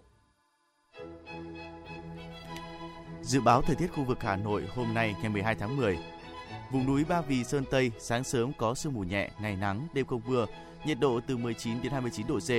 Dự 3.22 3.40
báo 3.40 3.62
thời 3.62 3.76
tiết 3.76 3.86
khu 3.86 4.04
vực 4.04 4.18
Hà 4.20 4.36
Nội 4.36 4.62
hôm 4.74 4.94
nay 4.94 5.14
ngày 5.22 5.30
12 5.30 5.54
tháng 5.54 5.76
10. 5.76 5.98
Vùng 6.72 6.86
núi 6.86 7.04
Ba 7.08 7.20
Vì 7.20 7.44
Sơn 7.44 7.64
Tây 7.70 7.90
sáng 7.98 8.24
sớm 8.24 8.52
có 8.58 8.74
sương 8.74 8.94
mù 8.94 9.00
nhẹ, 9.00 9.30
ngày 9.40 9.56
nắng, 9.56 9.86
đêm 9.94 10.06
không 10.06 10.20
mưa, 10.26 10.46
nhiệt 10.86 10.98
độ 11.00 11.20
từ 11.26 11.36
19 11.36 11.82
đến 11.82 11.92
29 11.92 12.26
độ 12.26 12.38
C. 12.38 12.50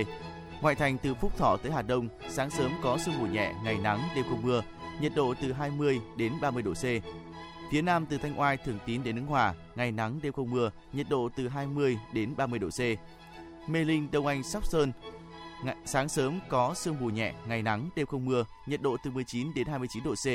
Ngoại 0.62 0.76
thành 0.76 0.98
từ 0.98 1.14
Phúc 1.16 1.38
Thọ 1.38 1.58
tới 1.58 1.72
Hà 1.72 1.82
Đông, 1.82 2.10
sáng 2.30 2.50
sớm 2.50 2.72
có 2.84 2.98
sương 2.98 3.18
mù 3.20 3.26
nhẹ, 3.26 3.54
ngày 3.64 3.78
nắng, 3.78 4.02
đêm 4.16 4.26
không 4.30 4.42
mưa, 4.42 4.62
nhiệt 5.02 5.12
độ 5.16 5.34
từ 5.42 5.54
20 5.54 6.02
đến 6.16 6.34
30 6.42 6.64
độ 6.64 6.74
C. 6.74 6.84
Phía 7.72 7.82
Nam 7.82 8.06
từ 8.06 8.18
Thanh 8.18 8.40
Oai, 8.40 8.58
Thường 8.58 8.80
Tín 8.86 9.04
đến 9.04 9.16
Ứng 9.16 9.26
Hòa, 9.26 9.54
ngày 9.76 9.92
nắng, 9.92 10.20
đêm 10.24 10.34
không 10.34 10.50
mưa, 10.50 10.72
nhiệt 10.94 11.10
độ 11.10 11.30
từ 11.36 11.48
20 11.48 11.98
đến 12.14 12.34
30 12.38 12.60
độ 12.60 12.70
C. 12.70 12.80
Mê 13.70 13.84
Linh, 13.84 14.12
Đông 14.12 14.28
Anh, 14.28 14.44
Sóc 14.44 14.66
Sơn. 14.66 14.92
Ngày, 15.64 15.76
sáng 15.86 16.10
sớm 16.10 16.40
có 16.50 16.74
sương 16.74 16.96
mù 17.00 17.10
nhẹ, 17.10 17.34
ngày 17.48 17.62
nắng, 17.62 17.90
đêm 17.96 18.08
không 18.08 18.26
mưa, 18.26 18.46
nhiệt 18.68 18.82
độ 18.82 18.98
từ 19.04 19.12
19 19.12 19.54
đến 19.54 19.68
29 19.68 20.04
độ 20.04 20.16
C. 20.16 20.28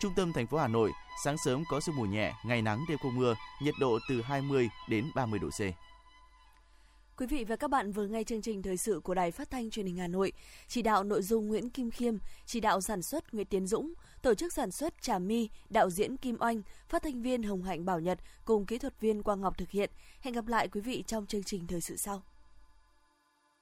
Trung 0.00 0.12
tâm 0.16 0.32
thành 0.32 0.46
phố 0.46 0.58
Hà 0.58 0.68
Nội, 0.68 0.90
sáng 1.24 1.36
sớm 1.44 1.64
có 1.70 1.80
sương 1.80 1.96
mù 1.96 2.04
nhẹ, 2.04 2.32
ngày 2.44 2.62
nắng, 2.62 2.84
đêm 2.88 2.98
không 2.98 3.16
mưa, 3.16 3.34
nhiệt 3.62 3.74
độ 3.80 3.98
từ 4.08 4.22
20 4.22 4.68
đến 4.88 5.10
30 5.14 5.38
độ 5.38 5.48
C. 5.48 5.60
Quý 7.20 7.26
vị 7.26 7.44
và 7.44 7.56
các 7.56 7.70
bạn 7.70 7.92
vừa 7.92 8.06
nghe 8.06 8.24
chương 8.24 8.42
trình 8.42 8.62
thời 8.62 8.76
sự 8.76 9.00
của 9.04 9.14
Đài 9.14 9.30
Phát 9.30 9.50
thanh 9.50 9.70
Truyền 9.70 9.86
hình 9.86 9.96
Hà 9.96 10.06
Nội. 10.06 10.32
Chỉ 10.68 10.82
đạo 10.82 11.04
nội 11.04 11.22
dung 11.22 11.48
Nguyễn 11.48 11.70
Kim 11.70 11.90
Khiêm, 11.90 12.14
chỉ 12.46 12.60
đạo 12.60 12.80
sản 12.80 13.02
xuất 13.02 13.34
Nguyễn 13.34 13.46
Tiến 13.46 13.66
Dũng, 13.66 13.92
tổ 14.22 14.34
chức 14.34 14.52
sản 14.52 14.70
xuất 14.70 15.02
Trà 15.02 15.18
My, 15.18 15.48
đạo 15.70 15.90
diễn 15.90 16.16
Kim 16.16 16.36
Oanh, 16.40 16.62
phát 16.88 17.02
thanh 17.02 17.22
viên 17.22 17.42
Hồng 17.42 17.62
Hạnh 17.62 17.84
Bảo 17.84 18.00
Nhật 18.00 18.18
cùng 18.44 18.66
kỹ 18.66 18.78
thuật 18.78 19.00
viên 19.00 19.22
Quang 19.22 19.40
Ngọc 19.40 19.58
thực 19.58 19.70
hiện. 19.70 19.90
Hẹn 20.20 20.34
gặp 20.34 20.46
lại 20.46 20.68
quý 20.68 20.80
vị 20.80 21.04
trong 21.06 21.26
chương 21.26 21.42
trình 21.42 21.66
thời 21.66 21.80
sự 21.80 21.96
sau. 21.96 22.22